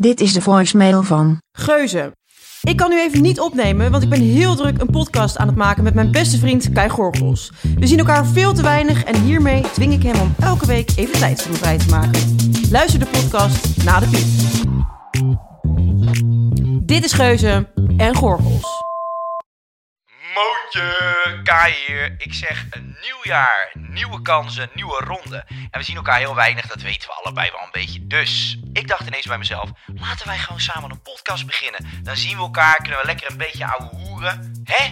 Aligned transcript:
Dit 0.00 0.20
is 0.20 0.32
de 0.32 0.40
voicemail 0.40 1.02
van. 1.02 1.42
Geuze. 1.52 2.12
Ik 2.62 2.76
kan 2.76 2.90
nu 2.90 3.00
even 3.00 3.22
niet 3.22 3.40
opnemen, 3.40 3.90
want 3.90 4.02
ik 4.02 4.08
ben 4.08 4.20
heel 4.20 4.54
druk 4.54 4.80
een 4.80 4.90
podcast 4.90 5.36
aan 5.36 5.46
het 5.46 5.56
maken 5.56 5.82
met 5.82 5.94
mijn 5.94 6.10
beste 6.10 6.38
vriend 6.38 6.72
Kai 6.72 6.88
Gorgels. 6.88 7.52
We 7.78 7.86
zien 7.86 7.98
elkaar 7.98 8.26
veel 8.26 8.52
te 8.52 8.62
weinig 8.62 9.04
en 9.04 9.22
hiermee 9.22 9.62
dwing 9.72 9.92
ik 9.92 10.02
hem 10.02 10.20
om 10.20 10.34
elke 10.38 10.66
week 10.66 10.90
even 10.96 11.18
tijd 11.18 11.42
voor 11.42 11.50
me 11.50 11.56
vrij 11.56 11.78
te 11.78 11.88
maken. 11.88 12.20
Luister 12.70 12.98
de 12.98 13.06
podcast 13.06 13.84
na 13.84 14.00
de 14.00 14.08
piep. 14.08 14.28
Dit 16.86 17.04
is 17.04 17.12
Geuze 17.12 17.68
en 17.96 18.14
Gorgels. 18.14 18.79
Mootje, 20.74 21.40
Kai 21.42 21.74
hier. 21.86 22.14
Ik 22.18 22.34
zeg 22.34 22.66
een 22.70 22.96
nieuw 23.00 23.20
jaar, 23.22 23.70
nieuwe 23.74 24.22
kansen, 24.22 24.70
nieuwe 24.74 25.04
ronde. 25.04 25.44
En 25.70 25.78
we 25.78 25.82
zien 25.82 25.96
elkaar 25.96 26.18
heel 26.18 26.34
weinig, 26.34 26.66
dat 26.66 26.82
weten 26.82 27.08
we 27.08 27.14
allebei 27.14 27.50
wel 27.50 27.62
een 27.62 27.68
beetje. 27.72 28.06
Dus 28.06 28.58
ik 28.72 28.88
dacht 28.88 29.06
ineens 29.06 29.26
bij 29.26 29.38
mezelf, 29.38 29.70
laten 29.86 30.26
wij 30.26 30.38
gewoon 30.38 30.60
samen 30.60 30.90
een 30.90 31.02
podcast 31.02 31.46
beginnen. 31.46 31.86
Dan 32.02 32.16
zien 32.16 32.36
we 32.36 32.42
elkaar, 32.42 32.76
kunnen 32.76 33.00
we 33.00 33.06
lekker 33.06 33.30
een 33.30 33.36
beetje 33.36 33.66
ouwe 33.66 33.96
hoeren. 33.96 34.62
Hè? 34.64 34.84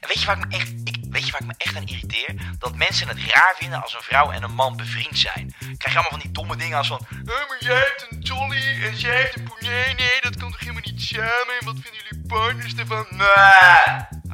En 0.00 0.08
weet 0.08 0.20
je, 0.20 0.26
waar 0.26 0.38
ik 0.38 0.48
me 0.48 0.56
echt, 0.56 0.72
ik, 0.84 0.96
weet 1.10 1.26
je 1.26 1.32
me 1.46 1.54
echt 1.56 1.76
aan 1.76 1.86
irriteer? 1.86 2.34
Dat 2.58 2.76
mensen 2.76 3.08
het 3.08 3.18
raar 3.18 3.54
vinden 3.58 3.82
als 3.82 3.94
een 3.94 4.02
vrouw 4.02 4.30
en 4.30 4.42
een 4.42 4.54
man 4.54 4.76
bevriend 4.76 5.18
zijn. 5.18 5.54
Krijg 5.58 5.78
je 5.78 5.88
allemaal 5.88 6.10
van 6.10 6.20
die 6.20 6.30
domme 6.30 6.56
dingen 6.56 6.78
als 6.78 6.86
van... 6.86 7.06
"Eh, 7.10 7.26
maar 7.26 7.56
jij 7.58 7.76
hebt 7.76 8.06
een 8.10 8.20
jolly 8.20 8.84
en 8.84 8.96
zij 8.96 9.16
heeft 9.16 9.36
een 9.36 9.42
poenier. 9.44 9.94
Nee, 9.96 10.20
dat 10.20 10.36
kan 10.36 10.50
toch 10.50 10.60
helemaal 10.60 10.82
niet 10.84 11.02
samen? 11.02 11.54
En 11.60 11.64
wat 11.64 11.76
vinden 11.82 12.00
jullie 12.08 12.26
partners 12.26 12.74
ervan? 12.74 13.06
Nee! 13.10 14.24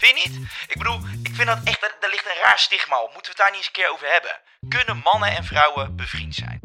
Vind 0.00 0.22
je 0.22 0.28
niet? 0.28 0.48
Ik 0.68 0.78
bedoel, 0.78 0.98
ik 1.22 1.34
vind 1.34 1.48
dat 1.48 1.58
echt... 1.64 1.82
Er, 1.82 2.10
ligt 2.10 2.24
een 2.24 2.42
raar 2.42 2.58
stigma 2.58 3.02
op. 3.02 3.10
Moeten 3.14 3.32
we 3.32 3.36
het 3.36 3.36
daar 3.36 3.50
niet 3.50 3.56
eens 3.56 3.66
een 3.66 3.72
keer 3.72 3.90
over 3.92 4.06
hebben? 4.12 4.30
Kunnen 4.68 5.02
mannen 5.04 5.36
en 5.36 5.44
vrouwen 5.44 5.96
bevriend 5.96 6.34
zijn? 6.34 6.60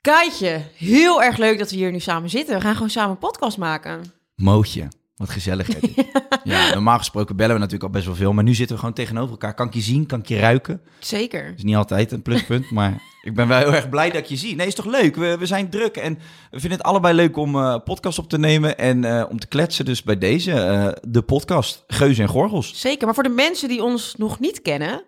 Kaitje, 0.00 0.70
heel 0.76 1.22
erg 1.22 1.36
leuk 1.36 1.58
dat 1.58 1.70
we 1.70 1.76
hier 1.76 1.90
nu 1.90 2.00
samen 2.00 2.30
zitten. 2.30 2.54
We 2.54 2.60
gaan 2.60 2.72
gewoon 2.72 2.90
samen 2.90 3.10
een 3.10 3.18
podcast 3.18 3.58
maken. 3.58 4.12
Mootje. 4.34 4.88
Wat 5.16 5.30
gezellig. 5.30 5.68
ja, 6.44 6.72
normaal 6.74 6.98
gesproken 6.98 7.36
bellen 7.36 7.54
we 7.54 7.60
natuurlijk 7.60 7.84
al 7.84 7.96
best 7.96 8.06
wel 8.06 8.14
veel. 8.14 8.32
Maar 8.32 8.44
nu 8.44 8.54
zitten 8.54 8.74
we 8.74 8.80
gewoon 8.80 8.96
tegenover 8.96 9.30
elkaar. 9.30 9.54
Kan 9.54 9.66
ik 9.66 9.74
je 9.74 9.80
zien? 9.80 10.06
Kan 10.06 10.18
ik 10.18 10.26
je 10.26 10.38
ruiken? 10.38 10.82
Zeker. 10.98 11.52
is 11.56 11.62
niet 11.62 11.76
altijd 11.76 12.12
een 12.12 12.22
pluspunt, 12.22 12.70
maar 12.70 13.02
ik 13.28 13.34
ben 13.34 13.48
wel 13.48 13.58
heel 13.58 13.74
erg 13.74 13.88
blij 13.88 14.10
dat 14.10 14.18
ik 14.18 14.26
je 14.26 14.36
zie. 14.36 14.56
Nee, 14.56 14.66
is 14.66 14.74
toch 14.74 14.84
leuk? 14.84 15.16
We, 15.16 15.36
we 15.38 15.46
zijn 15.46 15.70
druk 15.70 15.96
en 15.96 16.18
we 16.50 16.60
vinden 16.60 16.78
het 16.78 16.86
allebei 16.86 17.14
leuk 17.14 17.36
om 17.36 17.56
eh 17.56 17.76
podcast 17.84 18.18
op 18.18 18.28
te 18.28 18.38
nemen 18.38 18.78
en 18.78 19.04
eh, 19.04 19.24
om 19.28 19.38
te 19.38 19.46
kletsen. 19.46 19.84
Dus 19.84 20.02
bij 20.02 20.18
deze, 20.18 20.52
eh, 20.52 20.88
de 21.08 21.22
podcast 21.22 21.84
Geuze 21.86 22.22
en 22.22 22.28
Gorgels. 22.28 22.80
Zeker, 22.80 23.04
maar 23.04 23.14
voor 23.14 23.22
de 23.22 23.28
mensen 23.28 23.68
die 23.68 23.82
ons 23.82 24.14
nog 24.16 24.40
niet 24.40 24.62
kennen, 24.62 25.02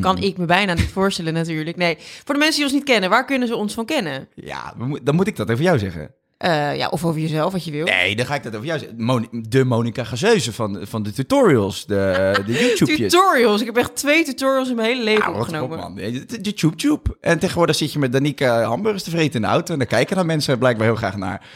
kan 0.00 0.18
ik 0.18 0.36
me 0.36 0.44
bijna 0.44 0.74
niet 0.74 0.92
voorstellen 0.92 1.32
natuurlijk. 1.42 1.76
Nee, 1.76 1.96
voor 1.98 2.34
de 2.34 2.40
mensen 2.40 2.56
die 2.56 2.64
ons 2.64 2.74
niet 2.74 2.84
kennen, 2.84 3.10
waar 3.10 3.24
kunnen 3.24 3.48
ze 3.48 3.56
ons 3.56 3.74
van 3.74 3.84
kennen? 3.84 4.28
Ja, 4.34 4.74
dan 5.02 5.14
moet 5.14 5.26
ik 5.26 5.36
dat 5.36 5.50
over 5.50 5.64
jou 5.64 5.78
zeggen. 5.78 6.14
Eh, 6.36 6.76
ja, 6.76 6.88
of 6.88 7.04
over 7.04 7.20
jezelf, 7.20 7.52
wat 7.52 7.64
je 7.64 7.70
wil. 7.70 7.84
Nee, 7.84 8.16
dan 8.16 8.26
ga 8.26 8.34
ik 8.34 8.42
dat 8.42 8.54
over 8.54 8.66
jou 8.66 8.78
zeggen. 8.78 9.46
De 9.50 9.64
Monica 9.64 10.04
Gazeuze 10.04 10.52
van, 10.52 10.78
van 10.82 11.02
de 11.02 11.12
tutorials, 11.12 11.86
de, 11.86 12.32
de 12.46 12.52
YouTube'jes. 12.62 13.12
Tutorials. 13.12 13.60
Ik 13.60 13.66
heb 13.66 13.76
echt 13.76 13.96
twee 13.96 14.24
tutorials 14.24 14.68
in 14.68 14.76
mijn 14.76 14.88
hele 14.88 15.02
leven 15.02 15.22
Ja, 15.22 15.32
wat 15.32 15.40
opgenomen. 15.40 15.78
op, 15.78 15.82
man. 15.84 15.94
De, 15.94 16.54
tube. 16.76 17.16
En 17.20 17.38
tegenwoordig 17.38 17.76
zit 17.76 17.92
je 17.92 17.98
met 17.98 18.12
Danica 18.12 18.62
hamburgers 18.62 19.02
te 19.02 19.10
vreten 19.10 19.34
in 19.34 19.40
de 19.40 19.46
auto. 19.46 19.72
En 19.72 19.78
daar 19.78 19.88
kijken 19.88 20.16
dan 20.16 20.26
mensen 20.26 20.58
blijkbaar 20.58 20.86
heel 20.86 20.96
graag 20.96 21.16
naar. 21.16 21.46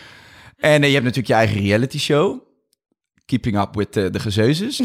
En 0.56 0.82
eh, 0.82 0.88
je 0.88 0.94
hebt 0.94 1.04
natuurlijk 1.04 1.26
je 1.26 1.34
eigen 1.34 1.60
reality 1.60 1.98
show. 1.98 2.40
Keeping 3.26 3.60
up 3.60 3.74
with 3.74 3.96
eh, 3.96 4.04
de 4.10 4.20
gezeuzes. 4.20 4.76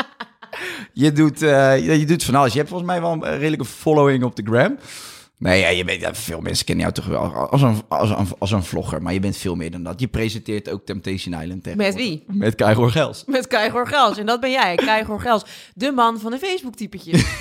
je, 0.92 1.12
doet, 1.12 1.38
je 1.40 2.04
doet 2.06 2.24
van 2.24 2.34
alles. 2.34 2.52
Je 2.52 2.58
hebt 2.58 2.70
volgens 2.70 2.90
mij 2.90 3.00
wel 3.00 3.12
een 3.12 3.38
redelijke 3.38 3.64
following 3.64 4.24
op 4.24 4.36
de 4.36 4.42
gram. 4.44 4.76
Nee, 5.44 5.60
ja, 5.60 5.68
je 5.68 5.84
bent, 5.84 6.00
ja, 6.00 6.14
veel 6.14 6.40
mensen 6.40 6.64
kennen 6.64 6.84
jou 6.84 6.96
toch 6.96 7.06
wel 7.06 7.48
als 7.48 7.62
een, 7.62 7.82
als, 7.88 8.10
een, 8.10 8.26
als 8.38 8.50
een 8.50 8.64
vlogger. 8.64 9.02
Maar 9.02 9.12
je 9.12 9.20
bent 9.20 9.36
veel 9.36 9.54
meer 9.54 9.70
dan 9.70 9.82
dat. 9.82 10.00
Je 10.00 10.08
presenteert 10.08 10.70
ook 10.70 10.84
Temptation 10.84 11.40
Island 11.42 11.62
tegenwoordig. 11.62 11.96
wie? 11.96 12.24
Met 12.26 12.54
Kai 12.54 12.90
Gels. 12.90 13.24
Met 13.26 13.46
Kai 13.46 13.70
Gorgels. 13.70 14.18
En 14.18 14.26
dat 14.26 14.40
ben 14.40 14.50
jij, 14.50 14.74
Kai 14.74 15.04
Gorgels. 15.04 15.44
De 15.74 15.92
man 15.92 16.20
van 16.20 16.30
de 16.30 16.38
Facebook-typetjes. 16.38 17.24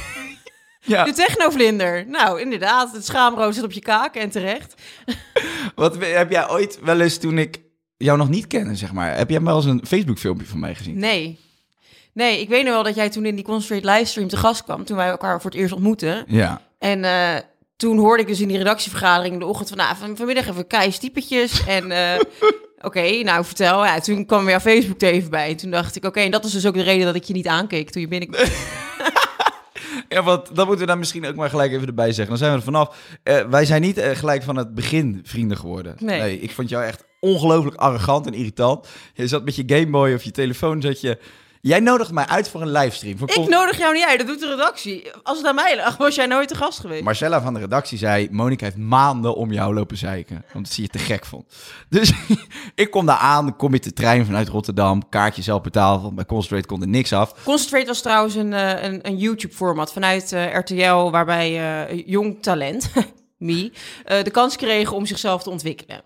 Ja. 0.85 1.03
De 1.03 1.13
technovlinder. 1.13 2.05
Nou, 2.07 2.41
inderdaad. 2.41 2.91
Het 2.91 3.05
schaamrood 3.05 3.55
zit 3.55 3.63
op 3.63 3.71
je 3.71 3.79
kaak 3.79 4.15
en 4.15 4.29
terecht. 4.29 4.81
Wat 5.75 5.97
heb 5.99 6.31
jij 6.31 6.49
ooit 6.49 6.79
wel 6.81 6.99
eens 6.99 7.17
toen 7.17 7.37
ik 7.37 7.61
jou 7.97 8.17
nog 8.17 8.29
niet 8.29 8.47
kende, 8.47 8.75
zeg 8.75 8.93
maar, 8.93 9.17
heb 9.17 9.29
jij 9.29 9.41
wel 9.41 9.55
eens 9.55 9.65
een 9.65 9.81
Facebook 9.87 10.17
filmpje 10.17 10.47
van 10.47 10.59
mij 10.59 10.75
gezien? 10.75 10.99
Nee. 10.99 11.39
Nee, 12.13 12.41
ik 12.41 12.49
weet 12.49 12.63
nog 12.63 12.73
wel 12.73 12.83
dat 12.83 12.95
jij 12.95 13.09
toen 13.09 13.25
in 13.25 13.35
die 13.35 13.43
Concentrate 13.43 13.97
livestream 13.97 14.27
te 14.27 14.37
gast 14.37 14.63
kwam. 14.63 14.85
Toen 14.85 14.97
wij 14.97 15.09
elkaar 15.09 15.41
voor 15.41 15.51
het 15.51 15.59
eerst 15.59 15.73
ontmoetten. 15.73 16.25
Ja. 16.27 16.61
En 16.79 17.03
eh, 17.03 17.35
toen 17.75 17.97
hoorde 17.97 18.21
ik 18.21 18.27
dus 18.27 18.41
in 18.41 18.47
die 18.47 18.57
redactievergadering 18.57 19.39
de 19.39 19.45
ochtend 19.45 19.69
van... 19.69 19.77
Nou, 19.77 19.95
van 19.95 20.17
vanmiddag 20.17 20.47
even 20.47 20.67
kei 20.67 20.91
typetjes. 20.91 21.65
En 21.65 21.91
eh, 21.91 22.19
oké, 22.87 23.23
nou 23.23 23.45
vertel. 23.45 23.85
Ja, 23.85 23.99
toen 23.99 24.25
kwam 24.25 24.45
weer 24.45 24.59
Facebook 24.59 25.01
er 25.01 25.11
even 25.11 25.29
bij. 25.29 25.49
En 25.49 25.57
toen 25.57 25.71
dacht 25.71 25.95
ik, 25.95 26.05
oké, 26.05 26.19
en 26.19 26.31
dat 26.31 26.45
is 26.45 26.51
dus 26.51 26.65
ook 26.65 26.73
de 26.73 26.81
reden 26.81 27.05
dat 27.05 27.15
ik 27.15 27.23
je 27.23 27.33
niet 27.33 27.47
aankeek 27.47 27.89
toen 27.89 28.01
je 28.01 28.07
binnenkwam. 28.07 28.47
Ja, 30.09 30.23
want 30.23 30.55
dat 30.55 30.65
moeten 30.65 30.85
we 30.85 30.91
dan 30.91 30.99
misschien 30.99 31.25
ook 31.25 31.35
maar 31.35 31.49
gelijk 31.49 31.71
even 31.71 31.87
erbij 31.87 32.11
zeggen. 32.11 32.27
Dan 32.27 32.37
zijn 32.37 32.51
we 32.51 32.57
er 32.57 32.63
vanaf. 32.63 32.97
Eh, 33.23 33.45
wij 33.49 33.65
zijn 33.65 33.81
niet 33.81 33.97
eh, 33.97 34.15
gelijk 34.15 34.43
van 34.43 34.55
het 34.55 34.75
begin 34.75 35.19
vrienden 35.23 35.57
geworden. 35.57 35.95
Nee. 35.99 36.39
ik 36.39 36.51
vond 36.51 36.69
jou 36.69 36.83
echt 36.83 37.05
ongelooflijk 37.19 37.75
arrogant 37.75 38.25
en 38.25 38.33
irritant. 38.33 38.87
Je 39.13 39.27
zat 39.27 39.45
met 39.45 39.55
je 39.55 39.63
Gameboy 39.65 40.13
of 40.13 40.23
je 40.23 40.31
telefoon, 40.31 40.81
zat 40.81 41.01
je... 41.01 41.17
Jij 41.65 41.79
nodigde 41.79 42.13
mij 42.13 42.25
uit 42.25 42.49
voor 42.49 42.61
een 42.61 42.71
livestream. 42.71 43.17
Voor 43.17 43.29
Ik 43.29 43.33
Col- 43.33 43.47
nodig 43.47 43.77
jou 43.77 43.93
niet 43.93 44.03
uit, 44.03 44.17
dat 44.17 44.27
doet 44.27 44.39
de 44.39 44.47
redactie. 44.47 45.11
Als 45.23 45.37
het 45.37 45.47
aan 45.47 45.55
mij 45.55 45.75
lag, 45.75 45.97
was 45.97 46.15
jij 46.15 46.25
nooit 46.25 46.47
te 46.47 46.55
gast 46.55 46.79
geweest. 46.79 47.03
Marcella 47.03 47.41
van 47.41 47.53
de 47.53 47.59
redactie 47.59 47.97
zei... 47.97 48.27
Monika 48.31 48.65
heeft 48.65 48.77
maanden 48.77 49.35
om 49.35 49.51
jou 49.51 49.73
lopen 49.73 49.97
zeiken. 49.97 50.45
Omdat 50.53 50.71
ze 50.71 50.81
je 50.81 50.87
te 50.87 50.99
gek 50.99 51.25
vond. 51.25 51.45
Dus 51.89 52.13
ik 52.75 52.91
kom 52.91 53.05
daar 53.05 53.17
aan. 53.17 53.45
Dan 53.45 53.55
kom 53.55 53.73
je 53.73 53.79
de 53.79 53.93
trein 53.93 54.25
vanuit 54.25 54.47
Rotterdam. 54.47 55.09
Kaartje 55.09 55.41
zelf 55.41 55.61
betaald. 55.61 56.01
Want 56.01 56.15
bij 56.15 56.25
Concentrate 56.25 56.67
kon 56.67 56.81
er 56.81 56.87
niks 56.87 57.13
af. 57.13 57.43
Concentrate 57.43 57.85
was 57.85 58.01
trouwens 58.01 58.35
een, 58.35 58.53
eh, 58.53 58.83
een, 58.83 59.07
een 59.07 59.17
YouTube-format 59.17 59.93
vanuit 59.93 60.31
eh, 60.31 60.53
RTL... 60.57 61.09
waarbij 61.09 61.85
eh, 61.87 62.03
jong 62.05 62.41
talent, 62.41 62.91
me, 63.37 63.71
de 64.23 64.31
kans 64.31 64.55
kregen 64.55 64.95
om 64.95 65.05
zichzelf 65.05 65.43
te 65.43 65.49
ontwikkelen. 65.49 66.03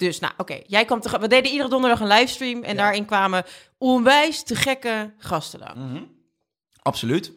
Dus 0.00 0.18
nou, 0.18 0.32
oké, 0.36 0.60
jij 0.66 0.84
kwam 0.84 1.00
te 1.00 1.18
We 1.18 1.28
deden 1.28 1.50
iedere 1.50 1.68
donderdag 1.68 2.00
een 2.00 2.06
livestream... 2.06 2.62
en 2.62 2.76
daarin 2.76 3.04
kwamen 3.04 3.44
onwijs 3.78 4.42
te 4.42 4.54
gekke 4.54 5.14
gasten 5.18 5.58
dan. 5.58 6.08
Absoluut. 6.82 7.32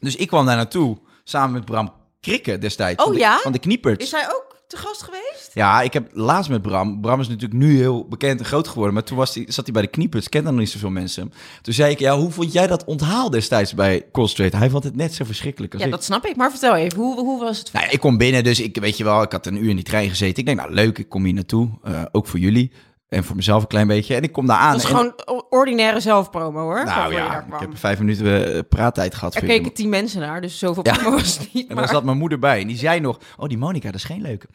Dus 0.00 0.16
ik 0.16 0.28
kwam 0.28 0.46
daar 0.46 0.56
naartoe. 0.56 0.98
Samen 1.22 1.52
met 1.52 1.64
Bram 1.64 1.94
Krikke 2.20 2.58
destijds. 2.58 3.00
Oh 3.00 3.06
van 3.06 3.14
de, 3.14 3.20
ja? 3.20 3.38
Van 3.38 3.52
de 3.52 3.58
Knieperts. 3.58 4.04
Is 4.04 4.10
hij 4.10 4.26
ook 4.26 4.53
te 4.66 4.76
gast 4.76 5.02
geweest? 5.02 5.50
Ja, 5.54 5.82
ik 5.82 5.92
heb 5.92 6.08
laatst 6.12 6.50
met 6.50 6.62
Bram. 6.62 7.00
Bram 7.00 7.20
is 7.20 7.28
natuurlijk 7.28 7.60
nu 7.60 7.76
heel 7.76 8.08
bekend 8.08 8.40
en 8.40 8.46
groot 8.46 8.68
geworden. 8.68 8.94
Maar 8.94 9.04
toen 9.04 9.16
was 9.16 9.34
hij, 9.34 9.44
zat 9.48 9.64
hij 9.64 9.72
bij 9.72 9.82
de 9.82 9.88
Knieperts. 9.88 10.28
Kende 10.28 10.50
nog 10.50 10.58
niet 10.60 10.70
zoveel 10.70 10.90
mensen. 10.90 11.32
Toen 11.62 11.74
zei 11.74 11.92
ik, 11.92 11.98
ja, 11.98 12.16
hoe 12.18 12.30
vond 12.30 12.52
jij 12.52 12.66
dat 12.66 12.84
onthaal 12.84 13.30
destijds 13.30 13.74
bij 13.74 14.06
Concentrate? 14.12 14.56
Hij 14.56 14.70
vond 14.70 14.84
het 14.84 14.96
net 14.96 15.14
zo 15.14 15.24
verschrikkelijk 15.24 15.72
als 15.72 15.82
Ja, 15.82 15.88
ik. 15.88 15.94
dat 15.94 16.04
snap 16.04 16.26
ik. 16.26 16.36
Maar 16.36 16.50
vertel 16.50 16.74
even, 16.74 16.98
hoe, 16.98 17.18
hoe 17.20 17.40
was 17.40 17.58
het? 17.58 17.72
Nou, 17.72 17.86
ik 17.90 18.00
kom 18.00 18.16
binnen, 18.18 18.44
dus 18.44 18.60
ik 18.60 18.76
weet 18.76 18.96
je 18.96 19.04
wel, 19.04 19.22
ik 19.22 19.32
had 19.32 19.46
een 19.46 19.62
uur 19.62 19.68
in 19.70 19.76
die 19.76 19.84
trein 19.84 20.08
gezeten. 20.08 20.38
Ik 20.38 20.46
denk, 20.46 20.58
nou 20.58 20.72
leuk, 20.72 20.98
ik 20.98 21.08
kom 21.08 21.24
hier 21.24 21.34
naartoe. 21.34 21.68
Eh, 21.82 22.02
ook 22.12 22.26
voor 22.26 22.38
jullie. 22.38 22.72
En 23.08 23.24
voor 23.24 23.36
mezelf 23.36 23.62
een 23.62 23.68
klein 23.68 23.86
beetje. 23.86 24.14
En 24.14 24.22
ik 24.22 24.32
kom 24.32 24.46
daar 24.46 24.56
aan. 24.58 24.72
Dat 24.72 24.82
is 24.82 24.90
en- 24.90 24.96
gewoon 24.96 25.44
ordinaire 25.50 26.00
zelfpromo, 26.00 26.60
hoor. 26.60 26.84
Nou 26.84 26.86
daar 26.86 27.12
ja, 27.12 27.46
ik 27.52 27.60
heb 27.60 27.78
vijf 27.78 27.98
minuten 27.98 28.54
eh, 28.54 28.60
praattijd 28.68 29.14
gehad. 29.14 29.34
Er 29.34 29.42
keken 29.44 29.72
tien 29.72 29.88
mensen 29.88 30.20
naar, 30.20 30.40
dus 30.40 30.58
zoveel 30.58 30.86
Ja. 30.86 30.92
promo 30.96 31.10
was 31.16 31.38
het 31.38 31.52
niet. 31.52 31.68
En 31.68 31.76
dan 31.76 31.88
zat 31.88 32.04
mijn 32.04 32.18
moeder 32.18 32.38
bij. 32.38 32.60
En 32.60 32.66
die 32.66 32.76
zei 32.76 33.00
nog, 33.00 33.18
oh 33.36 33.48
die 33.48 33.58
Monica, 33.58 33.86
dat 33.86 33.94
is 34.00 34.04
geen 34.04 34.22
leuke. 34.22 34.46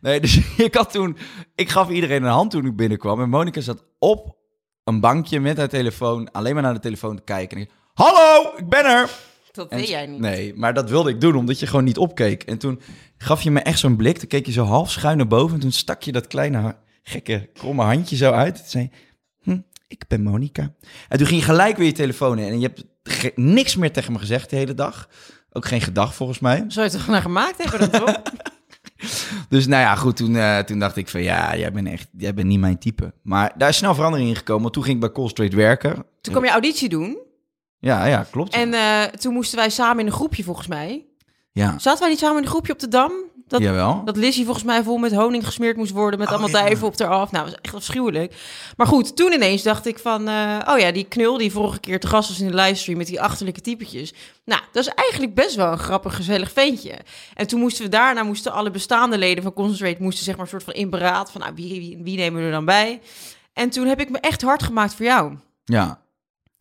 Nee, 0.00 0.20
dus 0.24 0.40
ik 0.56 0.74
had 0.74 0.92
toen... 0.92 1.16
Ik 1.54 1.68
gaf 1.68 1.88
iedereen 1.90 2.22
een 2.22 2.30
hand 2.30 2.50
toen 2.50 2.66
ik 2.66 2.76
binnenkwam. 2.76 3.20
En 3.20 3.28
Monica 3.28 3.60
zat 3.60 3.84
op 3.98 4.36
een 4.84 5.00
bankje 5.00 5.40
met 5.40 5.56
haar 5.56 5.68
telefoon. 5.68 6.30
Alleen 6.32 6.54
maar 6.54 6.62
naar 6.62 6.74
de 6.74 6.80
telefoon 6.80 7.16
te 7.16 7.22
kijken. 7.22 7.56
En 7.56 7.62
ik, 7.62 7.70
Hallo, 7.94 8.52
ik 8.56 8.68
ben 8.68 8.84
er! 8.84 9.10
Dat 9.52 9.68
En 9.68 9.78
weet 9.78 9.88
jij 9.88 10.06
niet. 10.06 10.20
Nee, 10.20 10.54
maar 10.56 10.74
dat 10.74 10.90
wilde 10.90 11.10
ik 11.10 11.20
doen, 11.20 11.36
omdat 11.36 11.58
je 11.60 11.66
gewoon 11.66 11.84
niet 11.84 11.98
opkeek. 11.98 12.42
En 12.42 12.58
toen 12.58 12.80
gaf 13.16 13.42
je 13.42 13.50
me 13.50 13.60
echt 13.60 13.78
zo'n 13.78 13.96
blik. 13.96 14.18
Toen 14.18 14.28
keek 14.28 14.46
je 14.46 14.52
zo 14.52 14.64
half 14.64 14.90
schuin 14.90 15.16
naar 15.16 15.26
boven. 15.26 15.54
En 15.54 15.60
toen 15.60 15.72
stak 15.72 16.02
je 16.02 16.12
dat 16.12 16.26
kleine, 16.26 16.76
gekke, 17.08 17.50
kromme 17.54 17.82
handje 17.82 18.16
zo 18.16 18.30
uit. 18.32 18.54
Toen 18.56 18.64
zei 18.66 18.90
hm, 19.42 19.58
ik 19.88 20.04
ben 20.08 20.22
Monica. 20.22 20.72
En 21.08 21.18
toen 21.18 21.26
ging 21.26 21.40
je 21.40 21.46
gelijk 21.46 21.76
weer 21.76 21.86
je 21.86 21.92
telefoon 21.92 22.38
in. 22.38 22.52
En 22.52 22.60
je 22.60 22.66
hebt 22.66 22.84
niks 23.36 23.76
meer 23.76 23.92
tegen 23.92 24.12
me 24.12 24.18
gezegd 24.18 24.50
de 24.50 24.56
hele 24.56 24.74
dag. 24.74 25.08
Ook 25.52 25.66
geen 25.66 25.80
gedag, 25.80 26.14
volgens 26.14 26.38
mij. 26.38 26.64
Zou 26.68 26.86
je 26.86 26.96
het 26.96 27.06
er 27.06 27.10
naar 27.10 27.22
gemaakt 27.22 27.62
hebben, 27.62 27.90
dat 27.90 28.06
toch? 28.06 28.22
Dus 29.48 29.66
nou 29.66 29.82
ja, 29.82 29.94
goed, 29.94 30.16
toen, 30.16 30.36
eh, 30.36 30.58
toen 30.58 30.78
dacht 30.78 30.96
ik 30.96 31.08
van 31.08 31.22
ja, 31.22 31.56
jij 31.56 31.72
bent 31.72 31.88
echt, 31.88 32.08
jij 32.16 32.34
bent 32.34 32.46
niet 32.46 32.60
mijn 32.60 32.78
type. 32.78 33.12
Maar 33.22 33.52
daar 33.56 33.68
is 33.68 33.76
snel 33.76 33.94
verandering 33.94 34.28
in 34.28 34.36
gekomen. 34.36 34.62
want 34.62 34.74
Toen 34.74 34.82
ging 34.82 34.94
ik 34.94 35.00
bij 35.00 35.12
Call 35.12 35.28
Straight 35.28 35.56
werken. 35.56 35.94
Toen 36.20 36.32
kwam 36.32 36.44
je 36.44 36.50
auditie 36.50 36.88
doen. 36.88 37.18
Ja, 37.78 38.04
ja, 38.06 38.26
klopt. 38.30 38.54
En 38.54 38.74
eh, 38.74 39.02
toen 39.02 39.32
moesten 39.32 39.58
wij 39.58 39.70
samen 39.70 40.00
in 40.00 40.06
een 40.06 40.12
groepje, 40.12 40.44
volgens 40.44 40.66
mij. 40.66 41.06
ja, 41.52 41.78
Zaten 41.78 42.00
wij 42.00 42.08
niet 42.08 42.18
samen 42.18 42.36
in 42.36 42.42
een 42.42 42.48
groepje 42.50 42.72
op 42.72 42.78
de 42.78 42.88
Dam? 42.88 43.12
Dat, 43.48 43.60
jawel. 43.60 44.04
dat 44.04 44.16
Lizzie 44.16 44.44
volgens 44.44 44.64
mij 44.64 44.82
vol 44.82 44.96
met 44.96 45.14
honing 45.14 45.44
gesmeerd 45.46 45.76
moest 45.76 45.92
worden. 45.92 46.18
Met 46.18 46.28
Oh, 46.28 46.34
allemaal 46.34 46.56
ja. 46.56 46.60
duiven 46.64 46.86
op 46.86 47.00
eraf. 47.00 47.30
Nou, 47.30 47.44
dat 47.44 47.54
was 47.54 47.62
echt 47.62 47.74
afschuwelijk. 47.74 48.34
Maar 48.76 48.86
goed, 48.86 49.16
toen 49.16 49.32
ineens 49.32 49.62
dacht 49.62 49.86
ik 49.86 49.98
van... 49.98 50.28
eh, 50.28 50.58
oh 50.66 50.78
ja, 50.78 50.92
die 50.92 51.04
knul 51.04 51.38
die 51.38 51.52
vorige 51.52 51.80
keer 51.80 52.00
te 52.00 52.06
gast 52.06 52.28
was 52.28 52.40
in 52.40 52.46
de 52.46 52.54
livestream... 52.54 52.98
met 52.98 53.06
die 53.06 53.20
achterlijke 53.20 53.60
typetjes. 53.60 54.12
Nou, 54.44 54.60
dat 54.72 54.86
is 54.86 54.92
eigenlijk 54.94 55.34
best 55.34 55.54
wel 55.54 55.72
een 55.72 55.78
grappig, 55.78 56.16
gezellig 56.16 56.52
ventje. 56.52 56.94
En 57.34 57.46
toen 57.46 57.60
moesten 57.60 57.84
we 57.84 57.90
daarna... 57.90 58.22
moesten 58.22 58.52
alle 58.52 58.70
bestaande 58.70 59.18
leden 59.18 59.42
van 59.42 59.52
Concentrate... 59.52 60.02
moesten 60.02 60.24
zeg 60.24 60.34
maar 60.34 60.44
een 60.44 60.50
soort 60.50 60.64
van 60.64 60.74
in 60.74 60.90
beraad... 60.90 61.30
van 61.30 61.40
nou, 61.40 61.52
wie, 61.54 61.80
wie, 61.80 61.98
wie 62.02 62.16
nemen 62.16 62.40
we 62.40 62.46
er 62.46 62.52
dan 62.52 62.64
bij? 62.64 63.00
En 63.52 63.70
toen 63.70 63.86
heb 63.86 64.00
ik 64.00 64.10
me 64.10 64.18
echt 64.18 64.42
hard 64.42 64.62
gemaakt 64.62 64.94
voor 64.94 65.04
jou. 65.04 65.36
Ja, 65.64 66.00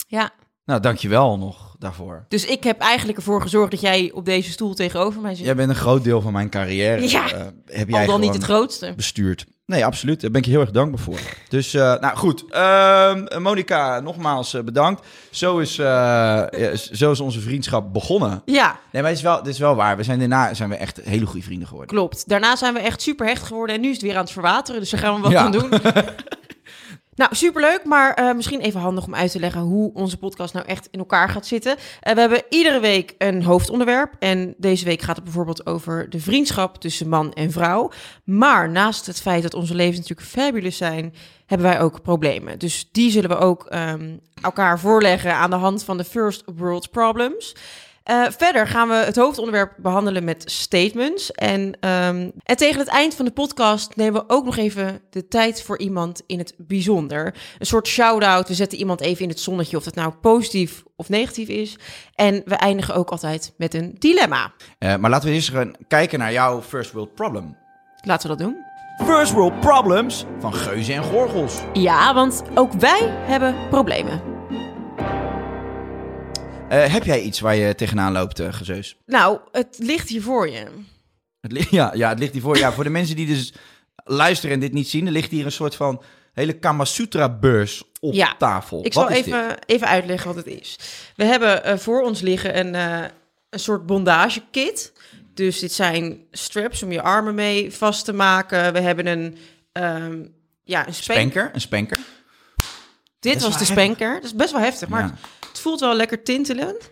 Ja, 0.08 0.30
nou 0.66 0.80
dankjewel 0.80 1.38
nog 1.38 1.67
daarvoor. 1.80 2.26
dus 2.28 2.46
ik 2.46 2.64
heb 2.64 2.80
eigenlijk 2.80 3.18
ervoor 3.18 3.42
gezorgd... 3.42 3.72
dat 3.72 3.82
jij 3.82 4.12
op 4.14 4.26
deze 4.26 4.52
stoel 4.52 4.74
tegenover 4.74 5.22
mij 5.22 5.36
zit. 5.36 5.46
Jij 5.46 5.56
bent 5.56 5.70
een 5.70 5.76
groot 5.76 6.04
deel 6.04 6.22
van 6.22 6.34
mijn 6.34 6.50
carrière. 6.50 7.10
Ja. 7.10 7.32
eh, 7.32 7.42
heb 7.66 7.90
jij 7.90 8.00
Al 8.02 8.08
dan 8.08 8.20
niet 8.22 8.34
het 8.34 8.44
grootste. 8.44 8.94
bestuurd. 8.96 9.46
Nee, 9.66 9.86
absoluut. 9.86 10.22
Daar 10.22 10.32
ben 10.32 10.40
ik 10.40 10.46
je 10.46 10.52
heel 10.52 10.62
erg 10.62 10.72
dankbaar 10.72 11.00
voor. 11.00 11.20
Dus, 11.50 11.74
eh, 11.74 12.00
nou 12.00 12.18
goed. 12.18 12.44
Ehm 12.50 13.42
Monika, 13.42 14.00
nogmaals 14.00 14.54
eh, 14.54 14.62
bedankt. 14.62 15.06
Zo 15.32 15.58
is, 15.58 15.76
ja, 15.76 16.50
zo 16.76 17.12
is 17.12 17.20
onze 17.20 17.40
vriendschap 17.40 17.94
begonnen. 17.94 18.42
Ja, 18.46 18.80
Nee, 18.92 19.02
maar 19.02 19.12
het 19.12 19.20
is 19.20 19.26
wel, 19.26 19.38
het 19.38 19.48
is 19.48 19.60
wel 19.60 19.76
waar. 19.76 19.98
We 19.98 20.04
zijn 20.04 20.20
daarna 20.20 20.54
zijn 20.54 20.70
we 20.70 20.76
echt 20.76 21.00
hele 21.04 21.26
goede 21.26 21.46
vrienden 21.46 21.68
geworden. 21.68 21.96
Klopt. 21.96 22.30
Daarna 22.30 22.56
zijn 22.56 22.74
we 22.74 22.80
echt 22.80 23.02
super 23.02 23.26
hecht 23.28 23.44
geworden 23.44 23.76
en 23.76 23.82
nu 23.82 23.88
is 23.88 23.94
het 23.94 24.04
weer 24.04 24.16
aan 24.16 24.24
het 24.24 24.32
verwateren. 24.32 24.82
Dus 24.82 24.90
daar 24.90 25.00
gaan 25.00 25.16
we 25.16 25.22
wat 25.22 25.32
Ja. 25.32 25.40
aan 25.44 25.52
doen. 25.52 25.70
nou, 27.18 27.36
superleuk, 27.36 27.86
maar 27.86 28.14
eh, 28.14 28.36
misschien 28.36 28.60
even 28.60 28.80
handig 28.80 29.06
om 29.06 29.16
uit 29.16 29.32
te 29.32 29.40
leggen 29.40 29.62
hoe 29.62 29.94
onze 29.94 30.18
podcast 30.18 30.54
nou 30.54 30.66
echt 30.66 30.88
in 30.92 31.00
elkaar 31.00 31.30
gaat 31.30 31.46
zitten. 31.46 31.76
Eh, 32.00 32.14
we 32.14 32.20
hebben 32.20 32.44
iedere 32.50 32.80
week 32.80 33.16
een 33.18 33.44
hoofdonderwerp. 33.44 34.14
En 34.20 34.56
deze 34.58 34.86
week 34.86 35.02
gaat 35.02 35.16
het 35.16 35.24
bijvoorbeeld 35.24 35.66
over 35.66 36.10
de 36.10 36.20
vriendschap 36.20 36.78
tussen 36.78 37.10
man 37.10 37.34
en 37.34 37.52
vrouw. 37.52 37.92
Maar 38.24 38.70
naast 38.70 39.06
het 39.06 39.22
feit 39.22 39.44
dat 39.44 39.54
onze 39.54 39.76
levens 39.76 39.98
natuurlijk 39.98 40.28
fabulous 40.28 40.78
zijn, 40.78 41.14
hebben 41.46 41.68
wij 41.68 41.82
ook 41.82 42.02
problemen. 42.02 42.60
Dus 42.60 42.90
die 42.92 43.12
zullen 43.12 43.30
we 43.30 43.38
ook 43.38 43.66
ehm, 43.66 44.18
elkaar 44.42 44.80
voorleggen 44.80 45.36
aan 45.36 45.50
de 45.50 45.56
hand 45.56 45.84
van 45.84 45.98
de 45.98 46.04
First 46.04 46.44
World 46.56 46.92
Problems. 46.92 47.56
Eh, 48.08 48.26
verder 48.38 48.68
gaan 48.68 48.88
we 48.88 48.94
het 48.94 49.16
hoofdonderwerp 49.16 49.74
behandelen 49.78 50.24
met 50.24 50.44
statements. 50.46 51.32
En, 51.32 51.78
ehm, 51.80 52.30
en 52.44 52.58
tegen 52.58 52.80
het 52.80 52.88
eind 52.88 53.16
van 53.16 53.26
de 53.26 53.32
podcast 53.32 53.96
nemen 53.96 54.22
we 54.22 54.30
ook 54.34 54.46
nog 54.46 54.58
even 54.58 55.02
de 55.10 55.28
tijd 55.28 55.64
voor 55.64 55.80
iemand 55.80 56.22
in 56.28 56.38
het 56.38 56.54
bijzonder. 56.58 57.36
Een 57.60 57.66
soort 57.66 57.88
shout-out. 57.88 58.48
We 58.48 58.54
zetten 58.54 58.78
iemand 58.78 59.02
even 59.02 59.24
in 59.24 59.30
het 59.30 59.40
zonnetje, 59.40 59.78
of 59.78 59.84
dat 59.84 59.96
nou 59.96 60.12
positief 60.12 60.84
of 60.96 61.10
negatief 61.10 61.48
is. 61.48 61.78
En 62.16 62.42
we 62.46 62.56
eindigen 62.56 62.96
ook 62.96 63.10
altijd 63.10 63.54
met 63.58 63.74
een 63.74 63.96
dilemma. 64.00 64.54
Eh, 64.78 64.96
maar 64.96 65.10
laten 65.10 65.30
we 65.30 65.36
eerst 65.36 65.50
gaan 65.50 65.74
kijken 65.88 66.20
naar 66.20 66.32
jouw 66.32 66.62
first 66.62 66.92
world 66.92 67.16
problem. 67.16 67.58
Laten 68.02 68.30
we 68.30 68.36
dat 68.36 68.48
doen. 68.48 68.58
First 69.08 69.32
world 69.32 69.60
problems 69.60 70.26
van 70.40 70.54
geuzen 70.54 70.96
en 70.96 71.04
gorgels. 71.04 71.62
Ja, 71.74 72.14
want 72.14 72.44
ook 72.56 72.74
wij 72.74 73.14
hebben 73.26 73.56
problemen. 73.70 74.37
Eh, 76.70 76.94
heb 76.94 77.04
jij 77.04 77.22
iets 77.22 77.40
waar 77.40 77.56
je 77.56 77.76
tegenaan 77.76 78.12
loopt, 78.12 78.40
eh 78.40 78.54
gezeus? 78.54 78.98
Nou, 79.06 79.40
het 79.52 79.76
ligt 79.80 80.10
hier 80.10 80.22
voor 80.22 80.50
je. 80.50 80.66
Het 81.42 81.68
ja, 81.70 81.92
ja, 81.94 82.10
het 82.10 82.20
ligt 82.20 82.34
hier 82.34 82.42
voor. 82.42 82.58
Ja, 82.58 82.72
voor 82.72 82.84
de 82.84 82.90
mensen 82.90 83.16
die 83.16 83.28
dus 83.28 83.54
luisteren 84.04 84.54
en 84.54 84.60
dit 84.60 84.74
niet 84.74 84.88
zien, 84.88 85.06
er 85.06 85.12
ligt 85.12 85.32
hier 85.32 85.46
een 85.46 85.52
soort 85.52 85.76
van 85.76 86.02
hele 86.34 86.54
Kama 86.54 86.86
Sutra 86.86 87.30
beurs 87.30 87.84
op 88.00 88.14
Ja, 88.14 88.36
tafel. 88.38 88.86
Ik 88.86 88.94
zal 88.94 89.08
dit? 89.08 89.18
even, 89.18 89.58
even 89.66 89.88
uitleggen 89.88 90.28
wat 90.28 90.46
het 90.46 90.62
is. 90.62 90.80
We 91.16 91.24
hebben 91.24 91.64
eh, 91.64 91.78
voor 91.78 92.02
ons 92.02 92.22
liggen 92.22 92.60
een, 92.60 92.74
een 93.50 93.60
soort 93.60 93.86
bondagekit. 93.86 94.94
Dus 95.34 95.60
dit 95.60 95.72
zijn 95.72 96.20
straps 96.32 96.84
om 96.84 96.92
je 96.92 97.02
armen 97.02 97.36
mee 97.36 97.74
vast 97.74 98.06
te 98.06 98.14
maken. 98.14 98.74
We 98.74 98.80
hebben 98.80 99.08
een, 99.08 99.38
ehm, 99.72 100.24
ja, 100.64 100.88
een 100.88 100.94
spank. 100.94 101.20
Spanker, 101.20 101.50
een 101.54 101.62
spanker. 101.62 102.00
Dit 103.20 103.36
is 103.36 103.42
was 103.44 103.52
de 103.52 103.58
heftig. 103.66 103.78
spanker. 103.84 104.14
Dat 104.14 104.24
is 104.24 104.36
best 104.36 104.52
wel 104.52 104.62
heftig, 104.62 104.88
maar 104.90 105.02
Ja. 105.04 105.10
het, 105.40 105.48
het 105.50 105.60
voelt 105.60 105.80
wel 105.80 105.96
lekker 105.96 106.24
tintelend. 106.24 106.92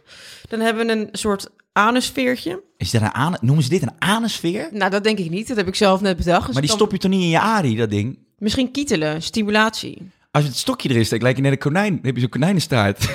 Dan 0.50 0.60
hebben 0.60 0.86
we 0.88 0.92
een 0.94 1.10
soort 1.12 1.48
anusveertje. 1.72 2.63
Is 2.77 2.92
dat 2.92 3.01
een 3.01 3.12
ane- 3.13 3.38
Noemen 3.42 3.63
ze 3.63 3.69
dit 3.69 3.81
een 3.81 3.95
anusfeer? 4.00 4.69
Nou, 4.72 4.92
dat 4.92 5.04
denk 5.04 5.19
ik 5.19 5.30
niet. 5.30 5.48
Dat 5.48 5.57
heb 5.57 5.68
ik 5.68 5.75
zelf 5.75 6.01
net 6.01 6.18
bedacht. 6.18 6.45
Dus 6.45 6.54
Maar 6.54 6.62
die 6.62 6.72
het 6.72 6.80
stop 6.80 6.92
je 6.92 6.98
toch 6.98 7.12
niet 7.12 7.22
in 7.22 7.30
je 7.30 7.39
arie, 7.39 7.77
dat 7.77 7.89
ding? 7.89 8.19
Misschien 8.38 8.72
kietelen, 8.72 9.22
stimulatie. 9.22 10.12
Als 10.31 10.44
het 10.44 10.56
stokje 10.57 10.89
erin 10.89 11.06
steekt, 11.06 11.22
lijkt 11.22 11.38
je 11.38 11.44
net 11.44 11.51
een 11.54 11.57
konijn. 11.60 11.95
Dan 11.95 12.06
heb 12.06 12.13
je 12.16 12.22
zo'n 12.22 12.30
konijnenstaart. 12.30 13.07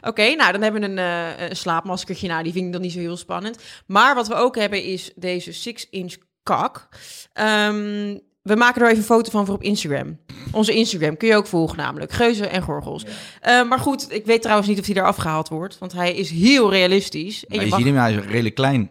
Oké, 0.00 0.34
nou 0.34 0.52
dan 0.52 0.62
hebben 0.62 0.80
we 0.80 0.86
een, 0.86 0.98
eh, 0.98 1.48
een 1.48 1.56
slaapmaskertje. 1.56 2.28
Nou, 2.28 2.42
die 2.42 2.52
vind 2.52 2.66
ik 2.66 2.72
dan 2.72 2.80
niet 2.80 2.92
zo 2.92 2.98
heel 2.98 3.16
spannend. 3.16 3.58
Maar 3.86 4.14
wat 4.14 4.28
we 4.28 4.34
ook 4.34 4.56
hebben 4.56 4.82
is 4.82 5.10
deze 5.14 5.52
6-inch 5.52 6.14
kak. 6.42 6.88
Ehm, 7.32 8.16
we 8.42 8.54
maken 8.56 8.82
er 8.82 8.86
even 8.86 8.98
een 8.98 9.04
foto 9.04 9.30
van 9.30 9.46
voor 9.46 9.54
op 9.54 9.62
Instagram. 9.62 10.18
Onze 10.52 10.74
Instagram 10.74 11.16
kun 11.16 11.28
je 11.28 11.34
ook 11.34 11.46
volgen 11.46 11.76
namelijk. 11.76 12.12
Geuzen 12.12 12.50
en 12.50 12.62
gorgels. 12.62 13.04
Eh, 13.40 13.68
maar 13.68 13.78
goed, 13.78 14.12
ik 14.12 14.26
weet 14.26 14.42
trouwens 14.42 14.68
niet 14.68 14.78
of 14.78 14.86
hij 14.86 14.94
er 14.94 15.04
afgehaald 15.06 15.48
wordt. 15.48 15.78
Want 15.78 15.92
hij 15.92 16.14
is 16.14 16.30
heel 16.30 16.70
realistisch. 16.70 17.46
En 17.46 17.56
je 17.56 17.64
je 17.64 17.68
mag... 17.68 17.78
ziet 17.78 17.88
hem, 17.88 17.96
hij 17.96 18.14
is 18.14 18.24
redelijk 18.24 18.54
klein. 18.54 18.90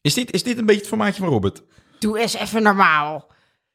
Is 0.00 0.14
dit, 0.14 0.32
is 0.32 0.42
dit 0.42 0.58
een 0.58 0.66
beetje 0.66 0.80
het 0.80 0.88
formaatje 0.88 1.22
van 1.22 1.32
Robert? 1.32 1.62
Doe 1.98 2.18
eens 2.18 2.34
even 2.34 2.62
normaal. 2.62 3.31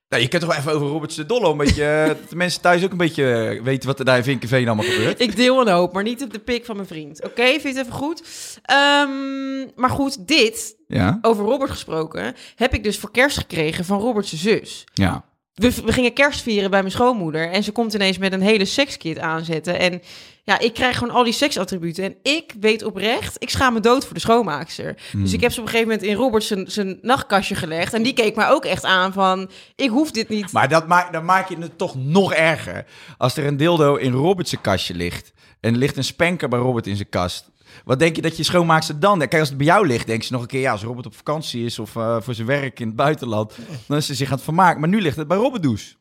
Nou, 0.10 0.22
je 0.22 0.28
kunt 0.28 0.42
toch 0.42 0.56
even 0.56 0.74
over 0.74 0.88
Robert 0.88 1.16
de 1.16 1.26
Dolle, 1.26 1.50
een 1.50 1.58
beetje, 1.58 1.86
eh, 1.86 2.08
dat 2.18 2.30
de 2.30 2.36
mensen 2.36 2.62
thuis 2.62 2.84
ook 2.84 2.92
een 2.92 2.98
beetje 2.98 3.34
eh, 3.34 3.64
weten 3.64 3.88
wat 3.88 4.00
er 4.00 4.06
daar 4.06 4.18
in 4.18 4.24
Vinkenveen 4.24 4.68
allemaal 4.68 4.86
gebeurt. 4.86 5.20
Ik 5.20 5.36
deel 5.36 5.62
een 5.62 5.74
hoop, 5.74 5.94
maar 5.94 6.04
niet 6.04 6.24
op 6.24 6.34
de 6.34 6.40
pik 6.40 6.66
van 6.66 6.76
mijn 6.76 6.88
vriend. 6.88 7.24
Oké, 7.24 7.44
vind 7.44 7.62
je 7.62 7.68
het 7.68 7.78
even 7.78 7.92
goed? 7.92 8.24
Ehm, 8.62 9.66
maar 9.76 9.90
goed, 9.90 10.28
dit, 10.28 10.76
Ja, 10.88 11.20
over 11.22 11.46
Robert 11.46 11.72
gesproken, 11.72 12.36
heb 12.56 12.74
ik 12.74 12.84
dus 12.84 13.00
voor 13.00 13.12
kerst 13.12 13.38
gekregen 13.38 13.86
van 13.86 14.00
Robert's 14.00 14.34
zus. 14.34 14.84
ja. 14.94 15.24
we, 15.54 15.74
we 15.86 15.94
gingen 15.94 16.14
kerst 16.14 16.42
vieren 16.42 16.70
bij 16.70 16.80
mijn 16.80 16.92
schoonmoeder. 16.92 17.52
En 17.52 17.64
ze 17.64 17.72
komt 17.72 17.94
ineens 17.94 18.18
met 18.18 18.34
een 18.34 18.42
hele 18.42 18.66
sekskit 18.66 19.20
aanzetten. 19.20 19.80
En 19.80 20.02
ja, 20.48 20.60
ik 20.60 20.74
krijg 20.74 20.98
gewoon 20.98 21.14
al 21.14 21.24
die 21.24 21.34
seksattributen. 21.34 22.04
En 22.04 22.16
ik 22.22 22.54
weet 22.60 22.84
oprecht, 22.84 23.36
ik 23.40 23.50
schaam 23.50 23.74
me 23.74 23.80
dood 23.80 24.06
voor 24.06 24.14
de 24.14 24.20
schoonmaakster. 24.20 24.98
Dus 25.12 25.34
ik 25.34 25.42
heb 25.42 25.52
ze 25.52 25.60
op 25.60 25.66
een 25.66 25.72
gegeven 25.72 25.92
moment 25.92 26.10
in 26.10 26.16
Robert 26.16 26.72
zijn, 26.72 27.00
nachtkastje 27.02 27.56
gelegd. 27.56 27.94
En 27.94 28.04
die 28.04 28.14
keek 28.14 28.36
mij 28.36 28.50
ook 28.50 28.66
echt 28.66 28.84
aan 28.84 29.14
van, 29.14 29.50
ik 29.76 29.90
hoef 29.90 30.12
dit 30.12 30.30
niet. 30.30 30.52
Maar 30.52 30.70
dat 30.70 30.88
maakt, 30.88 31.14
dan 31.14 31.26
maak 31.26 31.50
je 31.50 31.58
het 31.58 31.78
toch 31.78 31.96
nog 31.96 32.34
erger. 32.34 32.86
Als 33.18 33.38
er 33.38 33.46
een 33.46 33.58
dildo 33.58 33.96
in 33.96 34.12
Robert's 34.12 34.56
kastje 34.62 34.94
ligt. 34.94 35.34
En 35.60 35.74
er 35.74 35.80
ligt 35.80 35.98
een 35.98 36.04
spanker 36.04 36.50
bij 36.50 36.60
Robert 36.60 36.88
in 36.88 36.96
zijn 36.96 37.10
kast. 37.10 37.52
Wat 37.86 38.00
denk 38.00 38.16
je 38.16 38.22
dat 38.22 38.38
je 38.38 38.44
schoonmaakster 38.44 39.00
dan... 39.00 39.20
Kijk, 39.20 39.34
als 39.40 39.50
het 39.50 39.58
bij 39.58 39.68
jou 39.68 39.88
ligt, 39.88 40.08
denk 40.08 40.22
je 40.22 40.34
nog 40.34 40.42
een 40.42 40.48
keer... 40.48 40.62
Ja, 40.62 40.72
als 40.72 40.84
Robert 40.84 41.06
op 41.06 41.16
vakantie 41.16 41.66
is 41.66 41.80
of 41.80 41.96
eh, 41.96 42.18
voor 42.22 42.34
zijn 42.34 42.48
werk 42.48 42.80
in 42.80 42.88
het 42.88 42.96
buitenland... 42.96 43.54
dan 43.88 43.98
is 43.98 44.06
ze 44.06 44.16
zich 44.16 44.28
aan 44.28 44.36
het 44.36 44.44
vermaken. 44.44 44.80
Maar 44.80 44.90
nu 44.90 45.02
ligt 45.02 45.18
het 45.18 45.28
bij 45.28 45.38
Robert 45.38 45.64
Does. 45.64 45.98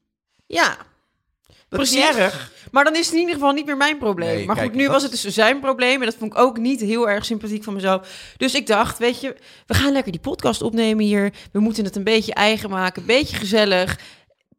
Ja, 0.47 0.77
Dat 1.69 1.81
is 1.81 1.91
Precies. 1.91 2.09
niet 2.09 2.17
erg. 2.25 2.53
maar 2.71 2.85
dan 2.85 2.95
is 2.97 3.05
het 3.05 3.15
in 3.15 3.21
ieder 3.21 3.35
geval 3.35 3.53
niet 3.53 3.67
meer 3.67 3.77
mijn 3.77 3.99
probleem. 3.99 4.35
Nee, 4.35 4.47
maar 4.47 4.55
kijk, 4.57 4.67
goed, 4.69 4.77
nu 4.77 4.83
dat 4.83 4.93
was 4.93 5.03
het 5.03 5.11
dus 5.11 5.25
zijn 5.25 5.61
probleem. 5.61 6.01
En 6.01 6.07
dat 6.07 6.17
vond 6.19 6.33
ik 6.33 6.39
ook 6.39 6.59
niet 6.59 6.81
heel 6.81 7.09
erg 7.09 7.25
sympathiek 7.25 7.65
van 7.65 7.75
mezelf. 7.75 8.33
Dus 8.37 8.55
ik 8.55 8.67
dacht, 8.67 8.99
weet 8.99 9.21
je, 9.21 9.37
we 9.67 9.75
gaan 9.75 9.93
lekker 9.93 10.13
die 10.13 10.21
podcast 10.21 10.63
opnemen 10.63 11.05
hier. 11.05 11.33
We 11.53 11.61
moeten 11.61 11.85
het 11.85 11.97
een 11.97 12.05
beetje 12.05 12.35
eigen 12.35 12.71
maken, 12.71 13.01
een 13.01 13.07
beetje 13.07 13.37
gezellig. 13.37 13.99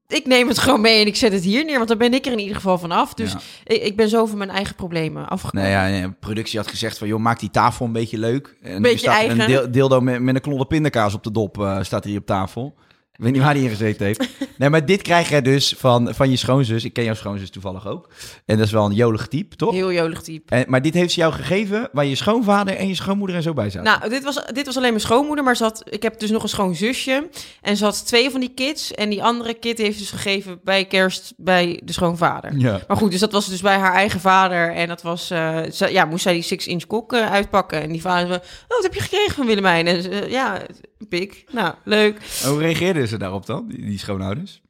Ik 0.07 0.25
neem 0.25 0.47
het 0.47 0.57
gewoon 0.57 0.81
mee 0.81 1.01
en 1.01 1.07
ik 1.07 1.15
zet 1.15 1.31
het 1.31 1.43
hier 1.43 1.65
neer, 1.65 1.75
want 1.77 1.87
dan 1.87 1.97
ben 1.97 2.13
ik 2.13 2.25
er 2.25 2.31
in 2.31 2.39
ieder 2.39 2.55
geval 2.55 2.77
vanaf. 2.77 3.13
Dus 3.13 3.31
Ja. 3.31 3.39
ik, 3.63 3.81
ik 3.83 3.95
ben 3.95 4.09
zo 4.09 4.25
van 4.25 4.37
mijn 4.37 4.49
eigen 4.49 4.75
problemen 4.75 5.27
afgekomen. 5.27 5.69
Nee, 5.71 5.99
ja, 6.01 6.13
productie 6.19 6.59
had 6.59 6.67
gezegd 6.67 6.97
van... 6.97 7.07
joh, 7.07 7.19
maak 7.19 7.39
die 7.39 7.49
tafel 7.51 7.85
een 7.85 7.91
beetje 7.91 8.17
leuk. 8.17 8.57
En 8.61 8.81
Beetje 8.81 8.97
staat 8.97 9.15
eigen. 9.15 9.39
Een 9.39 9.47
deel- 9.47 9.71
dildo 9.71 10.01
met, 10.01 10.21
met 10.21 10.35
een 10.35 10.41
klodder 10.41 10.67
pindakaas 10.67 11.13
op 11.13 11.23
de 11.23 11.31
dop 11.31 11.59
eh, 11.61 11.83
staat 11.83 12.03
hier 12.03 12.19
op 12.19 12.25
tafel. 12.25 12.75
Ik 13.17 13.23
weet 13.23 13.33
niet 13.33 13.41
waar 13.41 13.53
die 13.53 13.63
in 13.63 13.69
gezeten 13.69 14.05
heeft. 14.05 14.27
Nee, 14.57 14.69
maar 14.69 14.85
dit 14.85 15.01
krijg 15.01 15.29
jij 15.29 15.41
dus 15.41 15.75
van, 15.77 16.13
van 16.15 16.29
je 16.29 16.35
schoonzus. 16.37 16.83
Ik 16.83 16.93
ken 16.93 17.03
jouw 17.03 17.13
schoonzus 17.13 17.49
toevallig 17.49 17.87
ook. 17.87 18.09
En 18.45 18.57
dat 18.57 18.65
is 18.65 18.71
wel 18.71 18.85
een 18.85 18.93
jolig 18.93 19.27
type, 19.27 19.55
toch? 19.55 19.73
Heel 19.73 19.91
jolig 19.91 20.21
type. 20.21 20.55
En, 20.55 20.65
maar 20.67 20.81
dit 20.81 20.93
heeft 20.93 21.11
ze 21.13 21.19
jou 21.19 21.33
gegeven 21.33 21.89
waar 21.91 22.05
je 22.05 22.15
schoonvader 22.15 22.75
en 22.75 22.87
je 22.87 22.95
schoonmoeder 22.95 23.35
en 23.35 23.41
zo 23.41 23.53
bij 23.53 23.69
zaten. 23.69 23.83
Nou, 23.99 24.09
dit 24.09 24.23
was, 24.23 24.45
dit 24.53 24.65
was 24.65 24.77
alleen 24.77 24.89
mijn 24.89 25.01
schoonmoeder, 25.01 25.43
maar 25.43 25.57
had, 25.57 25.83
ik 25.89 26.03
heb 26.03 26.19
dus 26.19 26.29
nog 26.29 26.43
een 26.43 26.49
schoonzusje. 26.49 27.29
En 27.61 27.77
ze 27.77 27.83
had 27.83 28.05
twee 28.07 28.29
van 28.29 28.39
die 28.39 28.53
kids. 28.55 28.93
En 28.93 29.09
die 29.09 29.23
andere 29.23 29.53
kid 29.53 29.77
heeft 29.77 29.97
dus 29.99 30.11
gegeven 30.11 30.59
bij 30.63 30.85
kerst 30.85 31.33
bij 31.37 31.81
de 31.83 31.93
schoonvader. 31.93 32.57
ja. 32.57 32.79
Maar 32.87 32.97
goed, 32.97 33.11
dus 33.11 33.19
dat 33.19 33.31
was 33.31 33.49
dus 33.49 33.61
bij 33.61 33.77
haar 33.77 33.93
eigen 33.93 34.19
vader. 34.19 34.73
En 34.73 34.87
dat 34.87 35.01
was, 35.01 35.29
eh, 35.29 35.59
ze- 35.73 35.91
ja, 35.91 36.05
moest 36.05 36.23
zij 36.23 36.33
die 36.33 36.41
six-inch 36.41 36.85
kok 36.87 37.13
eh, 37.13 37.31
uitpakken. 37.31 37.81
En 37.81 37.91
die 37.91 38.01
vader 38.01 38.27
zei, 38.27 38.39
oh, 38.39 38.67
wat 38.67 38.83
heb 38.83 38.93
je 38.93 39.01
gekregen 39.01 39.33
van 39.35 39.45
Willemijn? 39.45 39.87
En 39.87 40.29
ja, 40.29 40.61
een 40.99 41.07
pik. 41.07 41.43
Nou, 41.51 41.75
leuk. 41.83 42.21
Hoe 42.43 42.59
reageerden 42.59 43.07
ze 43.07 43.17
daarop 43.17 43.45
dan, 43.45 43.67
die, 43.67 43.85
die 43.85 43.99
schoonouders? 43.99 44.61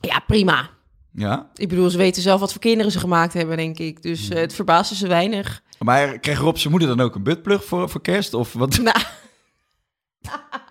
Ja, 0.00 0.18
prima. 0.26 0.70
Ja. 1.12 1.50
Ik 1.54 1.68
bedoel, 1.68 1.90
ze 1.90 1.96
weten 1.96 2.22
zelf 2.22 2.40
wat 2.40 2.52
voor 2.52 2.60
kinderen 2.60 2.92
ze 2.92 2.98
gemaakt 2.98 3.32
hebben, 3.32 3.56
denk 3.56 3.78
ik. 3.78 4.02
Dus 4.02 4.28
eh, 4.28 4.38
het 4.38 4.54
verbaasde 4.54 4.94
ze 4.94 5.08
weinig. 5.08 5.62
Maar 5.78 6.18
kreeg 6.18 6.38
Rob 6.38 6.56
zijn 6.56 6.70
moeder 6.70 6.88
dan 6.88 7.00
ook 7.00 7.14
een 7.14 7.22
buttplug 7.22 7.64
voor, 7.64 7.88
voor 7.88 8.00
kerst? 8.00 8.34
Of 8.34 8.52
wat? 8.52 8.78
Nou, 8.78 8.98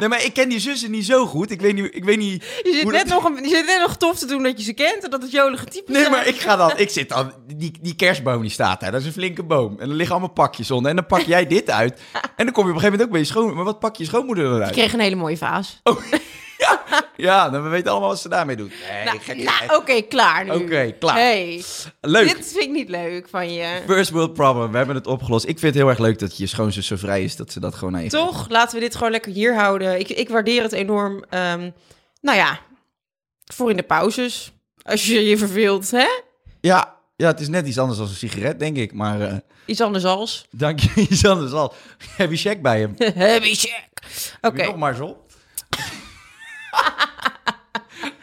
Nee, 0.00 0.08
maar 0.08 0.24
ik 0.24 0.32
ken 0.34 0.48
die 0.48 0.58
zussen 0.60 0.90
niet 0.90 1.04
zo 1.06 1.26
goed. 1.26 1.50
Ik 1.50 1.60
weet 1.60 1.74
niet... 1.74 1.94
Ik 1.94 2.04
weet 2.04 2.18
niet 2.18 2.42
Je 2.62 2.72
zit, 2.72 2.84
net 2.90 3.08
dat- 3.08 3.22
nog 3.22 3.24
een, 3.24 3.42
je 3.42 3.48
zit 3.48 3.66
net 3.66 3.80
nog 3.80 3.96
tof 3.96 4.18
te 4.18 4.26
doen 4.26 4.42
dat 4.42 4.58
je 4.58 4.64
ze 4.64 4.72
kent 4.72 5.04
en 5.04 5.10
dat 5.10 5.22
het 5.22 5.30
jolige 5.30 5.64
type 5.64 5.92
Nee, 5.92 6.00
zijn. 6.00 6.12
maar 6.12 6.26
ik 6.26 6.40
ga 6.40 6.56
dan... 6.56 6.72
Ik 6.76 6.90
zit 6.90 7.08
dan... 7.08 7.32
Die, 7.56 7.72
die 7.80 7.94
kerstboom 7.96 8.40
die 8.42 8.50
staat 8.50 8.80
daar. 8.80 8.90
Dat 8.90 9.00
is 9.00 9.06
een 9.06 9.12
flinke 9.12 9.42
boom. 9.42 9.76
En 9.80 9.88
er 9.88 9.94
liggen 9.94 10.14
allemaal 10.16 10.32
pakjes 10.34 10.70
onder. 10.70 10.90
En 10.90 10.96
dan 10.96 11.06
pak 11.06 11.20
jij 11.20 11.46
dit 11.46 11.70
uit. 11.70 12.00
En 12.36 12.44
dan 12.44 12.52
kom 12.52 12.64
je 12.64 12.70
op 12.70 12.76
een 12.76 12.80
gegeven 12.80 12.82
moment 12.90 13.02
ook 13.02 13.10
bij 13.10 13.20
je 13.20 13.26
schoon... 13.26 13.54
Maar 13.54 13.64
wat 13.64 13.78
pak 13.80 13.96
je 13.96 14.04
schoonmoeder 14.04 14.44
Ik 14.46 14.52
eruit? 14.56 14.72
kreeg 14.72 14.92
een 14.92 15.00
hele 15.00 15.16
mooie 15.16 15.36
vaas. 15.36 15.80
Ja, 17.16 17.50
dan 17.50 17.62
we 17.62 17.68
weten 17.68 17.90
allemaal 17.90 18.08
wat 18.08 18.20
ze 18.20 18.28
daarmee 18.28 18.56
doet. 18.56 18.72
Nee, 19.04 19.04
nou, 19.36 19.42
nou, 19.68 19.80
oké, 19.80 20.00
klaar 20.02 20.44
nu. 20.44 20.50
Oké, 20.50 20.92
klaar. 20.98 21.14
Hey, 21.16 21.62
Leuk. 22.00 22.36
dit 22.36 22.46
vind 22.52 22.64
ik 22.64 22.70
niet 22.70 22.88
leuk 22.88 23.28
van 23.28 23.52
je. 23.52 23.80
First 23.86 24.10
world 24.10 24.34
problem. 24.34 24.70
We 24.70 24.76
hebben 24.76 24.94
het 24.96 25.06
opgelost. 25.06 25.44
Ik 25.44 25.58
vind 25.58 25.74
het 25.74 25.82
heel 25.82 25.88
erg 25.90 25.98
leuk 25.98 26.18
dat 26.18 26.36
je 26.36 26.46
schoonzus 26.46 26.86
zo 26.86 26.96
vrij 26.96 27.24
is 27.24 27.36
dat 27.36 27.52
ze 27.52 27.60
dat 27.60 27.74
gewoon 27.74 27.96
geeft. 27.96 28.10
Toch? 28.10 28.48
Laten 28.48 28.74
we 28.74 28.80
dit 28.84 28.94
gewoon 28.94 29.10
lekker 29.10 29.32
hier 29.32 29.54
houden. 29.54 29.98
Ik, 29.98 30.08
ik 30.08 30.28
waardeer 30.28 30.62
het 30.62 30.72
enorm. 30.72 31.24
Ehm, 31.30 31.70
nou 32.20 32.36
ja, 32.38 32.58
voor 33.44 33.70
in 33.70 33.76
de 33.76 33.82
pauzes. 33.82 34.52
Als 34.82 35.06
je 35.06 35.28
je 35.28 35.38
verveelt, 35.38 35.90
hè? 35.90 36.06
Ja, 36.60 36.96
ja, 37.16 37.26
het 37.26 37.40
is 37.40 37.48
net 37.48 37.66
iets 37.66 37.78
anders 37.78 37.98
dan 37.98 38.08
een 38.08 38.14
sigaret, 38.14 38.58
denk 38.58 38.76
ik. 38.76 38.92
Maar 38.92 39.20
eh, 39.20 39.34
Iets 39.66 39.80
anders 39.80 40.04
als. 40.04 40.46
dank 40.50 40.80
je, 40.80 40.90
iets 41.10 41.26
anders 41.26 41.52
al. 41.52 41.74
Heb 42.16 42.30
je 42.30 42.36
check 42.36 42.62
bij 42.62 42.80
hem? 42.80 42.94
Heavy 43.14 43.54
check. 43.54 43.88
Oké. 44.40 44.62
Je 44.62 44.68
nog 44.68 44.76
Marcel? 44.76 45.26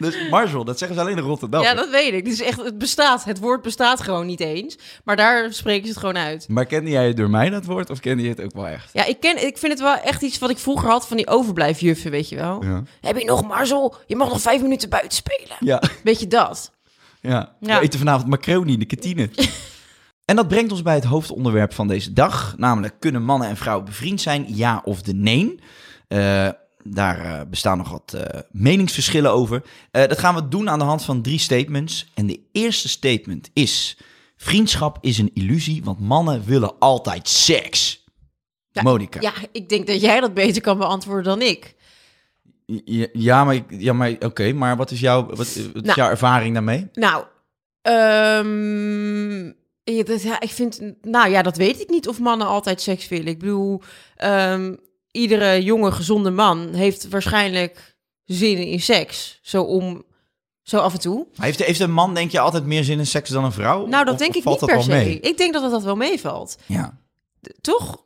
Dus 0.00 0.28
Marcel, 0.30 0.64
dat 0.64 0.78
zeggen 0.78 0.96
ze 0.96 1.02
alleen 1.02 1.16
in 1.16 1.22
Rotterdam. 1.22 1.62
Ja, 1.62 1.74
dat 1.74 1.90
weet 1.90 2.12
ik. 2.12 2.24
Het, 2.24 2.32
is 2.32 2.42
echt, 2.42 2.64
het 2.64 2.78
bestaat. 2.78 3.24
Het 3.24 3.38
woord 3.38 3.62
bestaat 3.62 4.02
gewoon 4.02 4.26
niet 4.26 4.40
eens. 4.40 4.78
Maar 5.04 5.16
daar 5.16 5.52
spreken 5.52 5.82
ze 5.84 5.90
het 5.90 5.98
gewoon 5.98 6.16
uit. 6.16 6.48
Maar 6.48 6.66
kende 6.66 6.90
jij 6.90 7.06
het 7.06 7.16
door 7.16 7.30
mij, 7.30 7.50
dat 7.50 7.64
woord? 7.64 7.90
Of 7.90 8.00
kende 8.00 8.22
je 8.22 8.28
het 8.28 8.40
ook 8.42 8.54
wel 8.54 8.66
echt? 8.66 8.90
Ja, 8.92 9.04
ik, 9.04 9.20
ken, 9.20 9.46
ik 9.46 9.58
vind 9.58 9.72
het 9.72 9.80
wel 9.80 9.96
echt 9.96 10.22
iets 10.22 10.38
wat 10.38 10.50
ik 10.50 10.58
vroeger 10.58 10.88
had 10.88 11.08
van 11.08 11.16
die 11.16 11.28
overblijfjuffen, 11.28 12.10
weet 12.10 12.28
je 12.28 12.36
wel. 12.36 12.64
Ja. 12.64 12.82
Heb 13.00 13.18
je 13.18 13.24
nog 13.24 13.46
Marzel? 13.46 13.94
Je 14.06 14.16
mag 14.16 14.28
nog 14.28 14.40
vijf 14.40 14.62
minuten 14.62 14.88
buiten 14.88 15.12
spelen. 15.12 15.56
Ja, 15.60 15.82
Weet 16.02 16.20
je 16.20 16.26
dat? 16.26 16.70
ja. 17.20 17.56
Ja. 17.60 17.78
We 17.78 17.84
eten 17.84 17.98
vanavond 17.98 18.28
macaroni 18.28 18.72
in 18.72 18.78
de 18.78 18.84
kantine. 18.84 19.30
en 20.24 20.36
dat 20.36 20.48
brengt 20.48 20.72
ons 20.72 20.82
bij 20.82 20.94
het 20.94 21.04
hoofdonderwerp 21.04 21.74
van 21.74 21.88
deze 21.88 22.12
dag. 22.12 22.54
Namelijk, 22.56 22.94
kunnen 22.98 23.22
mannen 23.22 23.48
en 23.48 23.56
vrouwen 23.56 23.84
bevriend 23.84 24.20
zijn? 24.20 24.44
Ja 24.48 24.80
of 24.84 25.02
de 25.02 25.14
nee? 25.14 25.58
Eh, 26.08 26.48
daar 26.84 27.20
eh, 27.24 27.40
bestaan 27.50 27.78
nog 27.78 27.90
wat 27.90 28.12
eh, 28.16 28.40
meningsverschillen 28.50 29.32
over. 29.32 29.62
Eh, 29.90 30.06
dat 30.08 30.18
gaan 30.18 30.34
we 30.34 30.48
doen 30.48 30.70
aan 30.70 30.78
de 30.78 30.84
hand 30.84 31.04
van 31.04 31.22
drie 31.22 31.38
statements. 31.38 32.10
En 32.14 32.26
de 32.26 32.40
eerste 32.52 32.88
statement 32.88 33.50
is... 33.52 33.98
Vriendschap 34.36 34.98
is 35.00 35.18
een 35.18 35.30
illusie, 35.34 35.84
want 35.84 36.00
mannen 36.00 36.44
willen 36.44 36.78
altijd 36.78 37.28
seks. 37.28 38.04
Ja, 38.70 38.82
Monica. 38.82 39.20
Ja, 39.20 39.32
ik 39.52 39.68
denk 39.68 39.86
dat 39.86 40.00
jij 40.00 40.20
dat 40.20 40.34
beter 40.34 40.62
kan 40.62 40.78
beantwoorden 40.78 41.24
dan 41.24 41.42
ik. 41.42 41.74
Ja, 43.12 43.44
maar, 43.44 43.54
ik- 43.54 43.64
ja, 43.78 43.92
maar 43.92 44.16
oké, 44.18 44.52
maar 44.52 44.76
wat 44.76 44.90
is, 44.90 45.00
jouw, 45.00 45.26
wat, 45.26 45.36
wat 45.36 45.46
is 45.46 45.68
Nou. 45.72 45.94
jouw 45.94 46.08
ervaring 46.10 46.54
daarmee? 46.54 46.86
Nou, 46.92 47.24
ehm, 47.82 49.44
ja, 49.84 50.02
dat, 50.04 50.22
ja, 50.22 50.40
ik 50.40 50.50
vind, 50.50 50.80
nou 51.02 51.30
ja, 51.30 51.42
dat 51.42 51.56
weet 51.56 51.80
ik 51.80 51.88
niet 51.90 52.08
of 52.08 52.18
mannen 52.20 52.46
altijd 52.46 52.80
seks 52.80 53.08
willen. 53.08 53.26
Ik 53.26 53.38
bedoel, 53.38 53.82
ehm, 54.16 54.74
iedere 55.10 55.62
jonge 55.62 55.92
gezonde 55.92 56.30
man 56.30 56.74
heeft 56.74 57.08
waarschijnlijk 57.08 57.96
zin 58.24 58.58
in 58.58 58.80
seks. 58.80 59.38
Zo 59.42 59.62
om, 59.62 60.04
zo 60.62 60.78
af 60.78 60.92
en 60.92 61.00
toe. 61.00 61.26
Heeft, 61.36 61.64
heeft 61.64 61.80
een 61.80 61.92
man, 61.92 62.14
denk 62.14 62.30
je, 62.30 62.40
altijd 62.40 62.64
meer 62.64 62.84
zin 62.84 62.98
in 62.98 63.06
seks 63.06 63.30
dan 63.30 63.44
een 63.44 63.52
vrouw? 63.52 63.86
Nou, 63.86 64.04
dat 64.04 64.12
Of- 64.14 64.18
denk 64.20 64.30
of 64.30 64.36
ik 64.36 64.42
valt 64.42 64.60
niet 64.60 64.70
per 64.70 64.82
se. 64.82 64.88
mee? 64.90 65.20
Ik 65.20 65.36
denk 65.36 65.52
dat 65.52 65.62
dat, 65.62 65.70
dat 65.70 65.82
wel 65.82 65.96
meevalt. 65.96 66.56
Ja. 66.66 66.98
Toch? 67.60 68.02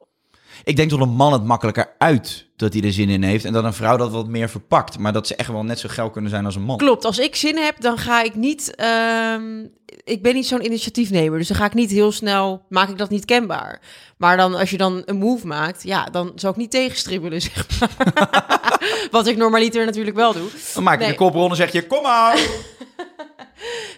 Ik 0.65 0.77
denk 0.77 0.91
dat 0.91 1.01
een 1.01 1.09
man 1.09 1.33
het 1.33 1.45
makkelijker 1.45 1.95
uit 1.99 2.47
dat 2.57 2.73
hij 2.73 2.83
er 2.83 2.93
zin 2.93 3.09
in 3.09 3.23
heeft. 3.23 3.45
En 3.45 3.53
dat 3.53 3.65
een 3.65 3.73
vrouw 3.73 3.97
dat 3.97 4.11
wat 4.11 4.27
meer 4.29 4.49
verpakt. 4.49 4.99
Maar 4.99 5.13
dat 5.13 5.27
ze 5.27 5.37
echt 5.37 5.49
wel 5.51 5.63
net 5.65 5.79
zo 5.79 5.89
geil 5.93 6.11
kunnen 6.11 6.31
zijn 6.31 6.45
als 6.45 6.55
een 6.57 6.63
man. 6.63 6.77
Klopt, 6.77 7.05
als 7.05 7.19
ik 7.19 7.37
zin 7.37 7.57
heb, 7.57 7.81
dan 7.81 7.99
ga 7.99 8.23
ik 8.23 8.35
niet. 8.35 8.75
ehm, 8.75 9.65
ik 10.05 10.23
ben 10.23 10.35
niet 10.35 10.47
zo'n 10.47 10.65
initiatiefnemer, 10.65 11.39
dus 11.39 11.49
dan 11.49 11.57
ga 11.57 11.65
ik 11.65 11.75
niet 11.75 11.91
heel 11.91 12.13
snel. 12.13 12.65
Maak 12.69 12.89
ik 12.89 12.99
dat 12.99 13.11
niet 13.11 13.25
kenbaar. 13.25 13.81
Maar 14.19 14.37
dan, 14.37 14.55
als 14.55 14.71
je 14.71 14.77
dan 14.77 15.03
een 15.05 15.17
move 15.17 15.47
maakt, 15.47 15.83
ja, 15.83 16.05
dan 16.05 16.33
zou 16.35 16.53
ik 16.53 16.59
niet 16.59 16.71
tegenstribbelen, 16.71 17.41
zeg 17.53 17.67
maar. 17.81 18.79
Wat 19.11 19.27
ik 19.27 19.37
normaliter 19.37 19.85
natuurlijk 19.85 20.17
wel 20.17 20.33
doe. 20.33 20.49
Dan 20.75 20.83
maak 20.83 20.95
je 20.95 21.01
Nee. 21.01 21.11
de 21.11 21.15
kop 21.19 21.35
rond 21.35 21.51
en 21.51 21.57
zeg 21.57 21.73
je, 21.73 21.87
kom 21.87 22.03
maar. 22.03 22.39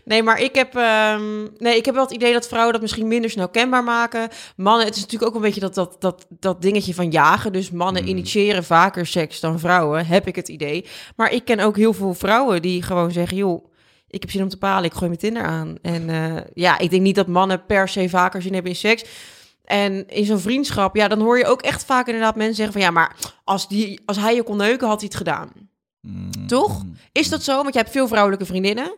Nee, 0.04 0.22
maar 0.22 0.40
ik 0.40 0.54
heb, 0.54 0.74
ehm, 0.76 1.42
nee, 1.58 1.76
ik 1.76 1.84
heb 1.84 1.94
wel 1.94 2.04
het 2.04 2.12
idee 2.12 2.32
dat 2.32 2.48
vrouwen 2.48 2.72
dat 2.72 2.82
misschien 2.82 3.08
minder 3.08 3.30
snel 3.30 3.48
kenbaar 3.48 3.84
maken. 3.84 4.28
Mannen, 4.56 4.86
het 4.86 4.94
is 4.96 5.00
natuurlijk 5.02 5.30
ook 5.30 5.36
een 5.36 5.42
beetje 5.46 5.60
dat, 5.60 5.74
dat, 5.74 5.96
dat, 5.98 6.26
dat 6.28 6.62
dingetje 6.62 6.94
van 6.94 7.10
jagen. 7.10 7.52
Dus 7.52 7.70
mannen 7.70 8.02
Hmm. 8.02 8.10
initiëren 8.10 8.45
vaker 8.54 9.06
seks 9.06 9.40
dan 9.40 9.58
vrouwen, 9.58 10.06
heb 10.06 10.26
ik 10.26 10.36
het 10.36 10.48
idee. 10.48 10.86
Maar 11.16 11.32
ik 11.32 11.44
ken 11.44 11.60
ook 11.60 11.76
heel 11.76 11.92
veel 11.92 12.14
vrouwen 12.14 12.62
die 12.62 12.82
gewoon 12.82 13.10
zeggen, 13.10 13.36
joh, 13.36 13.64
ik 14.08 14.20
heb 14.20 14.30
zin 14.30 14.42
om 14.42 14.48
te 14.48 14.58
palen, 14.58 14.84
ik 14.84 14.92
gooi 14.92 15.06
mijn 15.06 15.20
Tinder 15.20 15.42
aan. 15.42 15.76
En 15.82 16.10
eh, 16.10 16.42
ja, 16.54 16.78
ik 16.78 16.90
denk 16.90 17.02
niet 17.02 17.14
dat 17.14 17.26
mannen 17.26 17.66
per 17.66 17.88
se 17.88 18.08
vaker 18.08 18.42
zin 18.42 18.52
hebben 18.52 18.70
in 18.70 18.76
seks. 18.76 19.04
En 19.64 20.08
in 20.08 20.24
zo'n 20.24 20.38
vriendschap, 20.38 20.96
ja, 20.96 21.08
dan 21.08 21.20
hoor 21.20 21.38
je 21.38 21.46
ook 21.46 21.62
echt 21.62 21.84
vaak 21.84 22.06
inderdaad 22.06 22.36
mensen 22.36 22.54
zeggen 22.54 22.72
van... 22.72 22.82
ja, 22.82 22.90
maar 22.90 23.16
als, 23.44 23.68
die, 23.68 24.00
als 24.04 24.16
hij 24.16 24.34
je 24.34 24.42
kon 24.42 24.56
neuken, 24.56 24.88
had 24.88 25.00
hij 25.00 25.08
het 25.08 25.16
gedaan. 25.16 25.50
Mm, 26.00 26.46
Toch? 26.46 26.82
Is 27.12 27.28
dat 27.28 27.42
zo? 27.42 27.62
Want 27.62 27.74
je 27.74 27.80
hebt 27.80 27.92
veel 27.92 28.08
vrouwelijke 28.08 28.46
vriendinnen. 28.46 28.96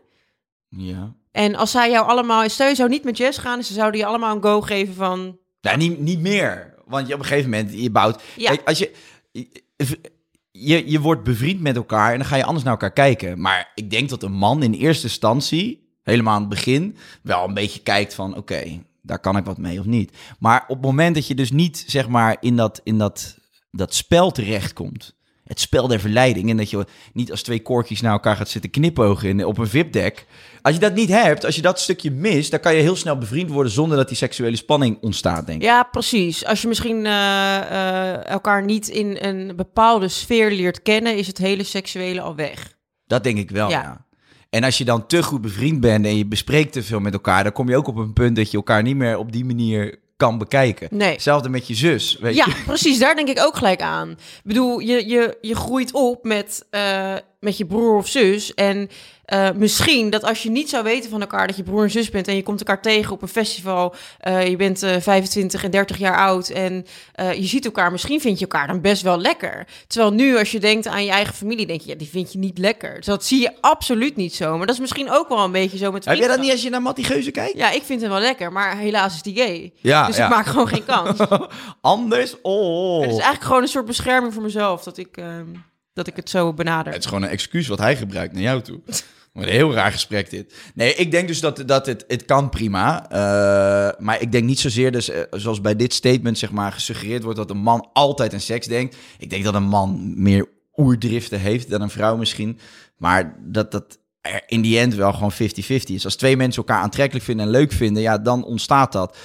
Ja. 0.69 1.13
En 1.33 1.55
als 1.55 1.71
zij 1.71 1.91
jou 1.91 2.07
allemaal... 2.07 2.49
Stel 2.49 2.69
je 2.69 2.75
zou 2.75 2.89
niet 2.89 3.05
met 3.05 3.17
Jess 3.17 3.39
gaan... 3.39 3.63
ze 3.63 3.73
zouden 3.73 4.01
je 4.01 4.07
allemaal 4.07 4.37
een 4.37 4.43
go 4.43 4.61
geven 4.61 4.95
van... 4.95 5.39
Ja, 5.61 5.77
niet, 5.77 5.99
niet 5.99 6.21
meer. 6.21 6.75
Want 6.87 7.07
je 7.07 7.15
op 7.15 7.21
een 7.21 7.27
gegeven 7.27 7.51
moment, 7.51 7.73
je 7.73 7.91
bouwt... 7.91 8.23
Ja. 8.37 8.49
Kijk, 8.49 8.69
als 8.69 8.79
je, 8.79 8.93
je... 9.31 10.91
Je 10.91 11.01
wordt 11.01 11.23
bevriend 11.23 11.61
met 11.61 11.77
elkaar 11.77 12.13
en 12.13 12.19
dan 12.19 12.27
ga 12.27 12.37
je 12.37 12.45
anders 12.45 12.65
naar 12.65 12.73
elkaar 12.73 12.93
kijken. 12.93 13.41
Maar 13.41 13.73
ik 13.75 13.91
denk 13.91 14.09
dat 14.09 14.23
een 14.23 14.33
man 14.33 14.63
in 14.63 14.73
eerste 14.73 15.07
instantie, 15.07 15.89
helemaal 16.03 16.35
aan 16.35 16.41
het 16.41 16.49
begin, 16.49 16.97
wel 17.23 17.45
een 17.45 17.55
beetje 17.55 17.81
kijkt 17.81 18.15
van... 18.15 18.37
Oké, 18.37 18.83
daar 19.03 19.19
kan 19.19 19.37
ik 19.37 19.45
wat 19.45 19.59
mee 19.59 19.81
of 19.81 19.87
niet. 19.87 20.17
Maar 20.39 20.63
op 20.63 20.77
het 20.77 20.85
moment 20.85 21.15
dat 21.15 21.27
je 21.27 21.35
dus 21.35 21.51
niet, 21.51 21.85
zeg 21.87 22.09
maar, 22.09 22.37
in 22.41 22.57
dat, 22.57 22.81
in 22.85 22.99
dat, 22.99 23.39
dat 23.71 23.95
spel 23.95 24.31
terechtkomt... 24.31 25.17
Het 25.49 25.61
spel 25.61 25.89
der 25.89 26.01
verleiding. 26.01 26.51
En 26.51 26.57
dat 26.57 26.71
je 26.71 26.85
niet 27.13 27.31
als 27.31 27.43
twee 27.43 27.63
korkjes 27.63 28.01
naar 28.01 28.13
elkaar 28.13 28.37
gaat 28.37 28.49
zitten 28.49 28.71
knipogen 28.71 29.29
in, 29.29 29.45
op 29.45 29.59
een 29.59 29.69
VIP-deck. 29.69 30.27
Als 30.63 30.75
je 30.75 30.81
dat 30.81 30.95
niet 30.95 31.09
hebt, 31.09 31.45
als 31.45 31.55
je 31.57 31.63
dat 31.63 31.81
stukje 31.81 32.11
mist... 32.11 32.51
dan 32.51 32.61
kan 32.61 32.75
je 32.75 32.83
heel 32.83 32.97
snel 32.97 33.19
bevriend 33.19 33.51
worden 33.51 33.73
zonder 33.73 33.97
dat 33.97 34.09
die 34.09 34.17
seksuele 34.17 34.57
spanning 34.57 34.99
ontstaat, 35.01 35.47
denk 35.47 35.61
ik. 35.61 35.69
Ja, 35.69 35.83
precies. 35.83 36.45
Als 36.45 36.63
je 36.63 36.69
misschien 36.69 37.07
eh, 37.07 37.57
eh, 37.57 38.27
elkaar 38.27 38.65
niet 38.65 38.89
in 38.89 39.17
een 39.21 39.53
bepaalde 39.57 40.09
sfeer 40.09 40.51
leert 40.51 40.83
kennen... 40.83 41.17
is 41.17 41.27
het 41.27 41.39
hele 41.39 41.65
seksuele 41.65 42.21
al 42.21 42.35
weg. 42.35 42.77
Dat 43.07 43.25
denk 43.25 43.39
ik 43.39 43.51
wel, 43.51 43.71
Ja. 43.71 43.83
ja. 43.83 44.07
En 44.51 44.65
als 44.65 44.79
je 44.79 44.85
dan 44.85 45.07
te 45.07 45.23
goed 45.23 45.41
bevriend 45.41 45.81
bent 45.81 46.05
en 46.05 46.17
je 46.17 46.27
bespreekt 46.27 46.73
te 46.73 46.83
veel 46.83 47.01
met 47.01 47.13
elkaar... 47.13 47.43
dan 47.43 47.53
kom 47.53 47.69
je 47.69 47.77
ook 47.77 47.87
op 47.87 47.97
een 47.97 48.13
punt 48.13 48.37
dat 48.37 48.51
je 48.51 48.57
elkaar 48.57 48.83
niet 48.83 48.97
meer 48.97 49.19
op 49.19 49.33
die 49.33 49.45
manier 49.45 49.99
kan 50.19 50.39
bekijken. 50.39 50.89
Nee. 50.91 51.13
Hetzelfde 51.13 51.49
met 51.49 51.67
je 51.67 51.75
zus, 51.75 52.19
weet 52.21 52.35
Ja, 52.35 52.45
je. 52.47 52.63
precies. 52.67 52.99
Daar 52.99 53.15
denk 53.15 53.29
ik 53.29 53.41
ook 53.41 53.57
gelijk 53.57 53.83
aan. 53.83 54.11
Ik 54.11 54.19
bedoel, 54.43 54.79
je, 54.79 55.09
je, 55.09 55.39
je 55.41 55.55
groeit 55.55 55.93
op 55.93 56.25
met, 56.25 56.67
eh, 56.71 57.15
met 57.41 57.57
je 57.57 57.67
broer 57.67 57.97
of 57.97 58.09
zus. 58.09 58.55
En 58.55 58.89
eh, 59.29 59.49
misschien 59.55 60.11
dat 60.11 60.25
als 60.25 60.43
je 60.43 60.51
niet 60.51 60.69
zou 60.69 60.85
weten 60.85 61.11
van 61.11 61.21
elkaar 61.21 61.47
dat 61.47 61.57
je 61.57 61.63
broer 61.63 61.83
en 61.83 61.91
zus 61.91 62.11
bent... 62.11 62.29
en 62.29 62.37
je 62.37 62.43
komt 62.43 62.59
elkaar 62.59 62.83
tegen 62.83 63.13
op 63.13 63.23
een 63.23 63.29
festival... 63.29 63.95
eh, 64.19 64.49
je 64.49 64.57
bent 64.57 64.83
eh 64.83 65.01
25 65.01 65.65
en 65.65 65.71
30 65.71 65.99
jaar 65.99 66.17
oud 66.17 66.49
en 66.49 66.87
eh, 67.13 67.33
je 67.33 67.47
ziet 67.47 67.65
elkaar... 67.65 67.91
misschien 67.91 68.21
vind 68.21 68.39
je 68.39 68.45
elkaar 68.45 68.67
dan 68.67 68.81
best 68.81 69.03
wel 69.03 69.19
lekker. 69.19 69.67
Terwijl 69.87 70.13
nu 70.13 70.39
als 70.39 70.51
je 70.51 70.61
denkt 70.61 70.87
aan 70.87 71.05
je 71.05 71.11
eigen 71.11 71.35
familie... 71.35 71.67
denk 71.67 71.81
je, 71.81 71.89
ja, 71.89 71.95
die 71.95 72.09
vind 72.09 72.33
je 72.33 72.39
niet 72.39 72.59
lekker. 72.59 72.95
Dus 72.95 73.07
dat 73.07 73.25
zie 73.25 73.41
je 73.41 73.53
absoluut 73.61 74.17
niet 74.17 74.35
zo. 74.35 74.57
Maar 74.57 74.67
dat 74.67 74.75
is 74.75 74.81
misschien 74.81 75.11
ook 75.11 75.29
wel 75.29 75.45
een 75.45 75.53
beetje 75.53 75.79
zo 75.79 75.93
met 75.93 76.05
Heb 76.05 76.17
jij 76.17 76.29
dat 76.29 76.41
niet 76.41 76.51
als 76.51 76.63
je 76.63 76.71
naar 76.71 76.83
Mattie 76.83 77.05
Geuze 77.05 77.31
kijkt? 77.31 77.57
Ja, 77.57 77.71
ik 77.71 77.83
vind 77.83 78.01
hem 78.01 78.11
wel 78.11 78.21
lekker, 78.21 78.53
maar 78.53 78.77
helaas 78.77 79.15
is 79.15 79.23
die 79.23 79.37
gay. 79.37 79.73
Ja, 79.81 80.07
dus 80.07 80.17
ja. 80.17 80.25
ik 80.25 80.31
maak 80.31 80.47
gewoon 80.47 80.69
geen 80.69 80.85
kans. 80.85 81.19
Anders? 81.81 82.37
Oh. 82.43 83.01
Het 83.01 83.11
is 83.11 83.17
eigenlijk 83.17 83.45
gewoon 83.45 83.63
een 83.63 83.69
soort 83.69 83.87
bescherming 83.87 84.35
voor 84.35 84.43
mezelf 84.43 84.83
dat 84.83 84.99
ik, 84.99 85.17
ehm, 85.17 85.47
dat 85.93 86.07
ik 86.07 86.17
het 86.17 86.31
zo 86.31 86.53
benader. 86.53 86.93
Het 86.93 87.03
is 87.03 87.09
gewoon 87.09 87.23
een 87.23 87.29
excuus 87.29 87.69
wat 87.69 87.79
hij 87.79 87.97
gebruikt 87.97 88.33
naar 88.33 88.43
jou 88.43 88.63
toe. 88.63 88.81
Een 89.33 89.49
heel 89.49 89.73
raar 89.73 89.93
gesprek 89.93 90.31
dit. 90.31 90.55
Nee, 90.75 90.95
ik 90.95 91.11
denk 91.11 91.29
dus 91.29 91.41
dat, 91.41 91.63
dat 91.67 91.87
het, 91.87 92.05
het 92.09 92.25
kan 92.25 92.49
prima. 92.49 93.11
Eh, 93.11 94.05
maar 94.05 94.21
ik 94.21 94.33
denk 94.33 94.45
niet 94.45 94.61
zozeer, 94.61 94.93
dus, 94.93 95.09
eh, 95.09 95.23
zoals 95.31 95.61
bij 95.61 95.77
dit 95.77 95.95
statement 95.95 96.39
zeg 96.39 96.51
maar, 96.51 96.73
gesuggereerd 96.73 97.23
wordt... 97.23 97.39
dat 97.39 97.51
een 97.51 97.57
man 97.57 97.89
altijd 97.93 98.33
aan 98.33 98.41
seks 98.41 98.67
denkt. 98.67 98.97
Ik 99.19 99.31
denk 99.31 99.45
dat 99.45 99.55
een 99.55 99.69
man 99.69 100.13
meer 100.23 100.49
oerdriften 100.77 101.41
heeft 101.41 101.71
dan 101.71 101.81
een 101.81 101.91
vrouw 101.91 102.17
misschien. 102.17 102.59
Maar 102.97 103.37
dat 103.41 103.73
dat 103.73 103.99
in 104.47 104.61
die 104.61 104.79
end 104.79 104.95
wel 104.95 105.13
gewoon 105.13 105.33
50-50 105.33 105.37
is. 105.85 106.05
Als 106.05 106.17
twee 106.17 106.37
mensen 106.37 106.63
elkaar 106.63 106.83
aantrekkelijk 106.83 107.25
vinden 107.25 107.47
en 107.47 107.53
leuk 107.53 107.73
vinden... 107.73 108.03
ja, 108.03 108.19
dan 108.19 108.45
ontstaat 108.45 108.93
dat. 108.93 109.17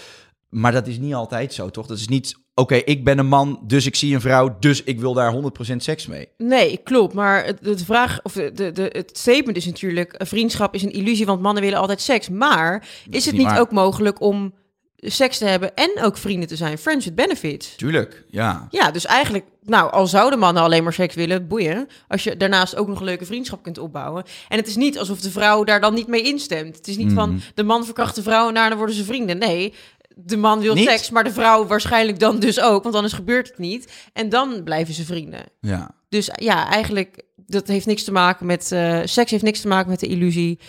Maar 0.54 0.72
dat 0.72 0.88
is 0.88 0.98
niet 0.98 1.14
altijd 1.14 1.54
zo, 1.54 1.70
toch? 1.70 1.88
Dat 1.88 1.98
is 1.98 2.08
niet... 2.08 2.42
Oké, 2.56 2.76
ik 2.76 3.04
ben 3.04 3.18
een 3.18 3.28
man, 3.28 3.60
dus 3.64 3.86
ik 3.86 3.96
zie 3.96 4.14
een 4.14 4.22
vrouw... 4.22 4.56
dus 4.60 4.84
ik 4.84 5.00
wil 5.00 5.14
daar 5.14 5.34
100% 5.72 5.76
seks 5.78 6.08
mee. 6.08 6.28
Nee, 6.38 6.78
klopt. 6.78 7.14
Maar 7.14 7.46
het, 7.46 7.64
de 7.64 7.78
vraag, 7.78 8.20
of 8.24 8.34
de, 8.34 8.72
de, 8.72 8.90
het 8.92 9.18
statement 9.18 9.58
is 9.58 9.66
natuurlijk: 9.66 10.16
vriendschap 10.18 10.74
is 10.74 10.84
een 10.84 10.92
illusie, 10.92 11.26
want 11.26 11.42
mannen 11.42 11.64
willen 11.64 11.80
altijd 11.80 12.02
seks. 12.02 12.30
Maar 12.30 12.88
is, 13.10 13.26
het 13.26 13.38
niet 13.38 13.58
ook 13.58 13.72
mogelijk 13.72 14.22
om 14.22 14.54
seks 14.98 15.38
te 15.38 15.46
hebben 15.46 15.76
en 15.76 15.92
ook 16.02 16.18
vrienden 16.18 16.48
te 16.48 16.56
zijn. 16.56 16.78
Friends 16.78 17.06
with 17.06 17.16
benefits. 17.16 17.76
Tuurlijk, 17.76 18.24
ja. 18.30 18.68
Ja, 18.70 18.92
dus 18.92 19.06
eigenlijk, 19.06 19.46
nou, 19.64 19.92
al 19.92 20.08
zouden 20.08 20.40
mannen 20.40 20.64
alleen 20.64 20.84
maar 20.84 20.94
seks 20.94 21.16
willen, 21.16 21.48
boeien. 21.48 21.88
Als 22.08 22.24
je 22.24 22.38
daarnaast 22.38 22.76
ook 22.76 22.88
nog 22.88 23.00
een 23.00 23.06
leuke 23.06 23.26
vriendschap 23.26 23.64
kunt 23.64 23.78
opbouwen. 23.78 24.24
En 24.50 24.58
het 24.58 24.68
is 24.68 24.76
niet 24.76 25.00
alsof 25.00 25.22
de 25.22 25.32
vrouw 25.32 25.64
daar 25.64 25.82
dan 25.82 25.94
niet 25.94 26.08
mee 26.08 26.22
instemt. 26.22 26.76
Het 26.76 26.88
is 26.88 26.98
niet 26.98 27.14
van 27.14 27.42
de 27.56 27.64
man 27.64 27.86
verkracht 27.86 28.16
de 28.16 28.24
vrouw 28.24 28.48
en 28.48 28.54
daarna 28.54 28.76
worden 28.76 28.96
ze 28.96 29.04
vrienden. 29.04 29.38
Nee, 29.38 29.74
de 30.16 30.38
man 30.38 30.60
wil 30.60 30.74
Niet? 30.74 30.88
seks, 30.90 31.10
maar 31.10 31.24
de 31.24 31.32
vrouw 31.32 31.66
waarschijnlijk 31.68 32.20
dan 32.20 32.40
dus 32.40 32.60
ook, 32.60 32.84
want 32.84 32.96
anders 32.96 33.14
gebeurt 33.14 33.48
het 33.48 33.58
niet. 33.58 33.92
En 34.14 34.30
dan 34.30 34.64
blijven 34.64 34.94
ze 34.94 35.06
vrienden. 35.06 35.44
ja. 35.62 35.96
Dus 36.10 36.30
ja, 36.36 36.70
eigenlijk, 36.70 37.22
dat 37.36 37.68
heeft 37.68 37.86
niks 37.86 38.04
te 38.04 38.12
maken 38.12 38.46
met, 38.46 38.72
eh, 38.72 39.00
seks 39.04 39.32
heeft 39.32 39.44
niks 39.44 39.62
te 39.62 39.68
maken 39.68 39.90
met 39.90 40.00
de 40.00 40.08
illusie 40.08 40.60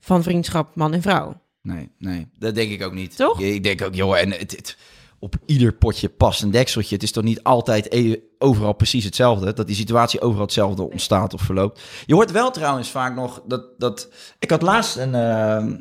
van 0.00 0.22
vriendschap 0.22 0.74
man 0.76 0.92
en 0.92 1.02
vrouw. 1.02 1.40
Nee, 1.62 1.88
nee, 1.98 2.26
dat 2.38 2.54
denk 2.54 2.70
ik 2.70 2.82
ook 2.82 2.92
niet. 2.94 3.16
Toch? 3.16 3.40
Ik 3.40 3.62
denk 3.62 3.82
ook, 3.82 3.94
joh, 3.94 4.18
en 4.18 4.30
het, 4.32 4.50
het- 4.56 4.76
op 5.20 5.34
ieder 5.46 5.72
potje 5.72 6.08
past 6.08 6.42
een 6.42 6.50
dekseltje. 6.50 6.94
Het 6.94 7.02
is 7.04 7.12
toch 7.12 7.24
niet 7.24 7.42
altijd 7.42 7.92
e- 7.94 8.16
overal 8.38 8.72
precies 8.72 9.04
hetzelfde? 9.04 9.52
Dat 9.52 9.66
die 9.66 9.76
situatie 9.76 10.20
overal 10.20 10.44
hetzelfde 10.44 10.82
ontstaat 10.90 11.34
of 11.34 11.40
verloopt. 11.42 11.80
Je 12.06 12.14
hoort 12.14 12.30
wel 12.30 12.50
trouwens 12.50 12.88
vaak 12.90 13.14
nog 13.14 13.42
dat... 13.46 13.78
dat 13.78 14.08
ik 14.38 14.50
had 14.50 14.62
laatst 14.62 14.96
een... 14.96 15.14
ehm, 15.14 15.76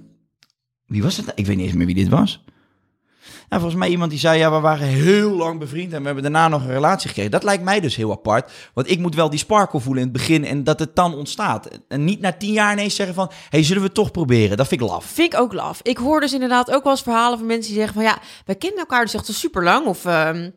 wie 0.85 1.03
was 1.03 1.17
het? 1.17 1.31
Ik 1.35 1.45
weet 1.45 1.57
niet 1.57 1.65
eens 1.65 1.75
meer 1.75 1.85
wie 1.85 1.95
dit 1.95 2.07
was. 2.09 2.43
Ja, 3.49 3.59
volgens 3.59 3.75
mij 3.79 3.89
iemand 3.89 4.09
die 4.11 4.19
zei, 4.19 4.39
ja, 4.39 4.51
we 4.51 4.59
waren 4.59 4.87
heel 4.87 5.31
lang 5.31 5.59
bevriend 5.59 5.93
en 5.93 5.99
we 5.99 6.05
hebben 6.05 6.23
daarna 6.23 6.47
nog 6.47 6.61
een 6.61 6.71
relatie 6.71 7.07
gekregen. 7.07 7.31
Dat 7.31 7.43
lijkt 7.43 7.63
mij 7.63 7.79
dus 7.79 7.95
heel 7.95 8.11
apart, 8.11 8.51
want 8.73 8.89
ik 8.89 8.99
moet 8.99 9.15
wel 9.15 9.29
die 9.29 9.39
sparkle 9.39 9.79
voelen 9.79 10.03
in 10.03 10.09
het 10.09 10.17
begin 10.17 10.45
en 10.45 10.63
dat 10.63 10.79
het 10.79 10.95
dan 10.95 11.15
ontstaat. 11.15 11.67
En 11.87 12.03
niet 12.03 12.21
na 12.21 12.31
tien 12.31 12.53
jaar 12.53 12.73
ineens 12.73 12.95
zeggen 12.95 13.15
van, 13.15 13.31
hey, 13.49 13.63
zullen 13.63 13.83
we 13.83 13.91
toch 13.91 14.11
proberen? 14.11 14.57
Dat 14.57 14.67
vind 14.67 14.81
ik 14.81 14.87
laf. 14.87 15.05
Vind 15.05 15.33
ik 15.33 15.39
ook 15.39 15.53
laf. 15.53 15.79
Ik 15.81 15.97
hoor 15.97 16.19
dus 16.19 16.33
inderdaad 16.33 16.71
ook 16.71 16.83
wel 16.83 16.91
eens 16.91 17.01
verhalen 17.01 17.37
van 17.37 17.47
mensen 17.47 17.71
die 17.71 17.81
zeggen 17.81 17.93
van 18.01 18.03
ja, 18.03 18.19
wij 18.45 18.55
kennen 18.55 18.79
elkaar 18.79 19.03
dus 19.03 19.13
echt 19.13 19.27
al 19.27 19.33
super 19.33 19.63
lang. 19.63 19.85
Of 19.85 20.05
ehm, 20.05 20.49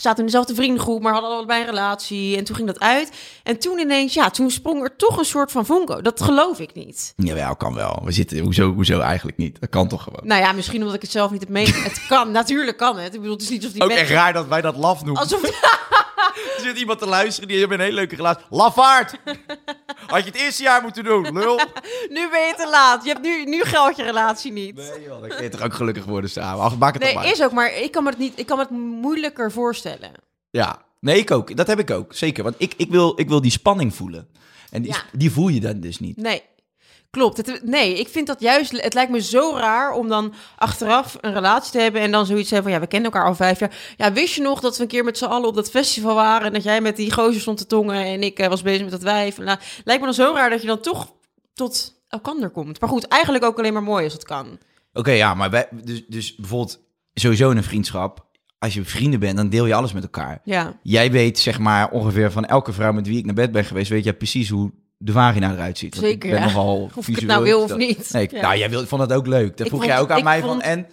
zaten 0.00 0.18
in 0.18 0.24
dezelfde 0.24 0.54
vriendengroep, 0.54 1.02
maar 1.02 1.12
hadden 1.12 1.30
allebei 1.30 1.60
een 1.60 1.66
relatie. 1.66 2.36
En 2.36 2.44
toen 2.44 2.56
ging 2.56 2.66
dat 2.68 2.80
uit. 2.80 3.10
En 3.42 3.58
toen 3.58 3.78
ineens, 3.78 4.14
ja, 4.14 4.30
toen 4.30 4.50
sprong 4.50 4.82
er 4.82 4.96
toch 4.96 5.18
een 5.18 5.24
soort 5.24 5.50
van 5.52 5.66
vonko. 5.66 6.00
Dat 6.02 6.22
geloof 6.22 6.58
ik 6.58 6.74
niet. 6.74 7.12
Jawel, 7.16 7.56
kan 7.56 7.74
wel. 7.74 8.00
We 8.04 8.12
zitten, 8.12 8.38
hoezo, 8.38 8.72
hoezo 8.72 9.00
eigenlijk 9.00 9.36
niet? 9.36 9.60
Dat 9.60 9.68
kan 9.70 9.88
toch 9.88 10.02
gewoon. 10.02 10.20
Nou 10.22 10.40
ja, 10.42 10.52
misschien 10.52 10.80
omdat 10.80 10.94
ik 10.94 11.02
het 11.02 11.10
zelf 11.10 11.30
niet 11.30 11.40
heb 11.40 11.48
mee. 11.48 11.66
Het 11.74 12.06
kan, 12.08 12.30
natuurlijk 12.30 12.76
kan 12.76 12.98
het. 12.98 13.14
Ik 13.14 13.20
bedoel, 13.20 13.32
het 13.34 13.42
is 13.42 13.48
niet 13.48 13.58
alsof 13.58 13.72
die 13.72 13.82
Ook 13.82 13.88
mensen- 13.88 14.06
echt 14.06 14.14
raar 14.16 14.32
dat 14.32 14.46
wij 14.48 14.60
dat 14.60 14.76
laf 14.76 15.04
noemen. 15.04 15.22
Alsof, 15.22 15.40
Er 16.56 16.60
zit 16.62 16.78
iemand 16.78 16.98
te 16.98 17.06
luisteren 17.06 17.48
die 17.48 17.58
heeft 17.58 17.70
een 17.70 17.80
hele 17.80 17.94
leuke 17.94 18.16
relatie. 18.16 18.44
Lafaard! 18.50 19.14
Had 20.06 20.24
je 20.24 20.30
het 20.30 20.40
eerste 20.40 20.62
jaar 20.62 20.82
moeten 20.82 21.04
doen, 21.04 21.32
lul. 21.32 21.56
nu 22.16 22.28
ben 22.30 22.46
je 22.46 22.54
te 22.56 22.68
laat. 22.70 23.04
Je 23.04 23.08
hebt 23.10 23.22
nu, 23.22 23.44
nu 23.44 23.62
geldt 23.64 23.96
je 23.96 24.02
relatie 24.02 24.52
niet. 24.52 24.74
Nee 24.74 25.02
joh, 25.02 25.20
dan 25.20 25.28
kun 25.28 25.42
je 25.42 25.48
toch 25.48 25.62
ook 25.62 25.74
gelukkig 25.74 26.04
worden 26.04 26.30
samen. 26.30 26.64
Ach, 26.64 26.76
maak 26.78 26.92
het 26.94 27.02
Nee, 27.02 27.12
toch 27.12 27.22
maar. 27.22 27.32
is 27.32 27.42
ook, 27.42 27.52
maar 27.52 27.74
ik 27.76 27.92
kan 27.92 28.02
me 28.04 28.10
het 28.10 28.18
niet. 28.18 28.38
Ik 28.38 28.46
kan 28.46 28.56
me 28.56 28.62
het 28.62 28.72
moeilijker 28.72 29.52
voorstellen. 29.52 30.10
Ja, 30.50 30.82
nee, 31.00 31.18
ik 31.18 31.30
ook. 31.30 31.56
Dat 31.56 31.66
heb 31.66 31.78
ik 31.78 31.90
ook, 31.90 32.14
zeker. 32.14 32.42
Want 32.44 32.54
ik, 32.58 32.74
ik, 32.76 32.90
wil, 32.90 33.12
ik 33.20 33.28
wil 33.28 33.40
die 33.40 33.50
spanning 33.50 33.94
voelen. 33.94 34.28
En 34.70 34.82
die, 34.82 34.92
Ja. 34.92 35.02
die 35.12 35.30
voel 35.30 35.48
je 35.48 35.60
dan 35.60 35.80
dus 35.80 35.98
niet. 35.98 36.16
Nee. 36.16 36.42
Klopt. 37.10 37.36
Het, 37.36 37.60
nee, 37.64 37.98
ik 37.98 38.08
vind 38.08 38.26
dat 38.26 38.40
juist. 38.40 38.82
Het 38.82 38.94
lijkt 38.94 39.10
me 39.10 39.20
zo 39.20 39.56
raar 39.56 39.92
om 39.92 40.08
dan 40.08 40.34
achteraf 40.56 41.16
een 41.20 41.32
relatie 41.32 41.72
te 41.72 41.80
hebben 41.80 42.00
en 42.00 42.10
dan 42.10 42.26
zoiets 42.26 42.48
te 42.48 42.54
hebben 42.54 42.72
van 42.72 42.80
ja, 42.80 42.86
we 42.86 42.92
kennen 42.92 43.12
elkaar 43.12 43.28
al 43.28 43.34
vijf 43.34 43.58
jaar. 43.58 43.94
Ja, 43.96 44.12
wist 44.12 44.34
je 44.34 44.42
nog 44.42 44.60
dat 44.60 44.76
we 44.76 44.82
een 44.82 44.88
keer 44.88 45.04
met 45.04 45.18
z'n 45.18 45.24
allen 45.24 45.48
op 45.48 45.54
dat 45.54 45.70
festival 45.70 46.14
waren 46.14 46.46
en 46.46 46.52
dat 46.52 46.62
jij 46.62 46.80
met 46.80 46.96
die 46.96 47.12
gozer 47.12 47.40
stond 47.40 47.58
te 47.58 47.66
tongen 47.66 48.04
en 48.04 48.22
ik 48.22 48.38
eh, 48.38 48.48
was 48.48 48.62
bezig 48.62 48.82
met 48.82 48.90
dat 48.90 49.02
wijf. 49.02 49.38
Nou, 49.38 49.58
lijkt 49.84 50.00
me 50.00 50.06
dan 50.06 50.26
zo 50.26 50.32
raar 50.34 50.50
dat 50.50 50.60
je 50.60 50.66
dan 50.66 50.80
toch 50.80 51.14
tot 51.54 52.02
elkander 52.08 52.50
komt. 52.50 52.80
Maar 52.80 52.88
goed, 52.88 53.08
eigenlijk 53.08 53.44
ook 53.44 53.58
alleen 53.58 53.72
maar 53.72 53.82
mooi 53.82 54.04
als 54.04 54.12
het 54.12 54.24
kan. 54.24 54.58
Oké, 54.92 55.10
ja, 55.10 55.34
maar 55.34 55.50
wij, 55.50 55.68
dus, 55.84 56.06
dus 56.06 56.36
bijvoorbeeld 56.36 56.80
sowieso 57.14 57.50
in 57.50 57.56
een 57.56 57.62
vriendschap. 57.62 58.28
Als 58.58 58.74
je 58.74 58.84
vrienden 58.84 59.20
bent, 59.20 59.36
dan 59.36 59.48
deel 59.48 59.66
je 59.66 59.74
alles 59.74 59.92
met 59.92 60.02
elkaar. 60.02 60.40
Ja. 60.44 60.78
Jij 60.82 61.10
weet 61.10 61.38
zeg 61.38 61.58
maar 61.58 61.90
ongeveer 61.90 62.32
van 62.32 62.44
elke 62.44 62.72
vrouw 62.72 62.92
met 62.92 63.06
wie 63.06 63.18
ik 63.18 63.24
naar 63.24 63.34
bed 63.34 63.52
ben 63.52 63.64
geweest, 63.64 63.90
weet 63.90 64.04
jij 64.04 64.14
precies 64.14 64.48
hoe 64.48 64.72
de 65.02 65.12
vagina 65.12 65.52
eruit 65.52 65.78
ziet. 65.78 65.94
Zeker, 65.94 66.10
Ik 66.10 66.20
ben 66.20 66.30
ja. 66.30 66.44
nogal 66.44 66.76
Of 66.76 66.88
ik 66.90 66.94
het 66.94 67.04
visueel 67.04 67.26
nou 67.26 67.42
wil 67.44 67.62
of 67.62 67.76
niet. 67.76 68.12
Nee, 68.12 68.22
ik- 68.22 68.30
Ja. 68.30 68.40
nou, 68.40 68.56
jij 68.58 68.70
wil, 68.70 68.86
vond 68.86 69.08
dat 69.08 69.18
ook 69.18 69.26
leuk. 69.26 69.50
Dat 69.50 69.60
Ik 69.60 69.66
vroeg 69.66 69.80
vond- 69.80 69.84
jij 69.92 70.00
ook 70.00 70.10
aan 70.10 70.24
mij 70.24 70.40
vond- 70.40 70.52
van, 70.52 70.62
en 70.62 70.86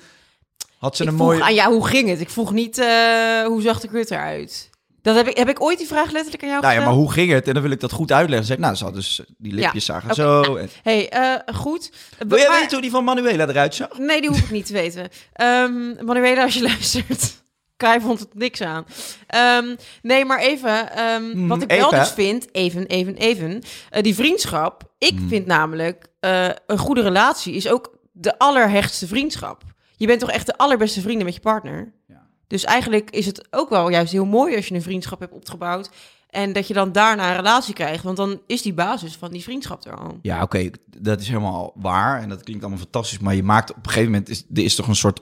had 0.77 0.95
ze 0.95 1.03
Ik 1.03 1.10
een 1.10 1.15
mooie... 1.15 1.43
aan 1.43 1.53
jou, 1.53 1.73
hoe 1.73 1.88
ging 1.88 2.10
het? 2.10 2.19
Ik 2.19 2.29
vroeg 2.29 2.51
niet 2.51 2.77
eh, 2.77 3.45
hoe 3.45 3.62
zag 3.62 3.79
de 3.79 3.88
kut 3.88 4.12
eruit. 4.12 4.69
Dat 5.01 5.15
heb 5.15 5.27
ik, 5.27 5.38
heb 5.38 5.49
ik 5.49 5.62
ooit 5.62 5.77
die 5.77 5.88
vraag 5.88 6.12
letterlijk 6.12 6.43
aan 6.43 6.49
jou 6.49 6.62
Nou 6.62 6.73
ja, 6.73 6.84
maar 6.84 6.93
hoe 6.93 7.12
ging 7.12 7.32
het? 7.32 7.47
En 7.47 7.53
dan 7.53 7.62
wil 7.63 7.71
ik 7.71 7.79
dat 7.79 7.91
goed 7.91 8.12
uitleggen. 8.12 8.47
Zeg 8.47 8.58
nou, 8.58 8.75
ze 8.75 8.84
had 8.84 8.93
dus 8.93 9.21
die 9.38 9.53
lipjes 9.53 9.86
zagen 9.86 10.15
zo. 10.15 10.55
En... 10.55 10.69
hey, 10.84 11.10
eh, 11.10 11.55
goed. 11.55 11.91
Wil 12.27 12.38
jij 12.38 12.47
Maar- 12.47 12.58
weten 12.58 12.71
hoe 12.71 12.82
die 12.82 12.91
van 12.91 13.03
Manuela 13.03 13.47
eruit 13.47 13.75
zag? 13.75 13.97
Nee, 13.97 14.21
die 14.21 14.29
hoef 14.29 14.39
ik 14.39 14.51
niet 14.51 14.65
te 14.65 14.73
weten. 14.73 15.08
Ehm 15.34 16.05
Manuela, 16.05 16.43
als 16.43 16.53
je 16.53 16.62
luistert. 16.71 17.41
Kai 17.77 17.99
vond 18.01 18.19
het 18.19 18.33
niks 18.35 18.61
aan. 18.61 18.85
Ehm, 19.27 19.75
nee, 20.01 20.25
maar 20.25 20.39
even. 20.39 20.91
ehm, 20.95 21.47
wat 21.47 21.61
ik 21.61 21.69
wel 21.71 21.89
Mhm, 21.91 21.99
dus 21.99 22.09
vind, 22.11 22.47
even, 22.55 22.85
even, 22.85 23.15
even. 23.15 23.61
eh, 23.89 24.03
die 24.03 24.15
vriendschap. 24.15 24.83
Ik 24.97 25.13
Mhm. 25.19 25.27
vind 25.27 25.45
namelijk 25.45 26.05
eh, 26.19 26.49
een 26.67 26.77
goede 26.77 27.01
relatie 27.01 27.53
is 27.53 27.69
ook 27.69 27.97
de 28.11 28.39
allerhechtste 28.39 29.07
vriendschap. 29.07 29.63
Je 29.95 30.07
bent 30.07 30.19
toch 30.19 30.31
echt 30.31 30.45
de 30.45 30.57
allerbeste 30.57 31.01
vrienden 31.01 31.25
met 31.25 31.33
je 31.35 31.39
partner. 31.41 31.93
Ja. 32.07 32.27
Dus 32.47 32.63
eigenlijk 32.63 33.09
is 33.09 33.25
het 33.25 33.47
ook 33.49 33.69
wel 33.69 33.89
juist 33.89 34.11
heel 34.11 34.25
mooi 34.25 34.55
als 34.55 34.67
je 34.67 34.75
een 34.75 34.81
vriendschap 34.81 35.19
hebt 35.19 35.33
opgebouwd. 35.33 35.89
En 36.29 36.53
dat 36.53 36.67
je 36.67 36.73
dan 36.73 36.91
daarna 36.91 37.29
een 37.29 37.35
relatie 37.35 37.73
krijgt. 37.73 38.03
Want 38.03 38.17
dan 38.17 38.41
is 38.47 38.61
die 38.61 38.73
basis 38.73 39.15
van 39.15 39.31
die 39.31 39.43
vriendschap 39.43 39.85
er 39.85 39.97
al. 39.97 40.19
Ja, 40.21 40.41
oké, 40.41 40.69
dat 40.97 41.19
is 41.21 41.27
helemaal 41.27 41.71
waar. 41.75 42.21
En 42.21 42.29
dat 42.29 42.43
klinkt 42.43 42.61
allemaal 42.63 42.81
fantastisch. 42.81 43.19
Maar 43.19 43.35
je 43.35 43.43
maakt 43.43 43.69
op 43.69 43.75
een 43.77 43.83
gegeven 43.91 44.11
moment... 44.11 44.29
Is, 44.29 44.45
er 44.53 44.63
is 44.63 44.75
toch 44.75 44.87
een 44.87 44.95
soort... 44.95 45.19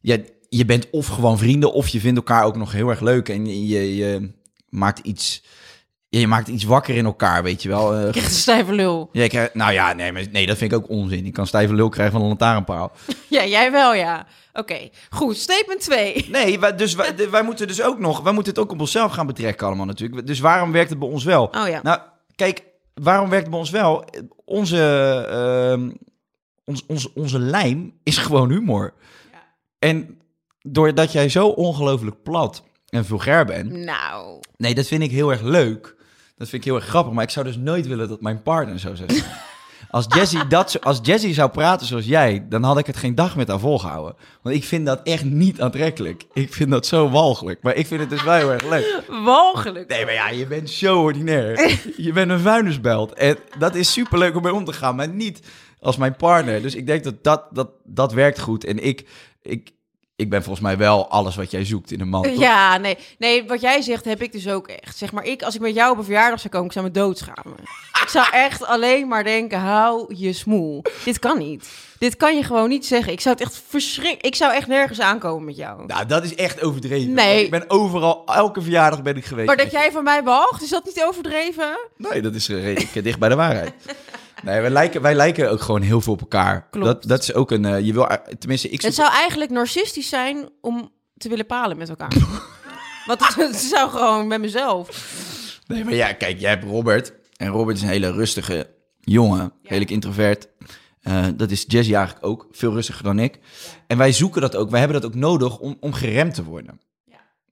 Ja, 0.00 0.16
je 0.52 0.64
bent 0.64 0.90
of 0.90 1.06
gewoon 1.06 1.38
vrienden... 1.38 1.72
of 1.72 1.88
je 1.88 2.00
vindt 2.00 2.16
elkaar 2.16 2.44
ook 2.44 2.56
nog 2.56 2.72
heel 2.72 2.88
erg 2.88 3.00
leuk. 3.00 3.28
En 3.28 3.46
je, 3.46 3.66
je, 3.68 3.96
je 3.96 4.30
maakt 4.68 4.98
iets... 4.98 5.42
ja, 6.08 6.18
Je 6.18 6.26
maakt 6.26 6.48
iets 6.48 6.64
wakker 6.64 6.96
in 6.96 7.04
elkaar, 7.04 7.42
weet 7.42 7.62
je 7.62 7.68
wel. 7.68 7.94
Eh, 7.94 8.04
Ik 8.06 8.10
krijg 8.10 8.26
een 8.26 8.32
stijve 8.32 8.72
lul. 8.72 9.08
ja, 9.12 9.48
nou 9.52 9.72
ja, 9.72 9.92
nee, 9.92 10.12
maar, 10.12 10.24
nee, 10.32 10.46
dat 10.46 10.56
vind 10.58 10.72
ik 10.72 10.78
ook 10.78 10.88
onzin. 10.88 11.26
Ik 11.26 11.32
kan 11.32 11.46
stijve 11.46 11.74
lul 11.74 11.88
krijgen 11.88 12.12
van 12.12 12.22
een 12.22 12.28
lantaarnpaal. 12.28 12.92
Ja, 13.28 13.44
jij 13.46 13.70
wel, 13.72 13.94
ja. 13.94 14.26
Oké, 14.52 14.88
goed. 15.10 15.36
Statement 15.36 15.80
2. 15.80 16.26
Nee, 16.30 16.58
wij, 16.58 16.74
dus 16.76 16.94
wij, 17.30 17.42
moeten 17.44 17.66
dus 17.66 17.82
ook 17.82 17.98
nog... 17.98 18.20
Wij 18.20 18.32
moeten 18.32 18.52
het 18.52 18.62
ook 18.62 18.72
op 18.72 18.80
onszelf 18.80 19.12
gaan 19.12 19.26
betrekken 19.26 19.66
allemaal 19.66 19.86
natuurlijk. 19.86 20.26
Dus 20.26 20.40
waarom 20.40 20.72
werkt 20.72 20.90
het 20.90 20.98
bij 20.98 21.08
ons 21.08 21.24
wel? 21.24 21.44
Oh 21.44 21.68
ja. 21.68 21.80
Nou, 21.82 22.00
kijk, 22.34 22.62
waarom 22.94 23.28
werkt 23.28 23.42
het 23.42 23.50
bij 23.50 23.60
ons 23.60 23.70
wel? 23.70 24.04
Onze, 24.44 24.84
ehm, 25.30 25.90
ons, 26.64 26.86
ons, 26.86 27.12
onze 27.12 27.38
lijm 27.38 27.92
is 28.02 28.16
gewoon 28.18 28.50
humor. 28.50 28.94
En 29.78 30.19
doordat 30.62 31.12
jij 31.12 31.28
zo 31.28 31.46
ongelooflijk 31.46 32.22
plat 32.22 32.62
en 32.88 33.04
vulgair 33.04 33.44
bent... 33.44 33.72
Nou, 33.72 34.40
Nee, 34.60 34.74
dat 34.74 34.86
vind 34.86 35.02
ik 35.02 35.10
heel 35.10 35.30
erg 35.30 35.42
leuk. 35.42 35.96
Dat 36.36 36.48
vind 36.48 36.62
ik 36.62 36.64
heel 36.64 36.74
erg 36.74 36.86
grappig. 36.86 37.12
Maar 37.12 37.24
ik 37.24 37.30
zou 37.30 37.46
dus 37.46 37.56
nooit 37.56 37.86
willen 37.86 38.08
dat 38.08 38.20
mijn 38.20 38.42
partner 38.42 38.78
zo 38.78 38.94
zijn. 38.94 39.10
Als 39.90 40.06
Jessie, 40.08 40.46
dat, 40.46 40.84
als 40.84 40.98
Jessie 41.02 41.34
zou 41.34 41.50
praten 41.50 41.86
zoals 41.86 42.04
jij, 42.04 42.46
dan 42.48 42.62
had 42.62 42.78
ik 42.78 42.86
het 42.86 42.96
geen 42.96 43.14
dag 43.14 43.36
met 43.36 43.48
haar 43.48 43.58
volgehouden. 43.58 44.14
Want 44.42 44.56
ik 44.56 44.64
vind 44.64 44.86
dat 44.86 45.00
echt 45.02 45.24
niet 45.24 45.60
aantrekkelijk. 45.60 46.24
Ik 46.32 46.54
vind 46.54 46.70
dat 46.70 46.86
zo 46.86 47.10
walgelijk. 47.10 47.62
Maar 47.62 47.74
ik 47.74 47.86
vind 47.86 48.00
het 48.00 48.10
dus 48.10 48.22
wel 48.22 48.34
heel 48.34 48.52
erg 48.52 48.68
leuk. 48.68 49.02
walgelijk. 49.24 49.88
Nee, 49.88 50.04
maar 50.04 50.14
ja, 50.14 50.28
je 50.30 50.46
bent 50.46 50.70
zo 50.70 51.02
ordinair. 51.02 51.78
Je 51.96 52.12
bent 52.12 52.30
een 52.30 52.40
vuilnisbelt. 52.40 53.12
En 53.12 53.36
dat 53.58 53.74
is 53.74 53.92
superleuk 53.92 54.36
om 54.36 54.42
mee 54.42 54.54
om 54.54 54.64
te 54.64 54.72
gaan, 54.72 54.96
maar 54.96 55.08
niet 55.08 55.40
als 55.80 55.96
mijn 55.96 56.16
partner. 56.16 56.62
Dus 56.62 56.74
ik 56.74 56.86
denk 56.86 57.04
dat 57.04 57.24
dat, 57.24 57.46
dat, 57.50 57.70
dat 57.84 58.12
werkt 58.12 58.40
goed. 58.40 58.64
En 58.64 58.84
ik, 58.84 59.08
ik, 59.42 59.70
ik 60.20 60.30
ben 60.30 60.42
volgens 60.42 60.64
mij 60.64 60.76
wel 60.76 61.08
alles 61.08 61.36
wat 61.36 61.50
jij 61.50 61.64
zoekt 61.64 61.92
in 61.92 62.00
een 62.00 62.08
man. 62.08 62.22
toch? 62.22 62.38
Ja, 62.38 62.76
nee. 62.76 62.96
Nee, 63.18 63.44
wat 63.44 63.60
jij 63.60 63.82
zegt 63.82 64.04
heb 64.04 64.22
ik 64.22 64.32
dus 64.32 64.48
ook 64.48 64.68
echt. 64.68 64.96
Zeg 64.96 65.12
maar, 65.12 65.24
ik, 65.24 65.42
als 65.42 65.54
ik 65.54 65.60
met 65.60 65.74
jou 65.74 65.92
op 65.92 65.98
een 65.98 66.04
verjaardag 66.04 66.40
zou 66.40 66.52
komen, 66.52 66.66
ik 66.66 66.72
zou 66.72 66.84
me 66.84 66.90
doodschamen. 66.90 67.54
ik 68.02 68.08
zou 68.08 68.26
echt 68.32 68.64
alleen 68.66 69.08
maar 69.08 69.24
denken, 69.24 69.58
hou 69.58 70.14
je 70.16 70.32
smoel. 70.32 70.82
Dit 71.04 71.18
kan 71.18 71.38
niet. 71.38 71.68
Dit 71.98 72.16
kan 72.16 72.36
je 72.36 72.42
gewoon 72.42 72.68
niet 72.68 72.86
zeggen. 72.86 73.12
Ik 73.12 73.20
zou 73.20 73.34
het 73.34 73.44
echt 73.44 73.62
verschrik. 73.68 74.22
Ik 74.22 74.34
zou 74.34 74.52
echt 74.54 74.66
nergens 74.66 75.00
aankomen 75.00 75.44
met 75.44 75.56
jou. 75.56 75.86
Nou, 75.86 76.06
dat 76.06 76.24
is 76.24 76.34
echt 76.34 76.62
overdreven. 76.62 77.12
Nee. 77.12 77.44
Ik 77.44 77.50
ben 77.50 77.70
overal, 77.70 78.22
elke 78.26 78.62
verjaardag 78.62 79.02
ben 79.02 79.16
ik 79.16 79.24
geweest. 79.24 79.46
maar 79.46 79.56
dat 79.56 79.70
jij 79.70 79.92
van 79.92 80.04
mij 80.04 80.22
behaagt, 80.22 80.62
is 80.62 80.70
dat 80.70 80.84
niet 80.84 81.02
overdreven? 81.04 81.78
Nee, 81.96 82.22
dat 82.22 82.34
is 82.34 82.48
eh, 82.48 82.62
redelijk 82.62 83.04
dicht 83.04 83.18
bij 83.18 83.28
de 83.28 83.34
waarheid. 83.34 83.72
Nee, 84.42 84.60
wij 84.60 84.70
lijken, 84.70 85.02
wij 85.02 85.14
lijken 85.14 85.50
ook 85.50 85.60
gewoon 85.60 85.82
heel 85.82 86.00
veel 86.00 86.12
op 86.12 86.20
elkaar. 86.20 86.68
Klopt. 86.70 86.86
Dat, 86.86 87.02
dat 87.02 87.22
is 87.22 87.34
ook 87.34 87.50
een, 87.50 87.64
eh, 87.64 87.80
je 87.80 87.92
wil, 87.92 88.06
tenminste, 88.38 88.68
ik 88.68 88.82
Het 88.82 88.94
zou 88.94 89.10
eigenlijk 89.10 89.50
narcistisch 89.50 90.08
zijn 90.08 90.48
om 90.60 90.92
te 91.16 91.28
willen 91.28 91.46
palen 91.46 91.76
met 91.76 91.88
elkaar. 91.88 92.12
Want 93.06 93.26
het, 93.26 93.34
het 93.34 93.56
zou 93.56 93.90
gewoon 93.90 94.26
met 94.26 94.40
mezelf. 94.40 94.88
Nee, 95.66 95.84
maar 95.84 95.94
ja, 95.94 96.12
kijk, 96.12 96.40
jij 96.40 96.50
hebt 96.50 96.64
Robert. 96.64 97.12
En 97.36 97.48
Robert 97.48 97.76
is 97.76 97.82
een 97.82 97.88
hele 97.88 98.12
rustige 98.12 98.70
jongen. 99.00 99.52
Redelijk 99.62 99.90
introvert. 99.90 100.48
Eh, 101.00 101.26
dat 101.36 101.50
is 101.50 101.64
Jessie 101.66 101.94
eigenlijk 101.94 102.26
ook. 102.26 102.46
Veel 102.50 102.72
rustiger 102.72 103.04
dan 103.04 103.18
ik. 103.18 103.38
En 103.86 103.98
wij 103.98 104.12
zoeken 104.12 104.40
dat 104.40 104.56
ook. 104.56 104.70
Wij 104.70 104.80
hebben 104.80 105.00
dat 105.00 105.10
ook 105.10 105.16
nodig 105.16 105.58
om, 105.58 105.76
om 105.80 105.92
geremd 105.92 106.34
te 106.34 106.44
worden. 106.44 106.80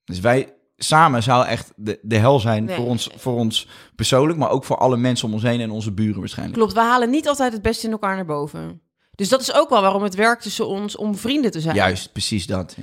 Dus 0.05 0.20
wij 0.20 0.55
samen 0.78 1.22
zou 1.22 1.46
echt 1.46 1.72
de, 1.76 1.98
de 2.02 2.16
hel 2.16 2.40
zijn 2.40 2.64
Nee. 2.64 2.76
voor, 2.76 2.86
ons, 2.86 3.10
voor 3.16 3.34
ons 3.34 3.68
persoonlijk. 3.96 4.38
Maar 4.38 4.50
ook 4.50 4.64
voor 4.64 4.76
alle 4.78 4.96
mensen 4.96 5.26
om 5.28 5.34
ons 5.34 5.42
heen 5.42 5.60
en 5.60 5.70
onze 5.70 5.92
buren 5.92 6.18
waarschijnlijk. 6.20 6.58
Klopt, 6.58 6.72
we 6.74 6.80
halen 6.80 7.10
niet 7.10 7.28
altijd 7.28 7.52
het 7.52 7.62
beste 7.62 7.86
in 7.86 7.92
elkaar 7.92 8.14
naar 8.16 8.24
boven. 8.26 8.80
Dus 9.14 9.28
dat 9.28 9.40
is 9.40 9.54
ook 9.54 9.68
wel 9.68 9.80
waarom 9.80 10.02
het 10.02 10.14
werkt 10.14 10.42
tussen 10.42 10.68
ons 10.68 10.96
om 10.96 11.16
vrienden 11.16 11.50
te 11.50 11.60
zijn. 11.60 11.74
Juist, 11.74 12.12
precies 12.12 12.46
dat. 12.46 12.76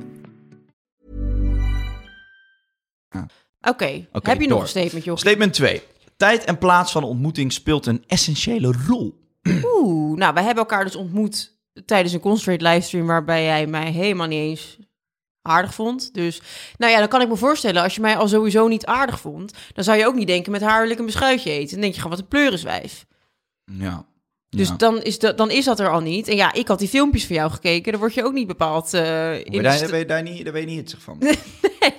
Oké, 3.61 4.07
Oké, 4.11 4.29
heb 4.29 4.41
je 4.41 4.47
nog 4.47 4.61
een 4.61 4.67
statement, 4.67 5.03
joh? 5.03 5.17
Statement 5.17 5.53
2. 5.53 5.81
Tijd 6.17 6.43
en 6.43 6.57
plaats 6.57 6.91
van 6.91 7.03
ontmoeting 7.03 7.53
speelt 7.53 7.85
een 7.85 8.03
essentiële 8.07 8.73
rol. 8.87 9.21
Oeh, 9.75 10.17
nou, 10.17 10.33
wij 10.33 10.43
hebben 10.43 10.63
elkaar 10.63 10.83
dus 10.83 10.95
ontmoet 10.95 11.57
tijdens 11.85 12.13
een 12.13 12.19
Concentrate 12.19 12.69
livestream 12.69 13.07
waarbij 13.07 13.43
jij 13.43 13.67
mij 13.67 13.91
helemaal 13.91 14.27
niet 14.27 14.39
eens 14.39 14.77
aardig 15.43 15.73
vond. 15.73 16.13
Dus, 16.13 16.41
nou 16.77 16.91
ja, 16.91 16.99
dan 16.99 17.08
kan 17.08 17.21
ik 17.21 17.27
me 17.27 17.36
voorstellen, 17.36 17.82
als 17.84 17.95
je 17.95 18.01
mij 18.01 18.17
al 18.17 18.27
sowieso 18.27 18.67
niet 18.67 18.86
aardig 18.86 19.19
vond, 19.19 19.53
dan 19.73 19.84
zou 19.84 19.97
je 19.97 20.08
ook 20.08 20.15
niet 20.15 20.27
denken 20.27 20.51
met 20.51 20.62
haar 20.62 20.82
wil 20.82 20.91
ik 20.91 20.99
een 20.99 21.06
beschuitje 21.06 21.51
eten. 21.51 21.71
Dan 21.71 21.82
denk 21.82 21.93
je 21.93 22.01
gewoon, 22.01 22.15
wat 22.15 22.25
een 22.25 22.29
pleuriswijf. 22.32 23.06
Ja. 23.65 24.06
Dus 24.49 24.67
Ja. 24.67 24.75
dan, 24.75 25.01
is 25.01 25.19
dat, 25.19 25.38
dan 25.38 25.51
is 25.51 25.65
dat 25.65 25.79
er 25.79 25.89
al 25.89 25.99
niet. 25.99 26.27
En 26.27 26.36
ja, 26.36 26.53
ik 26.53 26.67
had 26.67 26.79
die 26.79 26.88
filmpjes 26.88 27.25
van 27.25 27.36
jou 27.36 27.51
gekeken, 27.51 27.91
daar 27.91 28.01
word 28.01 28.13
je 28.13 28.23
ook 28.23 28.34
niet 28.34 28.47
bepaald 28.47 28.93
eh, 28.93 29.45
in 29.45 29.51
daar, 29.63 29.79
daar 29.79 29.89
ben 29.89 29.99
je 29.99 30.06
daar 30.06 30.21
niet, 30.21 30.43
daar 30.43 30.53
ben 30.53 30.62
je 30.62 30.67
niet 30.67 30.77
hitsig 30.77 31.01
van. 31.01 31.17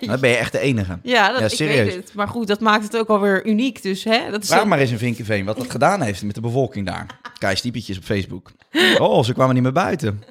Dan 0.01 0.21
ben 0.21 0.31
je 0.31 0.37
echt 0.37 0.53
de 0.53 0.59
enige. 0.59 0.99
Ja, 1.03 1.29
dat, 1.31 1.39
Ja, 1.39 1.45
ik 1.47 1.53
serieus. 1.53 1.85
weet 1.87 1.95
het. 1.95 2.15
Maar 2.15 2.29
goed, 2.29 2.47
dat 2.47 2.61
maakt 2.61 2.83
het 2.85 2.97
ook 2.97 3.09
alweer 3.09 3.47
uniek. 3.47 3.83
Dus 3.83 4.05
hè, 4.05 4.31
dat 4.31 4.43
is 4.43 4.49
Vraag 4.49 4.65
maar 4.65 4.79
eens 4.79 4.91
in 4.91 4.99
Vinkenveen 4.99 5.45
wat 5.45 5.57
dat 5.57 5.71
gedaan 5.71 6.01
heeft 6.03 6.23
met 6.23 6.35
de 6.35 6.41
bevolking 6.41 6.87
daar. 6.87 7.21
Kijk, 7.39 7.57
stiepetjes 7.57 7.97
op 7.97 8.05
Facebook. 8.05 8.53
Oh, 8.99 9.25
ze 9.25 9.33
kwamen 9.33 9.55
niet 9.55 9.63
meer 9.63 9.73
buiten. 9.73 10.23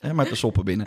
Hè, 0.00 0.12
maar 0.14 0.26
te 0.28 0.34
soppen 0.34 0.64
binnen. 0.64 0.86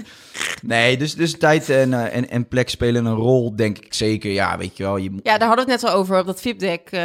Nee, 0.61 0.97
dus, 0.97 1.15
dus 1.15 1.37
tijd 1.37 1.69
en, 1.69 1.93
eh, 1.93 2.15
en, 2.15 2.29
en 2.29 2.47
plek 2.47 2.69
spelen 2.69 3.05
een 3.05 3.15
rol, 3.15 3.55
denk 3.55 3.77
ik 3.77 3.93
zeker. 3.93 4.31
Ja, 4.31 4.57
weet 4.57 4.77
je 4.77 4.83
wel. 4.83 4.97
Je. 4.97 5.09
Ja, 5.23 5.37
daar 5.37 5.47
hadden 5.47 5.65
we 5.65 5.71
het 5.71 5.81
net 5.81 5.91
al 5.91 5.97
over 5.97 6.19
op 6.19 6.25
dat 6.25 6.41
VIP-deck. 6.41 6.87
eh, 6.91 6.99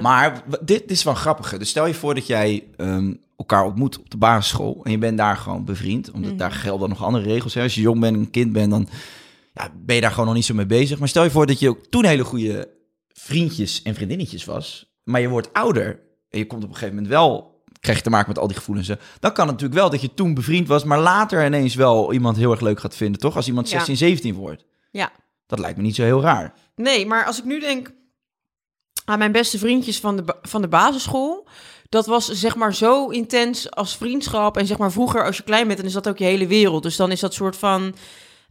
Maar 0.00 0.42
dit, 0.48 0.66
dit 0.66 0.90
is 0.90 1.02
wel 1.02 1.14
grappig. 1.14 1.58
Dus 1.58 1.68
stel 1.68 1.86
je 1.86 1.94
voor 1.94 2.14
dat 2.14 2.26
jij 2.26 2.64
ehm, 2.76 3.14
elkaar 3.36 3.64
ontmoet 3.64 3.98
op 3.98 4.10
de 4.10 4.16
basisschool. 4.16 4.80
En 4.84 4.90
je 4.90 4.98
bent 4.98 5.18
daar 5.18 5.36
gewoon 5.36 5.64
bevriend. 5.64 6.10
Omdat 6.10 6.38
daar 6.38 6.52
gelden 6.52 6.88
nog 6.88 7.04
andere 7.04 7.24
regels. 7.24 7.54
Hè. 7.54 7.62
Als 7.62 7.74
je 7.74 7.80
jong 7.80 8.00
bent, 8.00 8.16
een 8.16 8.30
kind 8.30 8.52
bent, 8.52 8.70
dan 8.70 8.88
ja, 9.54 9.68
ben 9.84 9.94
je 9.94 10.00
daar 10.00 10.10
gewoon 10.10 10.26
nog 10.26 10.34
niet 10.34 10.44
zo 10.44 10.54
mee 10.54 10.66
bezig. 10.66 10.98
Maar 10.98 11.08
stel 11.08 11.24
je 11.24 11.30
voor 11.30 11.46
dat 11.46 11.58
je 11.58 11.68
ook 11.68 11.86
toen 11.86 12.04
hele 12.04 12.24
goede 12.24 12.68
vriendjes 13.08 13.82
en 13.82 13.94
vriendinnetjes 13.94 14.44
was. 14.44 14.92
Maar 15.04 15.20
je 15.20 15.28
wordt 15.28 15.52
ouder. 15.52 16.00
En 16.30 16.38
je 16.38 16.46
komt 16.46 16.62
op 16.62 16.68
een 16.68 16.74
gegeven 16.74 16.94
moment 16.94 17.12
wel 17.12 17.49
krijg 17.80 17.98
je 17.98 18.04
te 18.04 18.10
maken 18.10 18.28
met 18.28 18.38
al 18.38 18.46
die 18.46 18.56
gevoelens. 18.56 18.86
Dan 18.86 19.32
kan 19.32 19.46
het 19.46 19.54
natuurlijk 19.54 19.80
wel 19.80 19.90
dat 19.90 20.00
je 20.00 20.14
toen 20.14 20.34
bevriend 20.34 20.68
was, 20.68 20.84
maar 20.84 21.00
later 21.00 21.46
ineens 21.46 21.74
wel 21.74 22.12
iemand 22.12 22.36
heel 22.36 22.50
erg 22.50 22.60
leuk 22.60 22.80
gaat 22.80 22.96
vinden, 22.96 23.20
toch? 23.20 23.36
Als 23.36 23.46
iemand 23.46 23.68
Ja. 23.70 23.76
16, 23.76 23.96
17 23.96 24.34
wordt. 24.34 24.64
ja. 24.90 25.12
Dat 25.46 25.58
lijkt 25.58 25.76
me 25.76 25.82
niet 25.82 25.94
zo 25.94 26.02
heel 26.02 26.20
raar. 26.22 26.54
Nee, 26.74 27.06
maar 27.06 27.24
als 27.24 27.38
ik 27.38 27.44
nu 27.44 27.60
denk 27.60 27.90
aan 29.04 29.18
mijn 29.18 29.32
beste 29.32 29.58
vriendjes 29.58 30.00
van 30.00 30.16
de, 30.16 30.24
van 30.42 30.60
de 30.62 30.68
basisschool. 30.68 31.48
Dat 31.88 32.06
was 32.06 32.28
zeg 32.28 32.56
maar 32.56 32.74
zo 32.74 33.08
intens 33.08 33.70
als 33.70 33.96
vriendschap. 33.96 34.56
En 34.56 34.66
zeg 34.66 34.78
maar 34.78 34.92
vroeger 34.92 35.24
als 35.24 35.36
je 35.36 35.42
klein 35.42 35.66
bent, 35.66 35.78
dan 35.78 35.86
is 35.86 35.92
dat 35.92 36.08
ook 36.08 36.18
je 36.18 36.24
hele 36.24 36.46
wereld. 36.46 36.82
Dus 36.82 36.96
dan 36.96 37.10
is 37.10 37.20
dat 37.20 37.34
soort 37.34 37.56
van... 37.56 37.94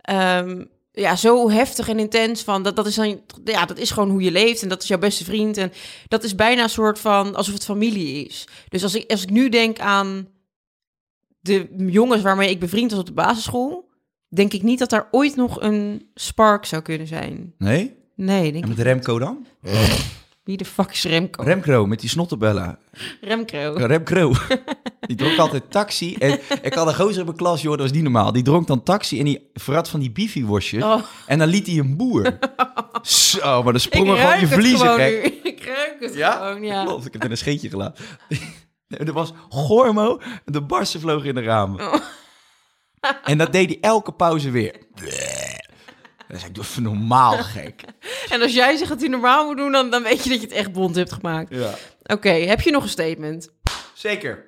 ehm, 0.01 0.65
ja, 0.91 1.15
zo 1.15 1.49
heftig 1.49 1.89
en 1.89 1.99
intens 1.99 2.43
van... 2.43 2.63
Dat, 2.63 2.75
dat, 2.75 2.85
is 2.85 2.95
dan, 2.95 3.21
ja, 3.43 3.65
dat 3.65 3.77
is 3.77 3.91
gewoon 3.91 4.09
hoe 4.09 4.21
je 4.21 4.31
leeft 4.31 4.61
en 4.61 4.69
dat 4.69 4.81
is 4.81 4.87
jouw 4.87 4.97
beste 4.97 5.23
vriend. 5.23 5.57
En 5.57 5.71
dat 6.07 6.23
is 6.23 6.35
bijna 6.35 6.63
een 6.63 6.69
soort 6.69 6.99
van... 6.99 7.35
alsof 7.35 7.53
het 7.53 7.65
familie 7.65 8.25
is. 8.25 8.47
Dus 8.69 8.83
als 8.83 8.95
ik, 8.95 9.11
als 9.11 9.23
ik 9.23 9.29
nu 9.29 9.49
denk 9.49 9.79
aan 9.79 10.27
de 11.39 11.67
jongens 11.77 12.21
waarmee 12.21 12.49
ik 12.49 12.59
bevriend 12.59 12.91
was 12.91 12.99
op 12.99 13.05
de 13.05 13.13
basisschool... 13.13 13.89
denk 14.27 14.53
ik 14.53 14.63
niet 14.63 14.79
dat 14.79 14.89
daar 14.89 15.07
ooit 15.11 15.35
nog 15.35 15.61
een 15.61 16.09
spark 16.13 16.65
zou 16.65 16.81
kunnen 16.81 17.07
zijn. 17.07 17.53
Nee? 17.57 17.97
Nee, 18.15 18.51
denk 18.51 18.63
En 18.63 18.71
ik 18.71 18.77
met 18.77 18.85
Remco 18.85 19.19
dan? 19.19 19.45
wie 20.49 20.57
de 20.57 20.65
fuck 20.65 20.91
is 20.91 21.03
Remco? 21.03 21.43
Remco 21.43 21.85
met 21.85 21.99
die 21.99 22.09
snottenbellen. 22.09 22.79
Remco. 23.21 23.73
Remco. 23.77 24.33
Die 25.07 25.15
dronk 25.17 25.37
altijd 25.37 25.71
taxi. 25.71 26.15
En 26.15 26.39
ik 26.61 26.73
had 26.73 26.87
een 26.87 26.95
gozer 26.95 27.19
in 27.19 27.25
mijn 27.25 27.37
klas, 27.37 27.61
joh, 27.61 27.71
dat 27.71 27.81
was 27.81 27.91
niet 27.91 28.03
normaal. 28.03 28.31
Die 28.31 28.43
dronk 28.43 28.67
dan 28.67 28.83
taxi 28.83 29.19
en 29.19 29.25
die 29.25 29.49
verrat 29.53 29.89
van 29.89 29.99
die 29.99 30.11
bifi-worstjes. 30.11 30.83
Oh. 30.83 31.01
En 31.27 31.39
dan 31.39 31.47
liet 31.47 31.67
hij 31.67 31.77
een 31.77 31.97
boer. 31.97 32.37
Zo, 33.01 33.63
maar 33.63 33.71
dan 33.71 33.81
sprongen 33.81 34.17
gewoon 34.17 34.39
je 34.39 34.47
vliezen, 34.47 34.93
gek. 34.93 35.23
Ik 35.43 35.63
ruik 35.65 35.95
het 35.99 36.11
gewoon, 36.11 36.63
ja. 36.63 36.83
Klopt, 36.83 37.05
ik 37.05 37.13
heb 37.13 37.23
er 37.23 37.31
een 37.31 37.37
scheetje 37.37 37.69
gelaten. 37.69 38.05
En 38.87 39.07
er 39.07 39.13
was 39.13 39.33
Gormo, 39.49 40.21
de 40.45 40.61
barsten 40.61 40.99
vlogen 40.99 41.27
in 41.27 41.35
de 41.35 41.41
ramen. 41.41 41.81
Oh. 41.81 41.95
En 43.23 43.37
dat 43.37 43.51
deed 43.51 43.69
hij 43.69 43.77
elke 43.81 44.11
pauze 44.11 44.51
weer. 44.51 44.75
Ik, 46.27 46.55
doe 46.55 46.63
even 46.63 46.83
normaal, 46.83 47.37
gek. 47.37 47.83
En 48.33 48.41
als 48.41 48.53
jij 48.53 48.75
zegt 48.75 48.89
dat 48.89 48.99
hij 48.99 49.09
normaal 49.09 49.45
moet 49.45 49.57
doen, 49.57 49.71
dan, 49.71 49.89
dan 49.89 50.03
weet 50.03 50.23
je 50.23 50.29
dat 50.29 50.39
je 50.39 50.45
het 50.45 50.55
echt 50.55 50.71
bond 50.71 50.95
hebt 50.95 51.11
gemaakt. 51.11 51.55
Ja. 51.55 51.73
Oké, 52.03 52.29
heb 52.29 52.61
je 52.61 52.71
nog 52.71 52.83
een 52.83 52.89
statement? 52.89 53.49
Zeker. 53.93 54.45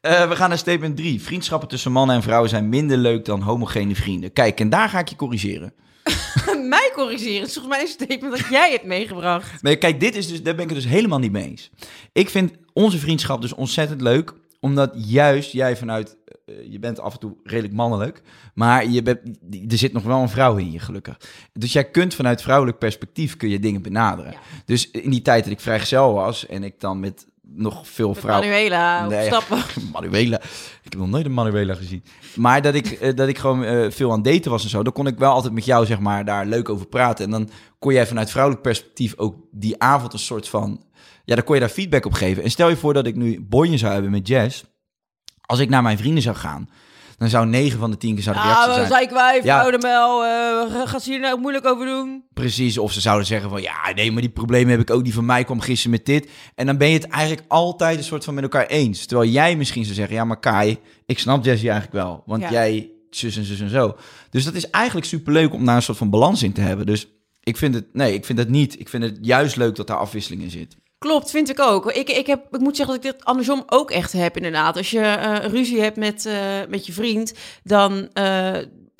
Eh, 0.00 0.28
we 0.28 0.36
gaan 0.36 0.48
naar 0.48 0.58
statement 0.58 0.96
3. 0.96 1.22
Vriendschappen 1.22 1.68
tussen 1.68 1.92
mannen 1.92 2.16
en 2.16 2.22
vrouwen 2.22 2.48
zijn 2.48 2.68
minder 2.68 2.96
leuk 2.96 3.24
dan 3.24 3.40
homogene 3.40 3.94
vrienden. 3.94 4.32
Kijk, 4.32 4.60
en 4.60 4.70
daar 4.70 4.88
ga 4.88 4.98
ik 4.98 5.08
je 5.08 5.16
corrigeren. 5.16 5.72
Mij 6.68 6.90
corrigeren. 6.94 7.40
Het 7.40 7.48
is 7.48 7.54
volgens 7.54 7.74
mij 7.74 7.80
een 7.80 8.06
statement 8.06 8.36
dat 8.36 8.46
jij 8.50 8.70
hebt 8.70 8.84
meegebracht. 8.84 9.62
Nee, 9.62 9.76
kijk, 9.76 10.00
dit 10.00 10.16
is 10.16 10.28
dus, 10.28 10.42
daar 10.42 10.54
ben 10.54 10.64
ik 10.64 10.70
het 10.70 10.82
dus 10.82 10.90
helemaal 10.90 11.18
niet 11.18 11.32
mee 11.32 11.44
eens. 11.44 11.70
Ik 12.12 12.28
vind 12.30 12.52
onze 12.72 12.98
vriendschap 12.98 13.40
dus 13.40 13.54
ontzettend 13.54 14.00
leuk, 14.00 14.32
omdat 14.60 14.92
juist 14.94 15.52
jij 15.52 15.76
vanuit, 15.76 16.16
je 16.44 16.78
bent 16.78 17.00
af 17.00 17.12
en 17.12 17.18
toe 17.18 17.36
redelijk 17.44 17.74
mannelijk, 17.74 18.22
maar 18.54 18.88
je 18.88 19.02
bent, 19.02 19.20
er 19.68 19.78
zit 19.78 19.92
nog 19.92 20.02
wel 20.02 20.20
een 20.22 20.28
vrouw 20.28 20.56
in 20.56 20.72
je, 20.72 20.78
gelukkig. 20.78 21.20
Dus 21.52 21.72
jij 21.72 21.84
kunt 21.84 22.14
vanuit 22.14 22.42
vrouwelijk 22.42 22.78
perspectief 22.78 23.36
kun 23.36 23.48
je 23.48 23.58
dingen 23.58 23.82
benaderen. 23.82 24.32
Ja. 24.32 24.38
Dus 24.64 24.90
in 24.90 25.10
die 25.10 25.22
tijd 25.22 25.44
dat 25.44 25.52
ik 25.52 25.60
vrijgezel 25.60 26.12
was 26.12 26.46
en 26.46 26.62
ik 26.62 26.80
dan 26.80 27.00
met 27.00 27.26
nog 27.54 27.88
veel 27.88 28.14
vrouwen... 28.14 28.48
Manuela 28.48 29.06
Nee, 29.06 29.26
stappen. 29.26 29.62
Manuela. 29.92 30.40
Ik 30.82 30.82
heb 30.82 30.94
nog 30.94 31.08
nooit 31.08 31.24
een 31.24 31.32
Manuela 31.32 31.74
gezien. 31.74 32.04
Maar 32.34 32.62
dat 32.62 32.74
ik, 32.74 32.86
eh, 32.86 33.16
dat 33.16 33.28
ik 33.28 33.38
gewoon 33.38 33.64
eh, 33.64 33.90
veel 33.90 34.12
aan 34.12 34.22
daten 34.22 34.50
was 34.50 34.62
en 34.62 34.68
zo. 34.68 34.82
Dan 34.82 34.92
kon 34.92 35.06
ik 35.06 35.18
wel 35.18 35.32
altijd 35.32 35.52
met 35.52 35.64
jou, 35.64 35.86
zeg 35.86 36.00
maar, 36.00 36.24
daar 36.24 36.46
leuk 36.46 36.68
over 36.68 36.86
praten. 36.86 37.24
En 37.24 37.30
dan 37.30 37.50
kon 37.78 37.92
jij 37.92 38.06
vanuit 38.06 38.30
vrouwelijk 38.30 38.62
perspectief 38.62 39.14
ook 39.16 39.36
die 39.50 39.82
avond 39.82 40.12
een 40.12 40.18
soort 40.18 40.48
van... 40.48 40.84
Ja, 41.24 41.34
dan 41.34 41.44
kon 41.44 41.54
je 41.54 41.60
daar 41.60 41.70
feedback 41.70 42.04
op 42.04 42.12
geven. 42.12 42.42
En 42.42 42.50
stel 42.50 42.68
je 42.68 42.76
voor 42.76 42.94
dat 42.94 43.06
ik 43.06 43.16
nu 43.16 43.40
bonje 43.40 43.78
zou 43.78 43.92
hebben 43.92 44.10
met 44.10 44.28
Jess. 44.28 44.64
Als 45.52 45.60
ik 45.60 45.68
naar 45.68 45.82
mijn 45.82 45.98
vrienden 45.98 46.22
zou 46.22 46.36
gaan, 46.36 46.68
dan 47.18 47.28
zou 47.28 47.46
9 47.46 47.78
van 47.78 47.90
de 47.90 47.96
10 47.96 48.14
keer 48.14 48.22
zou 48.22 48.36
de 48.36 48.42
Ja, 48.42 48.48
reactie 48.48 48.68
we 48.68 48.74
zijn. 48.74 48.88
zei 48.88 49.02
ik 49.04 49.10
wijf, 49.10 49.44
Ja. 49.44 49.60
oude 49.62 49.78
mel. 49.78 50.24
eh 50.24 50.88
gaat 50.88 51.02
ze 51.02 51.10
hier 51.10 51.20
nou 51.20 51.40
moeilijk 51.40 51.66
over 51.66 51.86
doen? 51.86 52.24
Precies, 52.34 52.78
of 52.78 52.92
ze 52.92 53.00
zouden 53.00 53.26
zeggen 53.26 53.50
van 53.50 53.62
ja, 53.62 53.92
nee, 53.94 54.12
maar 54.12 54.20
die 54.20 54.30
problemen 54.30 54.70
heb 54.70 54.80
ik 54.80 54.90
ook. 54.90 55.04
Die 55.04 55.14
van 55.14 55.24
mij 55.26 55.44
kwam 55.44 55.60
gisteren 55.60 55.90
met 55.90 56.06
dit. 56.06 56.28
En 56.54 56.66
dan 56.66 56.76
ben 56.76 56.88
je 56.88 56.94
het 56.94 57.06
eigenlijk 57.08 57.44
altijd 57.48 57.98
een 57.98 58.04
soort 58.04 58.24
van 58.24 58.34
met 58.34 58.42
elkaar 58.42 58.66
eens. 58.66 59.06
Terwijl 59.06 59.30
jij 59.30 59.56
misschien 59.56 59.82
zou 59.84 59.94
zeggen, 59.94 60.14
ja, 60.14 60.24
maar 60.24 60.40
Kai, 60.40 60.78
ik 61.06 61.18
snap 61.18 61.44
Jessie 61.44 61.70
eigenlijk 61.70 62.04
wel. 62.04 62.22
Want 62.26 62.42
Ja. 62.42 62.50
jij 62.50 62.90
zus 63.10 63.36
en 63.36 63.44
zus 63.44 63.60
en 63.60 63.70
zo. 63.70 63.96
Dus 64.30 64.44
dat 64.44 64.54
is 64.54 64.70
eigenlijk 64.70 65.06
superleuk 65.06 65.52
om 65.52 65.64
daar 65.64 65.76
een 65.76 65.82
soort 65.82 65.98
van 65.98 66.10
balans 66.10 66.42
in 66.42 66.52
te 66.52 66.60
hebben. 66.60 66.86
Dus 66.86 67.06
ik 67.42 67.56
vind 67.56 67.74
het, 67.74 67.86
nee, 67.92 68.14
ik 68.14 68.24
vind 68.24 68.38
het 68.38 68.48
niet. 68.48 68.80
Ik 68.80 68.88
vind 68.88 69.02
het 69.02 69.18
juist 69.20 69.56
leuk 69.56 69.76
dat 69.76 69.86
daar 69.86 69.96
afwisseling 69.96 70.42
in 70.42 70.50
zit. 70.50 70.76
Klopt, 71.02 71.30
vind 71.30 71.50
ik 71.50 71.60
ook. 71.60 71.92
Ik, 71.92 72.08
ik, 72.10 72.26
heb, 72.26 72.46
ik 72.50 72.60
moet 72.60 72.76
zeggen 72.76 72.94
dat 72.96 73.04
ik 73.04 73.12
dit 73.12 73.24
andersom 73.24 73.62
ook 73.66 73.90
echt 73.90 74.12
heb, 74.12 74.36
inderdaad. 74.36 74.76
Als 74.76 74.90
je 74.90 75.00
eh, 75.00 75.50
ruzie 75.50 75.80
hebt 75.80 75.96
met, 75.96 76.26
eh, 76.26 76.34
met 76.68 76.86
je 76.86 76.92
vriend, 76.92 77.32
dan... 77.62 78.08
eh, 78.12 78.52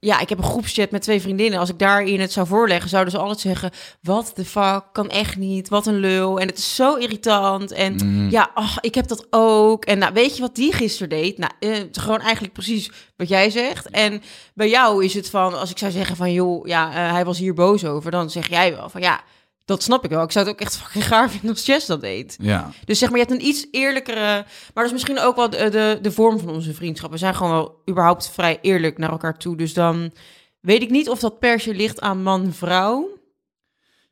ja, 0.04 0.20
ik 0.20 0.28
heb 0.28 0.38
een 0.38 0.44
groepschat 0.44 0.90
met 0.90 1.02
twee 1.02 1.20
vriendinnen. 1.20 1.58
Als 1.58 1.68
ik 1.68 1.78
daarin 1.78 2.20
het 2.20 2.32
zou 2.32 2.46
voorleggen, 2.46 2.88
zouden 2.90 3.12
ze 3.12 3.18
altijd 3.18 3.40
zeggen... 3.40 3.70
Wat 4.00 4.32
de 4.34 4.44
fuck, 4.44 4.82
kan 4.92 5.08
echt 5.10 5.36
niet, 5.36 5.68
wat 5.68 5.86
een 5.86 5.98
lul. 5.98 6.40
En 6.40 6.46
het 6.46 6.58
is 6.58 6.74
zo 6.74 6.94
irritant. 6.94 7.72
En 7.72 7.94
Mm. 8.02 8.30
ja, 8.30 8.50
ach, 8.54 8.80
ik 8.80 8.94
heb 8.94 9.06
dat 9.08 9.26
ook. 9.30 9.84
En 9.84 9.98
nou, 9.98 10.12
weet 10.12 10.36
je 10.36 10.42
wat 10.42 10.54
die 10.54 10.72
gisteren 10.72 11.08
deed? 11.08 11.38
Nou, 11.38 11.52
eh, 11.58 11.76
gewoon 11.92 12.20
eigenlijk 12.20 12.52
precies 12.52 12.90
wat 13.16 13.28
jij 13.28 13.50
zegt. 13.50 13.90
En 13.90 14.22
bij 14.54 14.68
jou 14.68 15.04
is 15.04 15.14
het 15.14 15.30
van, 15.30 15.58
als 15.58 15.70
ik 15.70 15.78
zou 15.78 15.92
zeggen 15.92 16.16
van... 16.16 16.32
joh, 16.32 16.66
ja, 16.66 16.90
hij 16.90 17.24
was 17.24 17.38
hier 17.38 17.54
boos 17.54 17.84
over. 17.84 18.10
Dan 18.10 18.30
zeg 18.30 18.48
jij 18.48 18.76
wel 18.76 18.88
van, 18.88 19.00
ja, 19.00 19.20
dat 19.64 19.82
snap 19.82 20.04
ik 20.04 20.10
wel. 20.10 20.22
Ik 20.22 20.32
zou 20.32 20.44
het 20.46 20.54
ook 20.54 20.60
echt 20.60 20.76
fucking 20.76 21.06
gaar 21.06 21.30
vinden 21.30 21.50
als 21.50 21.66
Jess 21.66 21.86
dat 21.86 22.00
deed. 22.00 22.36
Ja. 22.40 22.70
Dus 22.84 22.98
zeg 22.98 23.08
maar, 23.10 23.18
je 23.18 23.24
hebt 23.26 23.40
een 23.40 23.46
iets 23.46 23.66
eerlijkere... 23.70 24.20
Maar 24.44 24.44
dat 24.74 24.84
is 24.84 24.92
misschien 24.92 25.18
ook 25.20 25.36
wel 25.36 25.50
de, 25.50 25.68
de, 25.70 25.98
de 26.02 26.12
vorm 26.12 26.38
van 26.38 26.48
onze 26.50 26.74
vriendschap. 26.74 27.10
We 27.10 27.16
zijn 27.16 27.34
gewoon 27.34 27.52
wel 27.52 27.82
überhaupt 27.90 28.30
vrij 28.30 28.58
eerlijk 28.62 28.98
naar 28.98 29.10
elkaar 29.10 29.38
toe. 29.38 29.56
Dus 29.56 29.74
dan 29.74 30.12
weet 30.60 30.82
ik 30.82 30.90
niet 30.90 31.08
of 31.08 31.18
dat 31.20 31.38
per 31.38 31.60
se 31.60 31.74
ligt 31.74 32.00
aan 32.00 32.22
man-vrouw. 32.22 33.08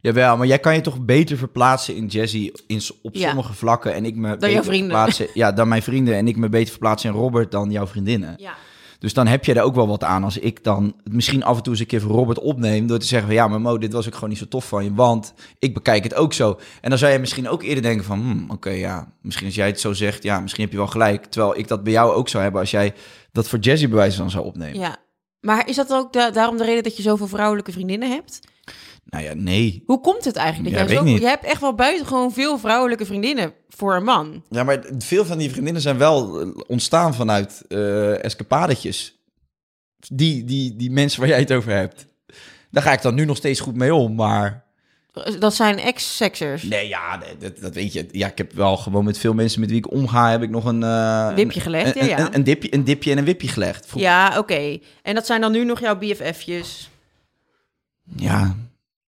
Jawel, 0.03 0.37
maar 0.37 0.47
jij 0.47 0.59
kan 0.59 0.75
je 0.75 0.81
toch 0.81 1.01
beter 1.05 1.37
verplaatsen 1.37 1.95
in 1.97 2.07
Jazzy 2.07 2.51
in, 2.67 2.81
op 3.03 3.15
Ja. 3.15 3.27
sommige 3.27 3.53
vlakken 3.53 3.95
en 3.95 4.05
ik 4.05 4.17
me 4.17 4.31
beter 4.31 4.51
jouw 4.51 4.63
vrienden. 4.63 4.91
verplaatsen- 4.91 5.29
Ja, 5.35 5.53
dan 5.53 5.69
mijn 5.69 5.83
vrienden 5.83 6.15
en 6.15 6.29
ik 6.29 6.37
me 6.37 6.49
beter 6.49 6.71
verplaatsen 6.71 7.11
in 7.11 7.17
Robert 7.17 7.51
dan 7.51 7.71
jouw 7.71 7.87
vriendinnen. 7.87 8.35
Ja. 8.39 8.55
Dus 9.01 9.13
dan 9.15 9.27
heb 9.27 9.45
je 9.45 9.55
er 9.55 9.63
ook 9.63 9.75
wel 9.75 9.87
wat 9.89 10.05
aan 10.05 10.25
als 10.25 10.39
ik 10.39 10.65
dan 10.65 10.95
misschien 11.11 11.43
af 11.45 11.57
en 11.57 11.63
toe 11.63 11.73
eens 11.73 11.81
een 11.81 11.87
keer 11.89 12.01
voor 12.01 12.11
Robert 12.11 12.39
opneem 12.39 12.87
door 12.87 12.99
te 12.99 13.07
zeggen 13.07 13.29
van 13.29 13.37
ja, 13.37 13.49
maar 13.49 13.61
Mo, 13.61 13.79
dit 13.79 13.93
was 13.93 14.07
ook 14.07 14.15
gewoon 14.15 14.29
niet 14.29 14.39
zo 14.39 14.49
tof 14.49 14.69
van 14.69 14.85
je, 14.85 14.95
want 14.95 15.35
ik 15.59 15.75
bekijk 15.75 16.05
het 16.05 16.15
ook 16.15 16.33
zo. 16.33 16.59
En 16.81 16.91
dan 16.91 16.99
zou 16.99 17.13
je 17.13 17.19
misschien 17.19 17.49
ook 17.49 17.63
eerder 17.63 17.83
denken 17.83 18.05
van, 18.05 18.19
hmm, 18.21 18.51
oké, 18.51 18.71
ja, 18.71 19.13
misschien 19.23 19.47
als 19.47 19.55
jij 19.55 19.67
het 19.67 19.81
zo 19.81 19.93
zegt, 19.93 20.23
ja, 20.23 20.41
misschien 20.41 20.63
heb 20.63 20.73
je 20.73 20.79
wel 20.79 20.87
gelijk. 20.87 21.25
Terwijl 21.27 21.59
ik 21.59 21.69
dat 21.69 21.83
bij 21.83 21.93
jou 21.93 22.13
ook 22.13 22.29
zou 22.29 22.43
hebben 22.43 22.61
als 22.61 22.71
jij 22.71 22.95
dat 23.33 23.49
voor 23.49 23.59
Jazzy 23.59 23.89
bewijs 23.89 24.17
dan 24.17 24.31
zou 24.31 24.45
opnemen. 24.45 24.79
ja. 24.81 24.97
Maar 25.41 25.69
is 25.69 25.77
dat 25.77 25.93
ook 25.93 26.13
da- 26.13 26.31
daarom 26.31 26.57
de 26.57 26.65
reden 26.65 26.83
dat 26.83 26.97
je 26.97 27.03
zoveel 27.03 27.27
vrouwelijke 27.27 27.73
vriendinnen 27.73 28.11
hebt? 28.11 28.41
Nou 29.11 29.25
ja, 29.25 29.33
nee. 29.35 29.83
Hoe 29.87 30.01
komt 30.01 30.25
het 30.25 30.37
eigenlijk? 30.37 30.77
Dat 30.77 30.81
Ja, 30.81 30.87
jij 30.88 30.96
weet 30.96 31.07
zo, 31.09 31.12
niet. 31.12 31.23
je 31.23 31.29
hebt 31.29 31.44
echt 31.44 31.61
wel 31.61 31.75
buitengewoon 31.75 32.33
veel 32.33 32.59
vrouwelijke 32.59 33.07
vriendinnen 33.07 33.53
voor 33.68 33.94
een 33.94 34.05
man. 34.05 34.42
Ja, 34.51 34.62
maar 34.64 34.85
veel 34.99 35.25
van 35.25 35.38
die 35.38 35.51
vriendinnen 35.51 35.83
zijn 35.83 35.99
wel 35.99 36.40
eh, 36.40 36.49
ontstaan 36.66 37.14
vanuit 37.14 37.62
eh 37.68 38.25
escapadetjes. 38.25 39.18
Die, 40.12 40.44
die, 40.44 40.77
die 40.77 40.90
mensen 40.90 41.20
waar 41.20 41.29
jij 41.29 41.38
het 41.38 41.53
over 41.53 41.73
hebt. 41.73 42.07
Daar 42.70 42.83
ga 42.83 42.92
ik 42.92 43.03
dan 43.03 43.14
nu 43.14 43.25
nog 43.25 43.37
steeds 43.37 43.61
goed 43.61 43.77
mee 43.77 43.94
om, 43.94 44.14
maar... 44.14 44.64
Dat 45.38 45.55
zijn 45.55 45.79
ex-sexers. 45.79 46.62
Nee, 46.62 46.88
ja, 46.88 47.20
dat, 47.38 47.59
dat 47.61 47.75
weet 47.75 47.92
je. 47.92 48.07
Ja, 48.12 48.27
ik 48.29 48.38
heb 48.38 48.53
wel 48.53 48.77
gewoon 48.77 49.05
met 49.05 49.18
veel 49.18 49.35
mensen 49.35 49.61
met 49.61 49.68
wie 49.70 49.79
ik 49.79 49.90
omga, 49.92 50.31
heb 50.31 50.42
ik 50.42 50.51
nog 50.51 50.64
een... 50.64 50.83
eh, 50.83 51.35
Wipje 51.35 51.61
gelegd, 51.61 51.96
een, 51.96 52.07
ja, 52.07 52.16
ja. 52.16 52.27
Een, 52.27 52.35
een, 52.35 52.44
dipje, 52.44 52.75
een 52.75 52.85
dipje 52.85 53.11
en 53.11 53.18
een 53.18 53.25
wipje 53.25 53.49
gelegd. 53.49 53.87
Vroeg- 53.87 54.03
Ja, 54.03 54.38
oké. 54.38 54.79
En 55.03 55.14
dat 55.14 55.27
zijn 55.27 55.40
dan 55.40 55.53
nu 55.53 55.64
nog 55.64 55.81
jouw 55.81 55.96
BFF'jes. 55.99 56.90
ja, 58.16 58.57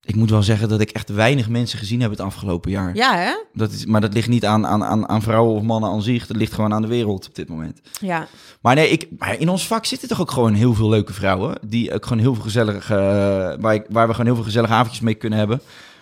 ik 0.03 0.15
moet 0.15 0.29
wel 0.29 0.43
zeggen 0.43 0.69
dat 0.69 0.81
ik 0.81 0.89
echt 0.89 1.09
weinig 1.09 1.49
mensen 1.49 1.79
gezien 1.79 2.01
heb 2.01 2.11
het 2.11 2.19
afgelopen 2.19 2.71
jaar. 2.71 2.95
Ja, 2.95 3.15
hè? 3.17 3.31
Dat 3.53 3.71
is, 3.71 3.85
maar 3.85 4.01
dat 4.01 4.13
ligt 4.13 4.27
niet 4.27 4.45
aan, 4.45 4.67
aan, 4.67 4.83
aan, 4.83 5.09
aan 5.09 5.21
vrouwen 5.21 5.55
of 5.55 5.61
mannen 5.61 5.89
aan 5.89 6.01
zich. 6.01 6.27
Dat 6.27 6.37
ligt 6.37 6.53
gewoon 6.53 6.73
aan 6.73 6.81
de 6.81 6.87
wereld 6.87 7.27
op 7.27 7.35
dit 7.35 7.49
moment. 7.49 7.81
Ja. 7.99 8.27
Maar 8.61 8.75
nee, 8.75 8.89
ik, 8.89 9.07
maar 9.17 9.39
in 9.39 9.49
ons 9.49 9.67
vak 9.67 9.85
zitten 9.85 10.07
toch 10.07 10.21
ook 10.21 10.31
gewoon 10.31 10.53
heel 10.53 10.73
veel 10.73 10.89
leuke 10.89 11.13
vrouwen. 11.13 11.57
Die 11.65 11.93
ook 11.93 12.03
gewoon 12.05 12.19
heel 12.23 12.33
veel 12.33 12.43
gezellige, 12.43 12.95
eh, 12.95 13.61
waar, 13.61 13.73
ik- 13.73 13.85
waar 13.89 14.05
we 14.07 14.11
gewoon 14.11 14.25
heel 14.25 14.35
veel 14.35 14.43
gezellige 14.43 14.73
avondjes 14.73 14.99
mee 15.01 15.13
kunnen 15.13 15.39
hebben. 15.39 15.61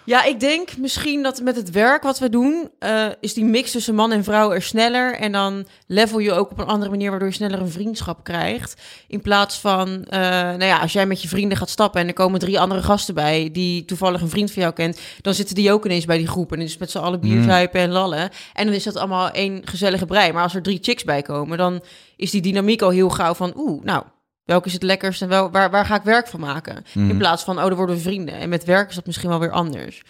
Ja, 0.10 0.24
ik 0.24 0.40
denk 0.40 0.78
misschien 0.78 1.24
dat 1.24 1.42
met 1.42 1.56
het 1.56 1.70
werk 1.72 2.04
wat 2.04 2.20
we 2.20 2.30
doen, 2.30 2.70
eh, 2.80 3.06
is 3.20 3.34
die 3.34 3.46
mix 3.46 3.72
tussen 3.72 3.96
man 3.96 4.12
en 4.12 4.24
vrouw 4.24 4.52
er 4.52 4.62
sneller. 4.62 5.16
En 5.16 5.32
dan 5.32 5.68
level 5.88 6.20
je 6.20 6.32
ook 6.32 6.52
op 6.52 6.60
een 6.60 6.68
andere 6.68 6.90
manier, 6.90 7.10
waardoor 7.10 7.28
je 7.28 7.34
sneller 7.34 7.60
een 7.60 7.72
vriendschap 7.72 8.24
krijgt. 8.24 8.82
In 9.08 9.22
plaats 9.22 9.60
van, 9.60 10.06
eh, 10.06 10.20
nou 10.30 10.64
ja, 10.64 10.80
als 10.80 10.94
jij 10.94 11.06
met 11.06 11.22
je 11.22 11.28
vrienden 11.28 11.58
gaat 11.58 11.70
stappen 11.70 12.02
en 12.02 12.08
er 12.08 12.14
komen 12.14 12.40
drie 12.40 12.60
andere 12.60 12.82
gasten 12.82 13.14
bij, 13.14 13.50
die 13.52 13.86
toevallig 13.86 14.22
een 14.22 14.30
vriend 14.30 14.52
van 14.52 14.62
jou 14.62 14.74
kent, 14.74 15.00
dan 15.22 15.34
zitten 15.34 15.56
die 15.56 15.72
ook 15.72 15.86
ineens 15.86 16.06
bij 16.06 16.18
die 16.18 16.28
groep. 16.28 16.52
En 16.52 16.60
dus 16.60 16.78
met 16.78 16.92
z'n 16.92 16.98
allen 16.98 17.20
bier 17.20 17.38
Mm. 17.40 17.50
en 17.50 17.90
lallen. 17.90 18.30
En 18.54 18.66
dan 18.66 18.76
is 18.76 18.84
dat 18.84 18.96
allemaal 18.96 19.30
één 19.30 19.62
gezellige 19.66 20.06
brei. 20.06 20.32
Maar 20.32 20.44
als 20.44 20.56
er 20.56 20.62
drie 20.62 20.80
chicks 20.82 21.04
bij 21.04 21.22
komen, 21.22 21.58
dan 21.58 21.82
is 22.16 22.32
die 22.32 22.42
dynamiek 22.42 22.82
al 22.82 22.90
heel 22.90 23.10
gauw 23.10 23.34
van, 23.34 23.54
oeh, 23.56 23.84
nou, 23.84 24.04
welke 24.50 24.68
is 24.68 24.74
het 24.74 24.84
lekkerst 24.84 25.22
en 25.22 25.28
wel, 25.28 25.52
waar, 25.52 25.72
waar 25.72 25.86
ga 25.86 25.96
ik 25.96 26.02
werk 26.02 26.28
van 26.28 26.40
maken? 26.40 26.84
Mhm. 26.94 27.10
In 27.10 27.18
plaats 27.18 27.44
van, 27.44 27.58
oh, 27.58 27.64
dan 27.64 27.76
worden 27.76 27.96
we 27.96 28.02
vrienden. 28.02 28.36
En 28.36 28.50
met 28.50 28.64
werk 28.64 28.90
is 28.90 28.96
dat 28.96 29.06
misschien 29.06 29.30
wel 29.30 29.40
weer 29.40 29.52
anders. 29.52 30.02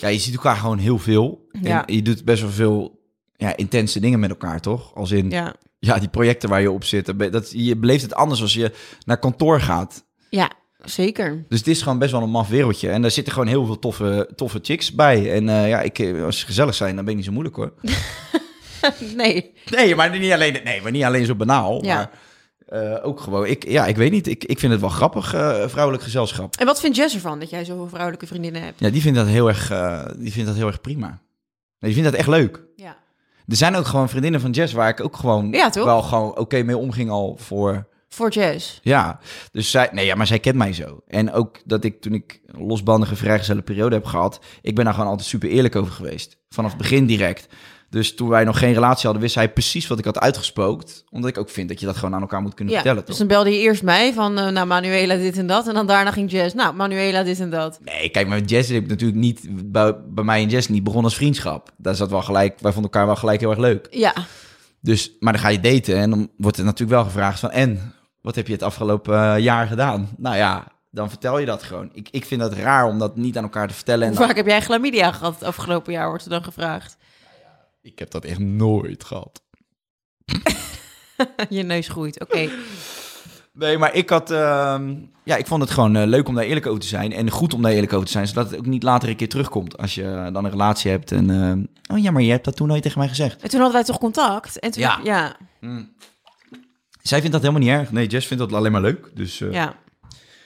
Ja, 0.00 0.08
je 0.08 0.18
ziet 0.18 0.34
elkaar 0.34 0.56
gewoon 0.56 0.78
heel 0.78 0.98
veel. 0.98 1.46
Ja. 1.60 1.86
En 1.86 1.94
je 1.94 2.02
doet 2.02 2.24
best 2.24 2.42
wel 2.42 2.50
veel 2.50 3.00
ja, 3.36 3.56
intense 3.56 4.00
dingen 4.00 4.20
met 4.20 4.30
elkaar, 4.30 4.60
toch? 4.60 4.94
Als 4.94 5.10
in, 5.10 5.30
ja. 5.30 5.54
Ja, 5.78 5.98
die 5.98 6.08
projecten 6.08 6.48
waar 6.48 6.60
je 6.60 6.70
op 6.70 6.84
zit. 6.84 7.32
dat 7.32 7.50
je 7.52 7.76
beleeft 7.76 8.02
het 8.02 8.14
anders 8.14 8.42
als 8.42 8.54
je 8.54 8.72
naar 9.04 9.18
kantoor 9.18 9.60
gaat. 9.60 10.04
ja 10.30 10.50
zeker. 10.84 11.44
Dus 11.48 11.58
het 11.58 11.68
is 11.68 11.82
gewoon 11.82 11.98
best 11.98 12.12
wel 12.12 12.22
een 12.22 12.30
maf 12.30 12.48
wereldje. 12.48 12.88
En 12.88 13.02
daar 13.02 13.10
zitten 13.10 13.32
gewoon 13.32 13.48
heel 13.48 13.66
veel 13.66 13.78
toffe, 13.78 14.28
toffe 14.34 14.58
chicks 14.62 14.92
bij. 14.92 15.32
En 15.32 15.48
eh, 15.48 15.68
ja, 15.68 15.80
ik, 15.80 15.98
eh, 15.98 16.24
als 16.24 16.38
ze 16.38 16.46
gezellig 16.46 16.74
zijn, 16.74 16.94
dan 16.94 17.04
ben 17.04 17.12
ik 17.12 17.18
niet 17.18 17.26
zo 17.26 17.32
moeilijk 17.32 17.56
hoor. 17.56 17.72
nee. 19.16 19.52
Nee, 19.70 19.94
maar 19.94 20.18
niet 20.18 20.32
alleen, 20.32 20.60
nee, 20.64 20.82
maar 20.82 20.90
niet 20.90 21.04
alleen 21.04 21.26
zo 21.26 21.34
banaal. 21.34 21.84
Ja. 21.84 21.94
Maar 21.94 22.10
eh, 22.72 23.06
ook 23.06 23.20
gewoon, 23.20 23.46
ik, 23.46 23.68
ja, 23.68 23.86
ik 23.86 23.96
weet 23.96 24.10
niet. 24.10 24.26
Ik, 24.26 24.44
ik 24.44 24.58
vind 24.58 24.72
het 24.72 24.80
wel 24.80 24.90
grappig, 24.90 25.34
eh, 25.34 25.68
vrouwelijk 25.68 26.02
gezelschap. 26.04 26.56
En 26.56 26.66
wat 26.66 26.80
vindt 26.80 26.96
Jess 26.96 27.14
ervan 27.14 27.38
dat 27.38 27.50
jij 27.50 27.64
zoveel 27.64 27.88
vrouwelijke 27.88 28.26
vriendinnen 28.26 28.62
hebt? 28.62 28.80
Ja, 28.80 28.90
die 28.90 29.00
vindt 29.02 29.18
dat 29.18 29.26
heel 29.26 29.48
erg, 29.48 29.70
eh, 29.70 30.04
die 30.16 30.32
vindt 30.32 30.48
dat 30.48 30.56
heel 30.56 30.66
erg 30.66 30.80
prima. 30.80 31.06
Nee, 31.06 31.92
die 31.92 31.92
vindt 31.92 32.10
dat 32.10 32.18
echt 32.18 32.28
leuk. 32.28 32.64
Ja. 32.76 32.96
Er 33.46 33.56
zijn 33.56 33.74
ook 33.76 33.86
gewoon 33.86 34.08
vriendinnen 34.08 34.40
van 34.40 34.50
Jess 34.50 34.72
waar 34.72 34.88
ik 34.88 35.00
ook 35.00 35.16
gewoon 35.16 35.50
Ja, 35.50 35.70
toch? 35.70 35.84
wel 35.84 36.02
gewoon 36.02 36.38
oké 36.38 36.62
mee 36.62 36.76
omging 36.76 37.10
al 37.10 37.36
voor. 37.40 37.88
Voor 38.08 38.30
Jess. 38.30 38.80
Ja, 38.82 39.18
dus 39.52 39.70
zij, 39.70 39.88
nee, 39.92 40.06
ja, 40.06 40.14
maar 40.14 40.26
zij 40.26 40.38
kent 40.38 40.56
mij 40.56 40.72
zo. 40.72 41.00
En 41.06 41.32
ook 41.32 41.60
dat 41.64 41.84
ik 41.84 42.00
toen 42.00 42.12
ik 42.14 42.40
een 42.46 42.66
losbandige 42.66 43.16
vrijgezelle 43.16 43.62
periode 43.62 43.94
heb 43.94 44.04
gehad, 44.04 44.40
ik 44.62 44.74
ben 44.74 44.84
daar 44.84 44.94
gewoon 44.94 45.08
altijd 45.08 45.28
super 45.28 45.48
eerlijk 45.48 45.76
over 45.76 45.92
geweest. 45.92 46.36
Vanaf 46.48 46.70
het 46.70 46.80
begin 46.80 47.06
direct. 47.06 47.46
Dus 47.92 48.14
toen 48.14 48.28
wij 48.28 48.44
nog 48.44 48.58
geen 48.58 48.72
relatie 48.74 49.02
hadden, 49.04 49.22
wist 49.22 49.34
hij 49.34 49.52
precies 49.52 49.86
wat 49.86 49.98
ik 49.98 50.04
had 50.04 50.18
uitgespookt. 50.18 51.04
Omdat 51.10 51.30
ik 51.30 51.38
ook 51.38 51.50
vind 51.50 51.68
dat 51.68 51.80
je 51.80 51.86
dat 51.86 51.96
gewoon 51.96 52.14
aan 52.14 52.20
elkaar 52.20 52.42
moet 52.42 52.54
kunnen 52.54 52.74
Ja, 52.74 52.80
vertellen. 52.80 53.06
dus 53.06 53.16
Toch? 53.16 53.26
dan 53.28 53.36
belde 53.36 53.50
je 53.56 53.62
eerst 53.62 53.82
mij 53.82 54.12
van, 54.12 54.38
eh, 54.38 54.48
nou, 54.48 54.66
Manuela 54.66 55.14
dit 55.16 55.38
en 55.38 55.46
dat. 55.46 55.68
En 55.68 55.74
dan 55.74 55.86
daarna 55.86 56.10
ging 56.10 56.30
Jess, 56.30 56.54
nou, 56.54 56.74
Manuela 56.74 57.22
dit 57.22 57.40
en 57.40 57.50
dat. 57.50 57.78
Nee, 57.84 58.08
kijk, 58.08 58.28
maar 58.28 58.40
Jess 58.40 58.68
heb 58.68 58.82
ik 58.82 58.88
natuurlijk 58.88 59.18
niet 59.20 59.40
bij, 59.72 59.94
bij 60.08 60.24
mij 60.24 60.42
en 60.42 60.48
Jess 60.48 60.68
niet 60.68 60.82
begonnen 60.84 61.10
als 61.10 61.18
vriendschap. 61.18 61.70
Daar 61.76 61.94
zat 61.94 62.10
wel 62.10 62.22
gelijk, 62.22 62.52
wij 62.60 62.72
vonden 62.72 62.90
elkaar 62.90 63.06
wel 63.06 63.16
gelijk 63.16 63.40
heel 63.40 63.50
erg 63.50 63.58
leuk. 63.58 63.86
Ja, 63.90 64.14
Dus, 64.80 65.12
maar 65.20 65.32
dan 65.32 65.42
ga 65.42 65.48
je 65.48 65.60
daten 65.60 65.96
en 65.96 66.10
dan 66.10 66.30
wordt 66.36 66.58
er 66.58 66.64
natuurlijk 66.64 66.90
wel 66.98 67.04
gevraagd 67.04 67.40
van... 67.40 67.50
en, 67.50 67.94
wat 68.20 68.34
heb 68.34 68.46
je 68.46 68.52
het 68.52 68.62
afgelopen 68.62 69.34
eh, 69.34 69.38
jaar 69.38 69.66
gedaan? 69.66 70.08
Nou 70.16 70.36
ja, 70.36 70.66
dan 70.90 71.08
vertel 71.08 71.38
je 71.38 71.46
dat 71.46 71.62
gewoon. 71.62 71.90
Ik, 71.92 72.08
ik 72.10 72.24
vind 72.24 72.40
dat 72.40 72.52
raar 72.54 72.86
om 72.86 72.98
dat 72.98 73.16
niet 73.16 73.36
aan 73.36 73.42
elkaar 73.42 73.68
te 73.68 73.74
vertellen. 73.74 74.02
En 74.02 74.08
hoe 74.08 74.18
dan- 74.18 74.26
vaak 74.26 74.36
heb 74.36 74.46
jij 74.46 74.60
chlamydia 74.60 75.12
gehad 75.12 75.34
het 75.34 75.42
afgelopen 75.44 75.92
jaar, 75.92 76.08
wordt 76.08 76.24
er 76.24 76.30
dan 76.30 76.44
gevraagd. 76.44 76.96
Ik 77.82 77.98
heb 77.98 78.10
dat 78.10 78.24
echt 78.24 78.38
nooit 78.38 79.04
gehad. 79.04 79.42
je 81.48 81.62
neus 81.62 81.88
groeit, 81.88 82.20
oké. 82.20 82.48
Nee, 83.54 83.78
maar 83.78 83.94
ik 83.94 84.10
had... 84.10 84.30
ehm, 84.30 84.94
ja, 85.24 85.36
ik 85.36 85.46
vond 85.46 85.62
het 85.62 85.70
gewoon 85.70 85.96
eh, 85.96 86.06
leuk 86.06 86.28
om 86.28 86.34
daar 86.34 86.44
eerlijk 86.44 86.66
over 86.66 86.80
te 86.80 86.86
zijn. 86.86 87.12
En 87.12 87.30
goed 87.30 87.54
om 87.54 87.62
daar 87.62 87.72
eerlijk 87.72 87.92
over 87.92 88.06
te 88.06 88.12
zijn, 88.12 88.26
zodat 88.26 88.50
het 88.50 88.58
ook 88.58 88.66
niet 88.66 88.82
later 88.82 89.08
een 89.08 89.16
keer 89.16 89.28
terugkomt. 89.28 89.78
Als 89.78 89.94
je 89.94 90.30
dan 90.32 90.44
een 90.44 90.50
relatie 90.50 90.90
hebt 90.90 91.12
en... 91.12 91.30
ehm, 91.30 91.62
oh 91.96 92.02
ja, 92.02 92.10
maar 92.10 92.22
je 92.22 92.30
hebt 92.30 92.44
dat 92.44 92.56
toen 92.56 92.68
nooit 92.68 92.82
tegen 92.82 92.98
mij 92.98 93.08
gezegd. 93.08 93.42
En 93.42 93.48
toen 93.48 93.60
hadden 93.60 93.76
wij 93.78 93.84
toch 93.84 93.98
contact? 93.98 94.58
En 94.58 94.70
toen, 94.70 94.82
Ja. 94.82 95.00
ja, 95.04 95.36
Zij 97.02 97.18
vindt 97.20 97.32
dat 97.32 97.40
helemaal 97.42 97.62
niet 97.62 97.70
erg. 97.70 97.92
Nee, 97.92 98.06
Jess 98.06 98.26
vindt 98.26 98.42
dat 98.42 98.52
alleen 98.52 98.72
maar 98.72 98.80
leuk. 98.80 99.10
Dus... 99.14 99.40
eh, 99.40 99.52
ja. 99.52 99.74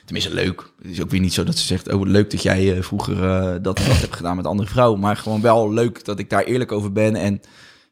Tenminste, 0.07 0.35
leuk. 0.35 0.73
Het 0.83 0.90
is 0.90 1.03
ook 1.03 1.11
weer 1.11 1.21
niet 1.21 1.33
zo 1.35 1.45
dat 1.45 1.59
ze 1.59 1.66
zegt... 1.66 1.92
oh, 1.92 2.07
leuk 2.07 2.31
dat 2.31 2.42
jij 2.42 2.77
eh, 2.77 2.83
vroeger 2.83 3.25
eh, 3.25 3.55
dat 3.62 3.79
en 3.79 3.88
dat 3.88 4.01
hebt 4.01 4.16
gedaan 4.16 4.37
met 4.37 4.47
andere 4.47 4.69
vrouwen. 4.69 5.01
Maar 5.01 5.16
gewoon 5.16 5.40
wel 5.40 5.73
leuk 5.73 6.05
dat 6.05 6.19
ik 6.19 6.31
daar 6.31 6.42
eerlijk 6.45 6.73
over 6.73 6.92
ben. 6.92 7.14
En 7.14 7.40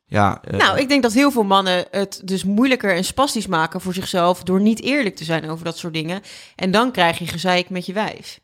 ja... 0.07 0.43
eh, 0.43 0.59
Nou, 0.59 0.79
ik 0.79 0.89
denk 0.89 1.03
dat 1.03 1.13
heel 1.13 1.31
veel 1.31 1.43
mannen 1.45 1.85
het 1.91 2.21
dus 2.25 2.45
moeilijker 2.45 2.95
en 2.95 3.05
spastisch 3.05 3.47
maken 3.47 3.81
voor 3.81 3.95
zichzelf 3.95 4.43
door 4.43 4.61
niet 4.61 4.83
eerlijk 4.83 5.17
te 5.17 5.25
zijn 5.25 5.51
over 5.51 5.65
dat 5.65 5.79
soort 5.79 5.95
dingen. 5.95 6.21
En 6.57 6.71
dan 6.71 6.93
krijg 6.93 7.19
je 7.19 7.27
gezeik 7.27 7.71
met 7.71 7.87
je 7.87 7.93
wijf. 7.93 8.41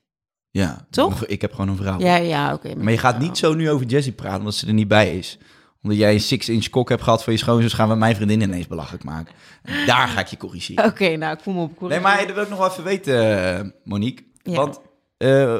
ja, 0.50 0.86
toch? 0.90 1.26
Ik 1.26 1.40
heb 1.40 1.52
gewoon 1.52 1.68
een 1.68 1.76
vrouw. 1.76 1.98
Ja, 2.00 2.16
ja, 2.16 2.52
oké. 2.54 2.74
Maar 2.76 2.92
je 2.92 2.98
gaat 2.98 3.18
niet 3.18 3.38
zo 3.38 3.54
nu 3.54 3.70
over 3.70 3.86
Jessie 3.86 4.12
praten, 4.12 4.38
omdat 4.38 4.54
ze 4.54 4.66
er 4.66 4.72
niet 4.72 4.88
bij 4.88 5.16
is. 5.16 5.38
Omdat 5.82 5.98
jij 5.98 6.12
een 6.12 6.20
six-inch 6.20 6.68
kok 6.68 6.88
hebt 6.88 7.02
gehad 7.02 7.24
van 7.24 7.32
je 7.32 7.38
schoonzus... 7.38 7.72
gaan 7.72 7.88
we 7.88 7.94
mijn 7.94 8.14
vriendin 8.16 8.40
ineens 8.40 8.66
belachelijk 8.66 9.04
maken. 9.04 9.34
En 9.62 9.86
daar 9.86 10.08
ga 10.08 10.20
ik 10.20 10.26
je 10.26 10.36
corrigeren. 10.36 10.84
Oké, 10.90 11.16
nou, 11.16 11.34
ik 11.36 11.40
voel 11.42 11.54
me 11.54 11.60
op. 11.62 11.80
Nee, 11.88 12.00
maar 12.00 12.26
dat 12.26 12.34
wil 12.34 12.42
ik 12.42 12.48
nog 12.48 12.58
wel 12.58 12.68
even 12.70 12.84
weten, 12.84 13.44
eh, 13.58 13.64
Monique. 13.84 14.24
Ja. 14.42 14.54
Want 14.56 14.80
eh, 15.16 15.58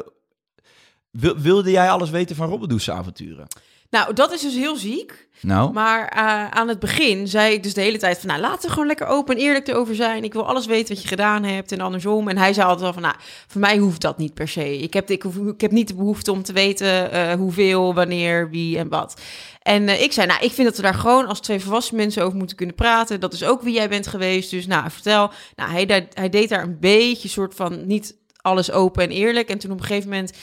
wil- 1.11 1.37
wilde 1.37 1.71
jij 1.71 1.89
alles 1.89 2.09
weten 2.09 2.35
van 2.35 2.49
Robbedoes 2.49 2.89
avonturen? 2.89 3.47
Nou, 3.91 4.13
dat 4.13 4.31
is 4.31 4.41
dus 4.41 4.55
heel 4.55 4.75
ziek. 4.75 5.27
Nou, 5.41 5.73
Maar 5.73 6.07
eh, 6.07 6.47
aan 6.49 6.67
het 6.67 6.79
begin 6.79 7.27
zei 7.27 7.53
ik 7.53 7.63
dus 7.63 7.73
de 7.73 7.81
hele 7.81 7.97
tijd 7.97 8.19
van... 8.19 8.27
nou, 8.27 8.41
laten 8.41 8.61
we 8.61 8.69
gewoon 8.69 8.87
lekker 8.87 9.07
open 9.07 9.35
en 9.35 9.41
eerlijk 9.41 9.67
erover 9.67 9.95
zijn. 9.95 10.23
Ik 10.23 10.33
wil 10.33 10.47
alles 10.47 10.65
weten 10.65 10.93
wat 10.93 11.03
je 11.03 11.07
gedaan 11.07 11.43
hebt 11.43 11.71
en 11.71 11.81
andersom. 11.81 12.27
En 12.27 12.37
hij 12.37 12.53
zei 12.53 12.65
altijd 12.65 12.83
wel 12.83 12.93
van, 12.93 13.01
nou, 13.01 13.15
voor 13.47 13.61
mij 13.61 13.77
hoeft 13.77 14.01
dat 14.01 14.17
niet 14.17 14.33
per 14.33 14.47
se. 14.47 14.77
Ik 14.77 14.93
heb, 14.93 15.09
ik, 15.09 15.23
ik 15.23 15.61
heb 15.61 15.71
niet 15.71 15.87
de 15.87 15.95
behoefte 15.95 16.31
om 16.31 16.43
te 16.43 16.53
weten 16.53 17.11
eh, 17.11 17.33
hoeveel, 17.33 17.93
wanneer, 17.93 18.49
wie 18.49 18.77
en 18.77 18.89
wat. 18.89 19.21
En 19.61 19.87
eh, 19.87 20.01
ik 20.01 20.11
zei, 20.11 20.27
nou, 20.27 20.43
ik 20.43 20.51
vind 20.51 20.67
dat 20.67 20.75
we 20.75 20.83
daar 20.83 20.93
gewoon 20.93 21.27
als 21.27 21.39
twee 21.39 21.59
volwassen 21.59 21.95
mensen 21.95 22.23
over 22.23 22.37
moeten 22.37 22.57
kunnen 22.57 22.75
praten. 22.75 23.19
Dat 23.19 23.33
is 23.33 23.43
ook 23.43 23.61
wie 23.61 23.73
jij 23.73 23.89
bent 23.89 24.07
geweest. 24.07 24.51
Dus 24.51 24.67
nou, 24.67 24.91
vertel. 24.91 25.31
Nou, 25.55 25.71
hij, 25.71 26.07
hij 26.13 26.29
deed 26.29 26.49
daar 26.49 26.63
een 26.63 26.79
beetje 26.79 27.29
soort 27.29 27.55
van 27.55 27.87
niet 27.87 28.15
alles 28.41 28.71
open 28.71 29.03
en 29.03 29.09
eerlijk. 29.09 29.49
En 29.49 29.57
toen 29.57 29.71
op 29.71 29.79
een 29.79 29.85
gegeven 29.85 30.09
moment 30.09 30.33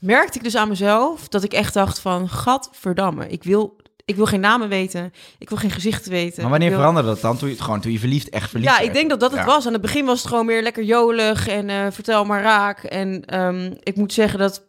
merkte 0.00 0.38
ik 0.38 0.44
dus 0.44 0.56
aan 0.56 0.68
mezelf 0.68 1.28
dat 1.28 1.42
ik 1.42 1.52
echt 1.52 1.74
dacht 1.74 1.98
van, 1.98 2.28
gadverdamme, 2.28 3.28
ik 3.28 3.42
wil, 3.44 3.76
ik 4.04 4.16
wil 4.16 4.26
geen 4.26 4.40
namen 4.40 4.68
weten. 4.68 5.12
Ik 5.38 5.48
wil 5.48 5.58
geen 5.58 5.70
gezichten 5.70 6.10
weten. 6.10 6.40
maar 6.42 6.50
wanneer 6.50 6.68
wil- 6.68 6.78
veranderde 6.78 7.08
dat 7.08 7.20
dan? 7.20 7.36
Toen 7.36 7.48
je, 7.48 7.62
gewoon 7.62 7.80
toen 7.80 7.92
je 7.92 7.98
verliefd, 7.98 8.28
echt 8.28 8.50
verliefd 8.50 8.70
ja, 8.70 8.76
werd? 8.76 8.88
ik 8.88 8.94
denk 8.94 9.10
dat 9.10 9.20
dat 9.20 9.30
het 9.30 9.40
Ja. 9.40 9.46
was. 9.46 9.66
Aan 9.66 9.72
het 9.72 9.82
begin 9.82 10.04
was 10.04 10.18
het 10.18 10.28
gewoon 10.28 10.46
meer 10.46 10.62
lekker 10.62 10.82
jolig 10.84 11.48
en 11.48 11.70
eh, 11.70 11.86
vertel 11.90 12.24
maar 12.24 12.42
raak. 12.42 12.82
En 12.84 13.24
ehm, 13.24 13.74
ik 13.82 13.96
moet 13.96 14.12
zeggen 14.12 14.38
dat 14.38 14.62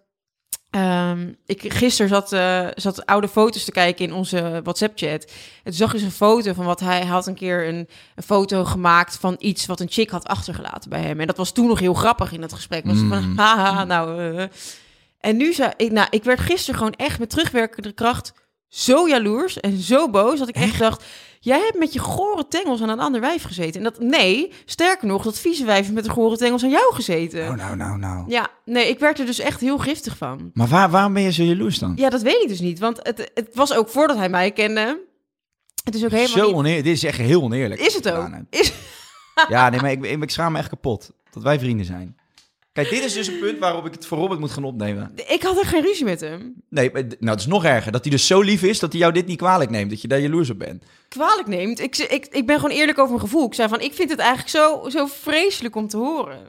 ehm, 0.69 1.31
ik 1.45 1.73
gisteren 1.73 2.09
zat, 2.09 2.31
eh, 2.33 2.67
zat 2.75 3.05
oude 3.05 3.27
foto's 3.27 3.63
te 3.63 3.71
kijken 3.71 4.05
in 4.05 4.13
onze 4.13 4.59
WhatsApp-chat. 4.63 5.23
En 5.23 5.31
toen 5.63 5.73
zag 5.73 5.87
ik 5.87 5.93
dus 5.93 6.03
een 6.03 6.11
foto 6.11 6.53
van 6.53 6.65
wat 6.65 6.79
hij, 6.79 6.97
hij 6.97 7.07
had 7.07 7.27
een 7.27 7.33
keer 7.35 7.67
een, 7.67 7.87
een 8.15 8.23
foto 8.23 8.63
gemaakt 8.65 9.17
van 9.17 9.35
iets 9.39 9.65
wat 9.65 9.79
een 9.79 9.89
chick 9.91 10.09
had 10.09 10.27
achtergelaten 10.27 10.89
bij 10.89 11.01
hem. 11.01 11.19
En 11.19 11.27
dat 11.27 11.37
was 11.37 11.51
toen 11.51 11.67
nog 11.67 11.79
heel 11.79 11.93
grappig 11.93 12.31
in 12.31 12.41
dat 12.41 12.53
gesprek. 12.53 12.85
Was 12.85 12.97
het 12.99 13.07
van, 13.07 13.23
Mm. 13.29 13.37
haha, 13.43 13.83
nou... 13.83 14.37
eh. 14.37 14.43
En 15.23 15.37
nu 15.37 15.53
zei 15.53 15.71
ik, 15.77 15.91
nou, 15.91 16.07
ik 16.09 16.23
werd 16.23 16.39
gisteren 16.39 16.77
gewoon 16.77 16.93
echt 16.93 17.19
met 17.19 17.29
terugwerkende 17.29 17.91
kracht 17.91 18.33
zo 18.67 19.07
jaloers 19.07 19.59
en 19.59 19.77
zo 19.77 20.09
boos 20.09 20.39
dat 20.39 20.47
ik 20.47 20.55
echt 20.55 20.79
dacht, 20.79 21.03
jij 21.39 21.59
hebt 21.59 21.77
met 21.77 21.93
je 21.93 21.99
gore 21.99 22.47
tengels 22.47 22.81
aan 22.81 22.89
een 22.89 22.99
ander 22.99 23.21
wijf 23.21 23.43
gezeten. 23.43 23.73
En 23.73 23.83
dat, 23.83 23.99
nee, 23.99 24.51
sterker 24.65 25.07
nog, 25.07 25.23
dat 25.23 25.39
vieze 25.39 25.65
wijf 25.65 25.79
heeft 25.79 25.93
met 25.93 26.03
de 26.03 26.09
gore 26.09 26.37
tengels 26.37 26.63
aan 26.63 26.69
jou 26.69 26.93
gezeten. 26.93 27.49
Oh, 27.49 27.55
nou, 27.55 27.75
nou, 27.75 27.97
nou. 27.97 28.23
Ja, 28.27 28.49
nee, 28.65 28.87
ik 28.87 28.99
werd 28.99 29.19
er 29.19 29.25
dus 29.25 29.39
echt 29.39 29.59
heel 29.59 29.77
giftig 29.77 30.17
van. 30.17 30.51
Maar 30.53 30.67
waar, 30.67 30.89
waarom 30.89 31.13
ben 31.13 31.23
je 31.23 31.31
zo 31.31 31.43
jaloers 31.43 31.79
dan? 31.79 31.93
Ja, 31.95 32.09
dat 32.09 32.21
weet 32.21 32.41
ik 32.41 32.47
dus 32.47 32.59
niet, 32.59 32.79
want 32.79 32.99
het, 33.01 33.31
het 33.33 33.49
was 33.53 33.73
ook 33.73 33.89
voordat 33.89 34.17
hij 34.17 34.29
mij 34.29 34.51
kende. 34.51 35.03
Het 35.83 35.95
is 35.95 36.03
ook 36.03 36.11
helemaal 36.11 36.47
zo 36.47 36.53
oneerlijk. 36.53 36.85
Dit 36.85 36.95
is 36.95 37.03
echt 37.03 37.17
heel 37.17 37.41
oneerlijk. 37.41 37.81
Is 37.81 37.93
het 37.93 38.11
ook? 38.11 38.29
Is... 38.49 38.73
Ja, 39.49 39.69
nee, 39.69 39.81
maar 39.81 39.91
ik, 39.91 40.05
ik, 40.05 40.23
ik 40.23 40.29
schaam 40.29 40.51
me 40.51 40.57
echt 40.57 40.69
kapot 40.69 41.11
dat 41.31 41.43
wij 41.43 41.59
vrienden 41.59 41.85
zijn. 41.85 42.17
Kijk, 42.73 42.89
dit 42.89 43.03
is 43.03 43.13
dus 43.13 43.27
een 43.27 43.39
punt 43.39 43.59
waarop 43.59 43.85
ik 43.85 43.91
het 43.91 44.05
voor 44.05 44.17
Robert 44.17 44.39
moet 44.39 44.51
gaan 44.51 44.63
opnemen. 44.63 45.11
Ik 45.27 45.43
had 45.43 45.57
er 45.57 45.65
geen 45.65 45.81
ruzie 45.81 46.05
met 46.05 46.19
hem. 46.21 46.53
Nee, 46.69 46.91
maar 46.91 47.01
nou, 47.03 47.31
het 47.31 47.39
is 47.39 47.45
nog 47.45 47.65
erger. 47.65 47.91
Dat 47.91 48.01
hij 48.01 48.11
dus 48.11 48.27
zo 48.27 48.41
lief 48.41 48.63
is 48.63 48.79
dat 48.79 48.91
hij 48.91 49.01
jou 49.01 49.13
dit 49.13 49.25
niet 49.25 49.37
kwalijk 49.37 49.69
neemt. 49.69 49.89
Dat 49.89 50.01
je 50.01 50.07
daar 50.07 50.19
jaloers 50.19 50.49
op 50.49 50.59
bent. 50.59 50.83
Kwalijk 51.07 51.47
neemt. 51.47 51.79
Ik, 51.79 51.97
ik, 51.97 52.25
ik 52.25 52.45
ben 52.45 52.59
gewoon 52.59 52.75
eerlijk 52.75 52.97
over 52.97 53.09
mijn 53.09 53.25
gevoel. 53.25 53.45
Ik 53.45 53.53
zei 53.53 53.69
van, 53.69 53.81
ik 53.81 53.93
vind 53.93 54.09
het 54.09 54.19
eigenlijk 54.19 54.49
zo, 54.49 54.89
zo 54.89 55.05
vreselijk 55.05 55.75
om 55.75 55.87
te 55.87 55.97
horen. 55.97 56.37
Ja, 56.39 56.47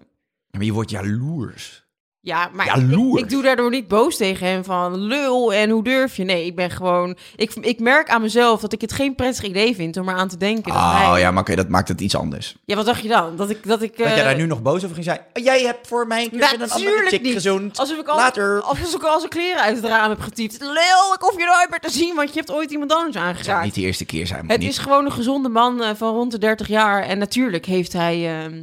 Maar 0.50 0.64
je 0.64 0.72
wordt 0.72 0.90
jaloers. 0.90 1.83
Ja, 2.24 2.50
maar 2.52 2.66
ik, 2.78 3.18
ik 3.18 3.30
doe 3.30 3.42
daardoor 3.42 3.70
niet 3.70 3.88
boos 3.88 4.16
tegen 4.16 4.46
hem 4.46 4.64
van 4.64 4.96
lul 5.00 5.52
en 5.52 5.70
hoe 5.70 5.84
durf 5.84 6.16
je? 6.16 6.24
Nee, 6.24 6.46
ik 6.46 6.56
ben 6.56 6.70
gewoon... 6.70 7.16
Ik, 7.36 7.54
ik 7.60 7.80
merk 7.80 8.08
aan 8.08 8.20
mezelf 8.22 8.60
dat 8.60 8.72
ik 8.72 8.80
het 8.80 8.92
geen 8.92 9.14
prettig 9.14 9.44
idee 9.44 9.74
vind 9.74 9.96
om 9.96 10.08
eraan 10.08 10.28
te 10.28 10.36
denken. 10.36 10.62
Dat 10.72 10.72
Oh 10.82 11.10
hij- 11.10 11.20
ja, 11.20 11.30
maar 11.30 11.42
oké, 11.42 11.54
dat 11.54 11.68
maakt 11.68 11.88
het 11.88 12.00
iets 12.00 12.16
anders. 12.16 12.56
Ja, 12.64 12.76
wat 12.76 12.84
dacht 12.86 13.02
je 13.02 13.08
dan? 13.08 13.36
Dat 13.36 13.50
ik... 13.50 13.66
Dat 13.66 13.82
ik 13.82 13.96
Dat 13.98 14.06
eh, 14.06 14.14
jij 14.14 14.24
daar 14.24 14.36
nu 14.36 14.46
nog 14.46 14.62
boos 14.62 14.82
over 14.82 14.92
ging 14.94 15.04
zijn. 15.04 15.20
Jij 15.32 15.62
hebt 15.62 15.86
voor 15.86 16.06
mij 16.06 16.22
een 16.24 16.30
keer 16.30 16.38
met 16.38 16.60
een 16.60 16.70
andere 16.70 17.04
chick 17.08 17.26
gezoend. 17.26 17.78
Alsof 17.78 17.98
ik 17.98 18.08
al, 18.08 18.16
Later. 18.16 18.60
Alsof 18.62 18.94
ik 18.94 19.02
al 19.02 19.18
zijn 19.18 19.30
kleren 19.30 19.62
uit 19.62 19.76
het 19.76 19.84
raam 19.84 20.10
heb 20.10 20.20
getypt. 20.20 20.60
Lul, 20.60 21.14
ik 21.14 21.20
hoef 21.20 21.32
je 21.38 21.44
nooit 21.56 21.66
meer 21.70 21.80
te 21.80 21.90
zien, 21.90 22.14
want 22.14 22.28
je 22.28 22.34
hebt 22.38 22.52
ooit 22.52 22.70
iemand 22.70 22.92
anders 22.92 23.14
Het 23.14 23.24
aangeraakt. 23.24 23.44
zou 23.46 23.64
niet 23.64 23.74
de 23.74 23.80
eerste 23.80 24.04
keer 24.04 24.26
zijn. 24.26 24.44
Het 24.48 24.60
niet. 24.60 24.68
is 24.68 24.78
gewoon 24.78 25.04
een 25.04 25.12
gezonde 25.12 25.48
man 25.48 25.82
eh, 25.82 25.90
van 25.96 26.14
rond 26.14 26.30
de 26.30 26.38
30 26.38 26.68
jaar. 26.68 27.02
En 27.02 27.18
natuurlijk 27.18 27.66
heeft 27.66 27.92
hij 27.92 28.42
ehm, 28.42 28.62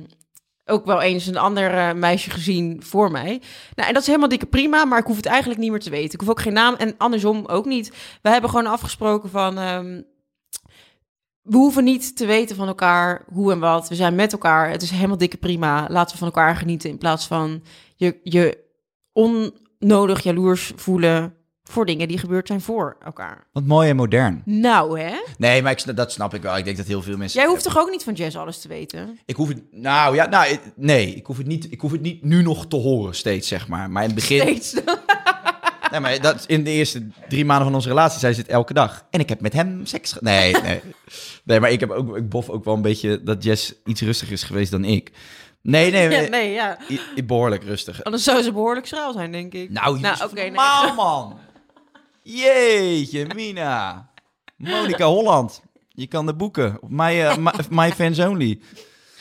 ook 0.71 0.85
wel 0.85 1.01
eens 1.01 1.25
een 1.25 1.37
ander 1.37 1.73
eh, 1.73 1.93
meisje 1.93 2.29
gezien 2.29 2.83
voor 2.83 3.11
mij. 3.11 3.41
Nou, 3.75 3.87
en 3.87 3.93
dat 3.93 4.01
is 4.01 4.07
helemaal 4.07 4.29
dikke 4.29 4.45
prima, 4.45 4.85
maar 4.85 4.99
ik 4.99 5.05
hoef 5.05 5.15
het 5.15 5.25
eigenlijk 5.25 5.59
niet 5.59 5.69
meer 5.71 5.79
te 5.79 5.89
weten. 5.89 6.13
Ik 6.13 6.19
hoef 6.19 6.29
ook 6.29 6.41
geen 6.41 6.53
naam 6.53 6.75
en 6.75 6.95
andersom 6.97 7.45
ook 7.45 7.65
niet. 7.65 7.93
We 8.21 8.29
hebben 8.29 8.49
gewoon 8.49 8.67
afgesproken 8.67 9.29
van... 9.29 9.57
ehm, 9.57 10.01
we 11.41 11.57
hoeven 11.57 11.83
niet 11.83 12.17
te 12.17 12.25
weten 12.25 12.55
van 12.55 12.67
elkaar 12.67 13.25
hoe 13.33 13.51
en 13.51 13.59
wat. 13.59 13.89
We 13.89 13.95
zijn 13.95 14.15
met 14.15 14.31
elkaar. 14.31 14.69
Het 14.69 14.81
is 14.81 14.91
helemaal 14.91 15.17
dikke 15.17 15.37
prima. 15.37 15.87
Laten 15.89 16.11
we 16.11 16.17
van 16.17 16.27
elkaar 16.27 16.55
genieten 16.55 16.89
in 16.89 16.97
plaats 16.97 17.27
van 17.27 17.63
je, 17.95 18.19
je 18.23 18.57
onnodig 19.13 20.23
jaloers 20.23 20.71
voelen 20.75 21.35
voor 21.71 21.85
dingen 21.85 22.07
die 22.07 22.17
gebeurd 22.17 22.47
zijn 22.47 22.61
voor 22.61 22.97
elkaar. 23.05 23.47
Wat 23.51 23.63
mooi 23.65 23.89
en 23.89 23.95
modern. 23.95 24.41
Nou, 24.45 24.99
hè? 24.99 25.15
Nee, 25.37 25.61
maar 25.61 25.71
ik, 25.71 25.95
dat 25.95 26.11
snap 26.11 26.33
ik 26.33 26.41
wel. 26.41 26.57
Ik 26.57 26.65
denk 26.65 26.77
dat 26.77 26.85
heel 26.85 27.01
veel 27.01 27.17
mensen... 27.17 27.39
Jij 27.41 27.49
hoeft 27.49 27.63
toch 27.63 27.77
ook 27.77 27.89
niet 27.89 28.03
van 28.03 28.13
jazz 28.13 28.35
alles 28.35 28.61
te 28.61 28.67
weten? 28.67 29.19
Ik 29.25 29.35
hoef 29.35 29.47
het... 29.47 29.61
Nou 29.71 30.15
ja, 30.15 30.25
nou, 30.29 30.57
nee. 30.75 31.15
Ik 31.15 31.25
hoef, 31.25 31.37
het 31.37 31.47
niet, 31.47 31.71
ik 31.71 31.81
hoef 31.81 31.91
het 31.91 32.01
niet 32.01 32.23
nu 32.23 32.41
nog 32.41 32.67
te 32.67 32.75
horen 32.75 33.15
steeds, 33.15 33.47
zeg 33.47 33.67
maar. 33.67 33.89
Maar 33.91 34.01
in 34.03 34.09
het 34.09 34.17
begin... 34.19 34.39
Steeds. 34.41 34.73
Nee, 35.91 35.99
maar 35.99 36.21
dat, 36.21 36.43
in 36.47 36.63
de 36.63 36.69
eerste 36.69 37.07
drie 37.29 37.45
maanden 37.45 37.65
van 37.65 37.75
onze 37.75 37.87
relatie 37.89 38.19
zei 38.19 38.33
ze 38.33 38.39
het 38.41 38.49
elke 38.49 38.73
dag. 38.73 39.05
En 39.09 39.19
ik 39.19 39.29
heb 39.29 39.41
met 39.41 39.53
hem 39.53 39.85
seks... 39.85 40.11
ge- 40.11 40.19
Nee, 40.21 40.53
nee. 40.61 40.81
Nee, 41.43 41.59
maar 41.59 41.71
ik, 41.71 41.79
heb 41.79 41.89
ook, 41.91 42.17
ik 42.17 42.29
bof 42.29 42.49
ook 42.49 42.65
wel 42.65 42.73
een 42.73 42.81
beetje 42.81 43.23
dat 43.23 43.43
Jess 43.43 43.73
iets 43.85 44.01
rustiger 44.01 44.33
is 44.33 44.43
geweest 44.43 44.71
dan 44.71 44.83
ik. 44.85 45.11
Nee, 45.61 45.91
nee, 45.91 46.01
Ja, 46.03 46.09
nee. 46.09 46.29
nee, 46.29 46.51
ja. 46.51 46.77
I- 46.89 46.99
I- 47.15 47.23
behoorlijk 47.25 47.63
rustig. 47.63 48.03
Anders 48.03 48.23
zou 48.23 48.41
ze 48.41 48.51
behoorlijk 48.51 48.85
schraal 48.87 49.13
zijn, 49.13 49.31
denk 49.31 49.53
ik. 49.53 49.69
Nou, 49.69 49.99
nou 49.99 50.23
oké. 50.23 50.33
nee. 50.41 50.51
man. 50.95 51.39
Jeetje, 52.23 53.25
Mina. 53.35 54.09
Monica 54.57 55.05
Holland. 55.05 55.61
Je 55.87 56.07
kan 56.07 56.25
de 56.25 56.35
boeken. 56.35 56.77
Op 56.81 56.89
My, 56.89 57.21
eh, 57.21 57.37
my, 57.37 57.51
my 57.69 57.91
Fans 57.91 58.19
Only. 58.19 58.59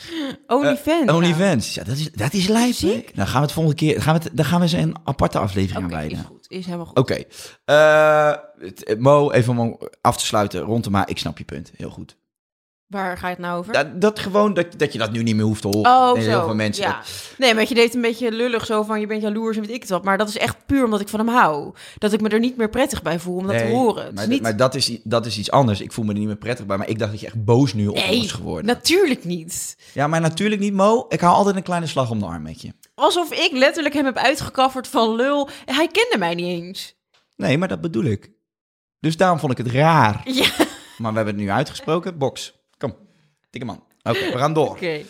OnlyFans. 0.47 1.07
Eh, 1.07 1.15
OnlyFans. 1.15 1.73
Ja, 1.73 1.83
dat 1.83 1.97
is, 1.97 2.11
dat 2.11 2.33
is? 2.33 2.77
Ziek. 2.77 3.15
Dan 3.15 3.27
gaan 3.27 3.39
we 3.39 3.45
het 3.45 3.51
volgende 3.51 3.77
keer... 3.77 4.01
Gaan 4.01 4.17
we 4.17 4.23
het, 4.23 4.37
dan 4.37 4.45
gaan 4.45 4.59
we 4.59 4.67
ze 4.67 4.77
een 4.77 4.95
aparte 5.03 5.39
aflevering 5.39 5.85
Oké, 5.85 5.95
aan 5.95 6.09
is 6.09 6.19
goed. 6.25 6.45
Is 6.49 6.65
helemaal 6.65 6.85
goed. 6.85 6.97
Oké. 6.97 7.23
Eh, 7.65 8.97
Mo, 8.97 9.31
even 9.31 9.57
om 9.57 9.77
af 10.01 10.17
te 10.17 10.25
sluiten. 10.25 10.61
Rondema, 10.61 11.05
ik 11.05 11.17
snap 11.17 11.37
je 11.37 11.43
punt. 11.43 11.71
Heel 11.75 11.89
goed. 11.89 12.17
Waar 12.91 13.17
ga 13.17 13.27
je 13.27 13.33
het 13.33 13.43
nou 13.43 13.59
over? 13.59 13.73
Dat, 13.73 14.01
dat 14.01 14.19
gewoon, 14.19 14.53
dat, 14.53 14.65
dat 14.79 14.93
je 14.93 14.99
dat 14.99 15.11
nu 15.11 15.23
niet 15.23 15.35
meer 15.35 15.45
hoeft 15.45 15.61
te 15.61 15.67
horen. 15.67 15.91
Oh, 15.91 16.13
Nee, 16.13 16.23
zo. 16.23 16.29
Heel 16.29 16.43
veel 16.43 16.55
mensen. 16.55 16.83
Ja. 16.83 17.01
Nee, 17.37 17.53
maar 17.53 17.65
je 17.67 17.73
deed 17.75 17.95
een 17.95 18.01
beetje 18.01 18.31
lullig 18.31 18.65
zo 18.65 18.83
van 18.83 18.99
je 18.99 19.07
bent 19.07 19.21
jaloers 19.21 19.57
en 19.57 19.63
weet 19.63 19.75
ik 19.75 19.81
het 19.81 19.89
wat. 19.89 20.03
Maar 20.03 20.17
dat 20.17 20.27
is 20.27 20.37
echt 20.37 20.65
puur 20.65 20.83
omdat 20.83 21.01
ik 21.01 21.07
van 21.07 21.19
hem 21.19 21.29
hou. 21.29 21.73
Dat 21.97 22.13
ik 22.13 22.21
me 22.21 22.29
er 22.29 22.39
niet 22.39 22.57
meer 22.57 22.69
prettig 22.69 23.01
bij 23.01 23.19
voel 23.19 23.35
om 23.37 23.47
dat 23.47 23.57
te 23.57 23.63
horen. 23.63 24.05
Het 24.05 24.13
Maar, 24.15 24.23
is 24.23 24.29
niet... 24.29 24.41
maar 24.41 24.57
dat, 24.57 24.75
is, 24.75 24.99
dat 25.03 25.25
is 25.25 25.37
iets 25.37 25.51
anders. 25.51 25.81
Ik 25.81 25.91
voel 25.91 26.05
me 26.05 26.11
er 26.13 26.17
niet 26.19 26.27
meer 26.27 26.35
prettig 26.37 26.65
bij. 26.65 26.77
Maar 26.77 26.89
ik 26.89 26.99
dacht 26.99 27.11
dat 27.11 27.19
je 27.19 27.25
echt 27.25 27.43
boos 27.43 27.73
nu 27.73 27.87
op 27.87 27.95
nee, 27.95 28.17
was 28.19 28.31
geworden. 28.31 28.65
natuurlijk 28.65 29.23
niet. 29.25 29.77
Ja, 29.93 30.07
maar 30.07 30.21
natuurlijk 30.21 30.61
niet, 30.61 30.73
Mo. 30.73 31.05
Ik 31.09 31.19
hou 31.19 31.35
altijd 31.35 31.55
een 31.55 31.63
kleine 31.63 31.87
slag 31.87 32.09
om 32.09 32.19
de 32.19 32.25
arm 32.25 32.41
met 32.41 32.61
je. 32.61 32.73
Alsof 32.95 33.31
ik 33.31 33.49
letterlijk 33.53 33.93
hem 33.95 34.05
heb 34.05 34.17
uitgekafferd 34.17 34.87
van 34.87 35.15
lul. 35.15 35.49
Hij 35.65 35.87
kende 35.87 36.17
mij 36.17 36.35
niet 36.35 36.61
eens. 36.63 36.95
Nee, 37.35 37.57
maar 37.57 37.67
dat 37.67 37.81
bedoel 37.81 38.03
ik. 38.03 38.31
Dus 38.99 39.17
daarom 39.17 39.39
vond 39.39 39.51
ik 39.51 39.57
het 39.57 39.67
raar. 39.67 40.21
Ja, 40.25 40.49
Maar 40.97 41.11
we 41.11 41.17
hebben 41.17 41.35
het 41.35 41.43
nu 41.43 41.49
uitgesproken. 41.51 42.17
Box. 42.17 42.59
Dikke 43.51 43.67
man. 43.67 43.83
Oké, 44.03 44.31
we 44.31 44.37
gaan 44.37 44.53
door. 44.53 44.69
oké. 44.69 45.05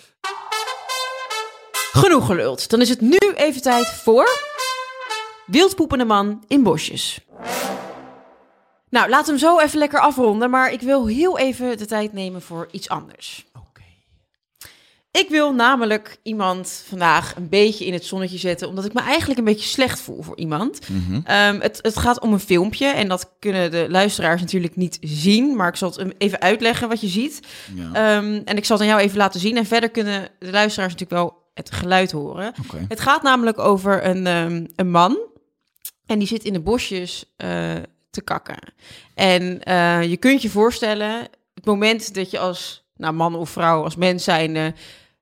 Genoeg 1.91 2.25
geluld. 2.25 2.69
Dan 2.69 2.81
is 2.81 2.89
het 2.89 3.01
nu 3.01 3.17
even 3.35 3.61
tijd 3.61 3.87
voor... 3.87 4.49
Wildpoepende 5.45 6.05
man 6.05 6.43
in 6.47 6.63
bosjes. 6.63 7.19
Nou, 8.89 9.09
we 9.09 9.31
hem 9.31 9.37
zo 9.37 9.59
even 9.59 9.79
lekker 9.79 9.99
afronden. 9.99 10.49
Maar 10.49 10.71
ik 10.71 10.81
wil 10.81 11.07
heel 11.07 11.37
even 11.37 11.77
de 11.77 11.85
tijd 11.85 12.13
nemen 12.13 12.41
voor 12.41 12.67
iets 12.71 12.89
anders. 12.89 13.45
Oké. 13.53 13.70
Ik 15.11 15.29
wil 15.29 15.53
namelijk 15.53 16.17
iemand 16.23 16.83
vandaag 16.87 17.35
een 17.35 17.49
beetje 17.49 17.85
in 17.85 17.93
het 17.93 18.05
zonnetje 18.05 18.37
zetten, 18.37 18.67
omdat 18.67 18.85
ik 18.85 18.93
me 18.93 19.01
eigenlijk 19.01 19.39
een 19.39 19.45
beetje 19.45 19.67
slecht 19.67 19.99
voel 19.99 20.21
voor 20.21 20.37
iemand. 20.37 20.89
Mhm. 20.89 21.21
Ehm, 21.23 21.59
het, 21.59 21.79
het 21.81 21.97
gaat 21.97 22.19
om 22.19 22.33
een 22.33 22.39
filmpje 22.39 22.85
en 22.85 23.07
dat 23.07 23.31
kunnen 23.39 23.71
de 23.71 23.85
luisteraars 23.89 24.41
natuurlijk 24.41 24.75
niet 24.75 24.97
zien, 25.01 25.55
maar 25.55 25.67
ik 25.67 25.75
zal 25.75 25.91
het 25.91 26.13
even 26.17 26.41
uitleggen 26.41 26.89
wat 26.89 27.01
je 27.01 27.07
ziet. 27.07 27.39
Ja. 27.75 27.93
Ehm, 27.93 28.41
en 28.45 28.57
ik 28.57 28.65
zal 28.65 28.77
het 28.77 28.85
aan 28.85 28.91
jou 28.91 29.01
even 29.01 29.17
laten 29.17 29.39
zien 29.39 29.57
en 29.57 29.65
verder 29.65 29.89
kunnen 29.89 30.29
de 30.39 30.51
luisteraars 30.51 30.93
natuurlijk 30.93 31.21
wel 31.21 31.41
het 31.53 31.71
geluid 31.71 32.11
horen. 32.11 32.53
Het 32.87 32.99
gaat 32.99 33.23
namelijk 33.23 33.59
over 33.59 34.05
een, 34.05 34.27
ehm, 34.27 34.65
een 34.75 34.91
man 34.91 35.17
en 36.05 36.19
die 36.19 36.27
zit 36.27 36.43
in 36.43 36.53
de 36.53 36.59
bosjes 36.59 37.33
eh, 37.37 37.75
te 38.09 38.21
kakken. 38.21 38.73
En 39.13 39.63
eh, 39.63 40.03
je 40.03 40.17
kunt 40.17 40.41
je 40.41 40.49
voorstellen, 40.49 41.27
het 41.53 41.65
moment 41.65 42.13
dat 42.13 42.31
je 42.31 42.39
als 42.39 42.83
nou, 42.95 43.13
man 43.13 43.35
of 43.35 43.49
vrouw, 43.49 43.83
als 43.83 43.95
mens 43.95 44.23
zijn, 44.23 44.75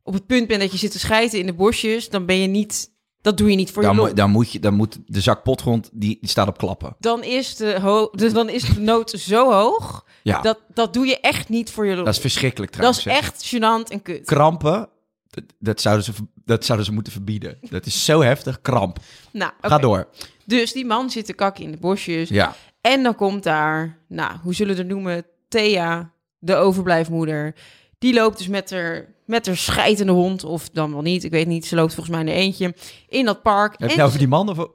op 0.10 0.16
het 0.16 0.26
punt 0.28 0.48
bent 0.48 0.62
dat 0.62 0.72
je 0.72 0.78
zit 0.78 0.92
te 0.92 1.00
schijten 1.00 1.40
in 1.40 1.46
de 1.46 1.54
bosjes, 1.54 2.10
dan 2.10 2.26
ben 2.26 2.38
je 2.38 2.48
niet, 2.48 2.92
dat 3.22 3.38
doe 3.38 3.50
je 3.50 3.56
niet 3.56 3.72
voor 3.72 3.82
Dan, 3.84 3.92
je 3.92 3.98
mo- 3.98 4.06
lol. 4.06 4.16
dan, 4.16 4.30
moet 4.30 4.52
je, 4.52 4.60
dan 4.60 4.74
moet 4.74 4.98
de 5.06 5.22
zak 5.22 5.44
potgrond, 5.44 5.90
die, 5.94 6.18
die 6.22 6.30
staat 6.30 6.48
op 6.48 6.58
klappen. 6.58 6.96
Dan 7.00 7.24
is 7.24 7.56
de, 7.56 7.80
ho- 7.80 8.10
dus 8.12 8.34
dan 8.34 8.50
is 8.50 8.64
de 8.64 8.80
nood 8.80 9.10
zo 9.32 9.52
hoog, 9.52 10.06
Ja, 10.24 10.34
dat, 10.42 10.44
dat, 10.44 10.60
dat 10.76 10.94
doe 10.94 11.06
je 11.06 11.20
echt 11.20 11.50
niet 11.50 11.72
voor 11.72 11.86
je 11.86 11.96
lol. 11.96 12.08
is 12.08 12.18
verschrikkelijk 12.20 12.72
Dat 12.72 12.80
trouwens. 12.82 13.06
is 13.06 13.12
hè. 13.12 13.18
echt 13.20 13.56
gênant 13.56 13.92
en 13.92 14.02
kut. 14.02 14.26
Krampen, 14.26 14.90
dat, 15.30 15.44
dat, 15.60 15.82
zouden 15.82 16.06
ze, 16.06 16.12
dat 16.46 16.66
zouden 16.66 16.88
ze 16.88 16.94
moeten 16.94 17.14
verbieden. 17.14 17.58
Dat 17.70 17.86
is 17.86 18.06
zo 18.06 18.22
heftig. 18.22 18.62
Kramp. 18.62 18.98
Nou, 19.32 19.52
Ga 19.62 19.78
door. 19.78 20.08
Dus 20.46 20.72
die 20.74 20.86
man 20.86 21.10
zit 21.10 21.26
te 21.26 21.34
kakken 21.34 21.64
in 21.64 21.72
de 21.72 21.78
bosjes. 21.78 22.30
Ja. 22.30 22.56
En 22.82 23.04
dan 23.04 23.16
komt 23.16 23.44
daar, 23.44 23.98
nou, 24.08 24.32
hoe 24.44 24.54
zullen 24.54 24.74
we 24.76 24.82
het 24.82 24.90
noemen? 24.92 25.26
Thea, 25.50 26.12
de 26.40 26.56
overblijfmoeder. 26.56 27.56
Die 28.00 28.14
loopt 28.14 28.38
dus 28.38 28.48
met 28.48 28.70
haar, 28.72 29.06
met 29.30 29.46
haar 29.46 29.58
scheidende 29.58 30.12
hond, 30.12 30.44
of 30.44 30.70
dan 30.70 30.92
wel 30.92 31.02
niet, 31.02 31.24
ik 31.24 31.32
weet 31.32 31.48
niet. 31.48 31.66
Ze 31.66 31.76
loopt 31.76 31.94
volgens 31.94 32.16
mij 32.16 32.26
in 32.26 32.32
een 32.32 32.42
eentje 32.42 32.74
in 33.08 33.26
dat 33.26 33.42
park. 33.42 33.72
Heb 33.72 33.80
je 33.80 33.88
en 33.88 33.96
nou 33.96 34.08
over 34.08 34.20
die 34.20 34.28
man? 34.28 34.50
Of, 34.50 34.68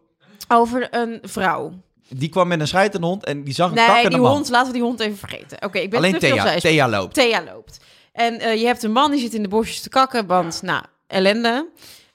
over 0.48 0.88
een 0.90 1.18
vrouw. 1.22 1.72
die 2.08 2.28
kwam 2.28 2.48
met 2.48 2.60
een 2.60 2.68
scheidende 2.68 3.06
hond 3.06 3.24
en 3.24 3.44
die 3.44 3.54
zag 3.54 3.68
een 3.68 3.74
Nee, 3.74 4.08
die 4.08 4.18
hond, 4.18 4.48
laten 4.48 4.66
we 4.66 4.72
die 4.72 4.82
hond 4.82 5.00
even 5.00 5.16
vergeten. 5.16 5.62
Oké, 5.62 5.78
ik 5.78 5.90
ben 5.90 5.98
Alleen 5.98 6.18
Thea. 6.18 6.58
Thea 6.58 6.88
loopt. 6.88 7.14
Thea 7.14 7.42
loopt. 7.42 7.80
En 8.12 8.40
eh, 8.40 8.60
je 8.60 8.66
hebt 8.66 8.82
een 8.82 8.92
man 8.92 9.10
die 9.10 9.20
zit 9.20 9.34
in 9.34 9.42
de 9.42 9.48
bosjes 9.48 9.80
te 9.80 9.88
kakken, 9.88 10.26
want, 10.26 10.62
nou, 10.62 10.84
ellende. 11.06 11.68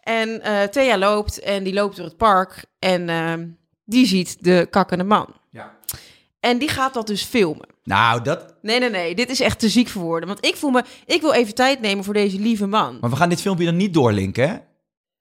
En 0.03 0.41
eh, 0.41 0.63
Thea 0.63 0.97
loopt 0.97 1.39
en 1.39 1.63
die 1.63 1.73
loopt 1.73 1.95
door 1.95 2.05
het 2.05 2.17
park 2.17 2.65
en 2.79 3.09
eh, 3.09 3.33
die 3.85 4.05
ziet 4.05 4.43
de 4.43 4.67
kakkende 4.69 5.03
man. 5.03 5.33
En 6.39 6.57
die 6.57 6.69
gaat 6.69 6.93
dat 6.93 7.07
dus 7.07 7.23
filmen. 7.23 7.67
Nou, 7.83 8.21
dat... 8.23 8.55
Nee, 8.61 8.79
nee, 8.79 8.89
nee. 8.89 9.15
Dit 9.15 9.29
is 9.29 9.39
echt 9.39 9.59
te 9.59 9.69
ziek 9.69 9.87
voor 9.87 10.01
woorden. 10.01 10.27
Want 10.29 10.45
ik 10.45 10.55
voel 10.55 10.69
me... 10.69 10.83
Ik 11.05 11.21
wil 11.21 11.33
even 11.33 11.55
tijd 11.55 11.81
nemen 11.81 12.03
voor 12.03 12.13
deze 12.13 12.39
lieve 12.39 12.65
man. 12.67 12.97
Maar 13.01 13.09
we 13.09 13.15
gaan 13.15 13.29
dit 13.29 13.41
filmpje 13.41 13.65
dan 13.65 13.75
niet 13.77 13.93
doorlinken, 13.93 14.49
hè? 14.49 14.55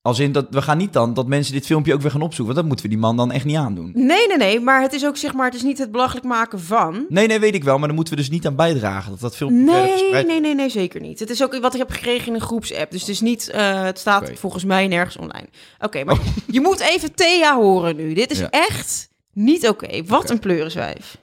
Als 0.02 0.18
in 0.18 0.32
dat 0.32 0.46
we 0.50 0.62
gaan 0.62 0.78
niet 0.78 0.92
dan 0.92 1.14
dat 1.14 1.26
mensen 1.26 1.52
dit 1.52 1.66
filmpje 1.66 1.94
ook 1.94 2.00
weer 2.00 2.10
gaan 2.10 2.22
opzoeken. 2.22 2.54
Want 2.54 2.56
dat 2.56 2.64
moeten 2.66 2.84
we 2.84 2.90
die 2.90 3.00
man 3.00 3.16
dan 3.16 3.32
echt 3.32 3.44
niet 3.44 3.56
aandoen. 3.56 3.90
Nee, 3.94 4.26
nee, 4.26 4.36
nee. 4.36 4.60
Maar 4.60 4.82
het 4.82 4.92
is 4.92 5.06
ook 5.06 5.16
zeg 5.16 5.32
maar, 5.34 5.46
het 5.46 5.54
is 5.54 5.62
niet 5.62 5.78
het 5.78 5.90
belachelijk 5.92 6.26
maken 6.26 6.60
van. 6.60 7.04
Nee, 7.08 7.26
nee, 7.26 7.38
weet 7.40 7.54
ik 7.54 7.64
wel. 7.64 7.78
Maar 7.78 7.86
dan 7.86 7.96
moeten 7.96 8.14
we 8.14 8.20
dus 8.20 8.30
niet 8.30 8.46
aan 8.46 8.56
bijdragen 8.56 9.10
dat 9.10 9.20
dat 9.20 9.36
filmpje 9.36 9.58
Nee, 9.64 10.24
nee, 10.24 10.40
nee, 10.40 10.54
nee, 10.54 10.68
zeker 10.68 11.00
niet. 11.00 11.18
Het 11.18 11.30
is 11.30 11.42
ook 11.42 11.58
wat 11.60 11.72
ik 11.72 11.78
heb 11.78 11.90
gekregen 11.90 12.26
in 12.26 12.34
een 12.34 12.40
groepsapp. 12.40 12.90
Dus 12.90 13.00
het 13.00 13.10
is 13.10 13.20
niet, 13.20 13.48
eh, 13.48 13.82
het 13.82 13.98
staat. 13.98 14.28
Oh. 14.30 14.36
volgens 14.36 14.64
mij 14.64 14.86
nergens 14.88 15.16
online. 15.16 15.48
Oké, 15.80 16.04
maar 16.04 16.18
je 16.50 16.60
moet 16.60 16.80
even 16.80 17.14
Thea 17.14 17.54
horen 17.56 17.96
nu. 17.96 18.14
Dit 18.14 18.30
is 18.30 18.38
Ja. 18.38 18.50
echt 18.50 19.07
niet 19.38 19.68
oké. 19.68 20.04
Wat 20.04 20.30
een 20.30 20.38
pleurenzwijf. 20.38 21.16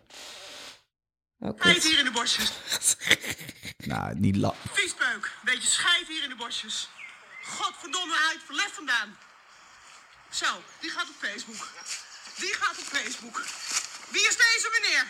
Oké. 1.40 1.62
Schijf 1.70 1.84
hier 1.84 2.00
in 2.00 2.06
de 2.06 2.12
borstjes. 2.12 2.52
Nou, 3.78 4.16
niet 4.20 4.36
la... 4.36 4.54
Viespeuk. 4.72 5.32
Beetje 5.44 5.68
schijf 5.68 6.08
hier 6.08 6.24
in 6.24 6.30
de 6.30 6.36
borstjes. 6.36 6.90
Godverdomme 7.44 8.16
uit, 8.30 8.40
verlef 8.46 8.72
vandaan. 8.74 9.18
Zo, 10.30 10.46
die 10.80 10.90
gaat 10.90 11.10
op 11.10 11.16
Facebook. 11.20 11.70
Die 12.40 12.54
gaat 12.54 12.78
op 12.78 12.84
Facebook. 12.84 13.44
Wie 14.12 14.22
is 14.22 14.38
deze 14.38 14.80
meneer? 14.82 15.06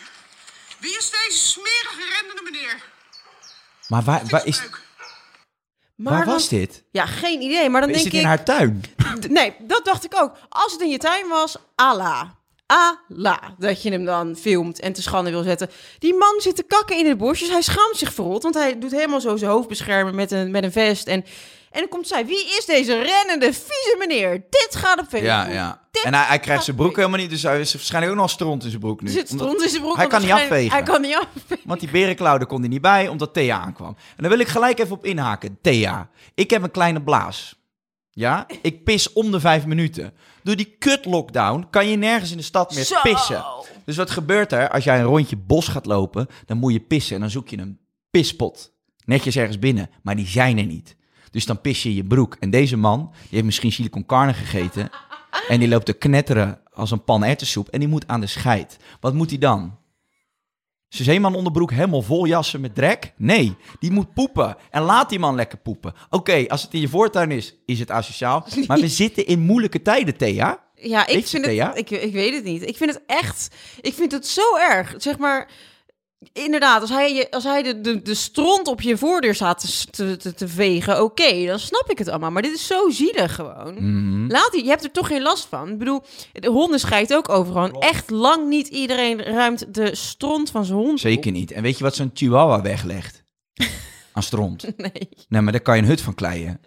Wie 0.78 0.96
is 0.96 1.10
deze 1.10 1.38
smerige 1.46 2.02
rendende 2.18 2.42
meneer? 2.42 2.82
Maar 3.88 4.02
waar, 4.02 4.26
waar, 4.26 4.46
is. 4.46 4.62
Maar 5.94 6.12
waar 6.12 6.24
dan- 6.24 6.34
was 6.34 6.48
dit? 6.48 6.82
Ja, 6.90 7.06
geen 7.06 7.40
idee. 7.40 7.70
Maar 7.70 7.80
dan 7.80 7.90
Is 7.90 7.96
denk 7.96 8.10
dit 8.10 8.14
ik... 8.14 8.20
in 8.20 8.28
haar 8.28 8.44
tuin? 8.44 8.82
Nee, 9.28 9.56
dat 9.60 9.84
dacht 9.84 10.04
ik 10.04 10.14
ook. 10.14 10.36
Als 10.48 10.72
het 10.72 10.80
in 10.80 10.90
je 10.90 10.98
tuin 10.98 11.28
was, 11.28 11.56
ala. 11.74 12.38
Ala. 12.66 13.54
Dat 13.58 13.82
je 13.82 13.90
hem 13.90 14.04
dan 14.04 14.36
filmt 14.36 14.80
en 14.80 14.92
te 14.92 15.02
schande 15.02 15.30
wil 15.30 15.42
zetten. 15.42 15.70
Die 15.98 16.14
man 16.14 16.34
zit 16.38 16.56
te 16.56 16.62
kakken 16.62 16.98
in 16.98 17.04
de 17.04 17.16
bosjes. 17.16 17.48
Hij 17.48 17.62
schaamt 17.62 17.96
zich 17.96 18.12
verrot. 18.12 18.42
Want 18.42 18.54
hij 18.54 18.78
doet 18.78 18.90
helemaal 18.90 19.20
zo 19.20 19.36
zijn 19.36 19.50
hoofd 19.50 19.68
beschermen 19.68 20.14
met 20.14 20.30
een, 20.30 20.50
met 20.50 20.64
een 20.64 20.72
vest. 20.72 21.06
En, 21.06 21.24
en 21.70 21.80
dan 21.80 21.88
komt 21.88 22.06
zij. 22.08 22.26
Wie 22.26 22.44
is 22.58 22.64
deze 22.66 23.02
rennende, 23.02 23.52
vieze 23.52 23.94
meneer? 23.98 24.32
Dit 24.50 24.68
gaat 24.70 24.98
op 24.98 25.04
Facebook. 25.04 25.30
Ja, 25.30 25.46
ja. 25.48 25.84
Dit 25.90 26.04
En 26.04 26.14
hij, 26.14 26.24
hij 26.24 26.38
krijgt 26.38 26.64
zijn 26.64 26.76
broek 26.76 26.96
helemaal 26.96 27.18
niet. 27.18 27.30
Dus 27.30 27.42
hij 27.42 27.60
is 27.60 27.72
waarschijnlijk 27.72 28.12
ook 28.14 28.18
nog 28.20 28.30
stront 28.30 28.62
in 28.64 28.68
zijn 28.68 28.80
broek 28.82 29.00
nu. 29.02 29.10
Zit 29.10 29.30
Omdat- 29.30 29.46
stront 29.46 29.62
in 29.62 29.68
zijn 29.70 29.82
broek. 29.82 29.96
Hij 29.96 30.06
kan 30.06 30.20
niet 30.22 30.30
afvegen. 30.30 30.70
Hij 30.72 30.82
kan 30.82 31.00
niet 31.00 31.14
afvegen. 31.14 31.64
Want 31.64 31.80
die 31.80 31.90
berenklauw, 31.90 32.38
kon 32.38 32.60
hij 32.60 32.68
niet 32.68 32.80
bij, 32.80 33.08
omdat 33.08 33.34
Thea 33.34 33.58
aankwam. 33.60 33.96
En 34.16 34.16
dan 34.22 34.28
wil 34.30 34.38
ik 34.38 34.48
gelijk 34.48 34.78
even 34.78 34.96
op 34.96 35.04
inhaken. 35.04 35.58
Thea, 35.62 36.10
ik 36.34 36.50
heb 36.50 36.62
een 36.62 36.70
kleine 36.70 37.02
blaas. 37.02 37.54
Ja? 38.10 38.46
Ik 38.62 38.84
pis 38.84 39.12
om 39.12 39.30
de 39.30 39.40
vijf 39.40 39.66
minuten. 39.66 40.14
Door 40.46 40.56
die 40.56 40.76
kut-lockdown 40.78 41.66
kan 41.70 41.88
je 41.88 41.96
nergens 41.96 42.30
in 42.30 42.36
de 42.36 42.42
stad 42.42 42.74
meer 42.74 42.84
Zo. 42.84 43.00
pissen. 43.02 43.44
Dus 43.84 43.96
wat 43.96 44.10
gebeurt 44.10 44.52
er? 44.52 44.70
Als 44.70 44.84
jij 44.84 44.98
een 44.98 45.04
rondje 45.04 45.36
bos 45.36 45.68
gaat 45.68 45.86
lopen, 45.86 46.26
dan 46.44 46.56
moet 46.56 46.72
je 46.72 46.80
pissen. 46.80 47.14
En 47.14 47.20
dan 47.20 47.30
zoek 47.30 47.48
je 47.48 47.58
een 47.58 47.78
pispot. 48.10 48.72
Netjes 49.04 49.36
ergens 49.36 49.58
binnen. 49.58 49.90
Maar 50.02 50.16
die 50.16 50.26
zijn 50.26 50.58
er 50.58 50.64
niet. 50.64 50.96
Dus 51.30 51.46
dan 51.46 51.60
pis 51.60 51.82
je 51.82 51.88
in 51.88 51.94
je 51.94 52.04
broek. 52.04 52.36
En 52.40 52.50
deze 52.50 52.76
man, 52.76 53.10
die 53.12 53.28
heeft 53.30 53.44
misschien 53.44 53.70
chili 53.70 53.88
con 53.88 54.06
carne 54.06 54.34
gegeten. 54.34 54.90
En 55.48 55.58
die 55.58 55.68
loopt 55.68 55.86
te 55.86 55.92
knetteren 55.92 56.60
als 56.72 56.90
een 56.90 57.04
pan 57.04 57.24
erwtensoep. 57.24 57.68
En 57.68 57.80
die 57.80 57.88
moet 57.88 58.08
aan 58.08 58.20
de 58.20 58.26
scheid. 58.26 58.76
Wat 59.00 59.14
moet 59.14 59.30
hij 59.30 59.38
dan? 59.38 59.78
Zijn 60.96 61.08
zeeman 61.08 61.34
onderbroek 61.34 61.70
helemaal 61.70 62.02
vol 62.02 62.24
jassen 62.24 62.60
met 62.60 62.74
drek? 62.74 63.12
Nee, 63.16 63.56
die 63.78 63.90
moet 63.90 64.14
poepen. 64.14 64.56
En 64.70 64.82
laat 64.82 65.08
die 65.08 65.18
man 65.18 65.34
lekker 65.34 65.58
poepen. 65.58 65.94
Oké, 66.10 66.44
als 66.48 66.62
het 66.62 66.74
in 66.74 66.80
je 66.80 66.88
voortuin 66.88 67.30
is, 67.30 67.54
is 67.66 67.78
het 67.78 67.90
asociaal. 67.90 68.46
Maar 68.66 68.78
we 68.80 68.88
zitten 68.88 69.26
in 69.26 69.40
moeilijke 69.40 69.82
tijden, 69.82 70.16
Thea. 70.16 70.64
Ja, 70.74 71.06
ik 71.06 71.18
je, 71.18 71.26
vind 71.26 71.44
Thea? 71.44 71.68
het. 71.68 71.78
Ik, 71.78 71.90
ik 71.90 72.12
weet 72.12 72.34
het 72.34 72.44
niet. 72.44 72.68
Ik 72.68 72.76
vind 72.76 72.94
het 72.94 73.02
echt. 73.06 73.54
Ik 73.80 73.94
vind 73.94 74.12
het 74.12 74.26
zo 74.26 74.56
erg. 74.56 74.94
Zeg 74.96 75.18
maar. 75.18 75.48
Inderdaad, 76.32 76.80
als 76.80 76.90
hij, 76.90 77.14
je- 77.14 77.30
als 77.30 77.44
hij 77.44 77.62
de, 77.62 77.80
de, 77.80 78.02
de 78.02 78.14
stront 78.14 78.66
op 78.68 78.80
je 78.80 78.96
voordeur 78.96 79.34
staat 79.34 79.60
te, 79.60 79.90
te, 79.90 80.16
te, 80.16 80.34
te 80.34 80.48
vegen, 80.48 81.02
oké, 81.02 81.46
dan 81.46 81.58
snap 81.58 81.90
ik 81.90 81.98
het 81.98 82.08
allemaal. 82.08 82.30
Maar 82.30 82.42
dit 82.42 82.54
is 82.54 82.66
zo 82.66 82.90
zielig 82.90 83.34
gewoon. 83.34 83.74
Mhm. 83.74 84.30
Laat 84.30 84.52
die, 84.52 84.62
je 84.64 84.68
hebt 84.68 84.84
er 84.84 84.90
toch 84.90 85.06
geen 85.06 85.22
last 85.22 85.46
van. 85.48 85.68
Ik 85.68 85.78
bedoel, 85.78 86.02
de 86.32 86.48
honden 86.48 86.80
scheidt 86.80 87.14
ook 87.14 87.28
overal. 87.28 87.64
En 87.64 87.72
Echt 87.80 88.10
lang 88.10 88.48
niet 88.48 88.68
iedereen 88.68 89.22
ruimt 89.22 89.74
de 89.74 89.94
stront 89.94 90.50
van 90.50 90.64
zijn 90.64 90.78
hond. 90.78 90.90
op. 90.92 90.98
Zeker 90.98 91.32
niet. 91.32 91.50
En 91.52 91.62
weet 91.62 91.78
je 91.78 91.84
wat 91.84 91.94
zo'n 91.94 92.10
chihuahua 92.14 92.62
weglegt? 92.62 93.22
Aan 94.12 94.22
stront. 94.22 94.62
Nee. 94.76 95.08
Nee, 95.28 95.40
maar 95.42 95.52
daar 95.52 95.60
kan 95.60 95.76
je 95.76 95.82
een 95.82 95.88
hut 95.88 96.00
van 96.00 96.14
kleien. 96.14 96.60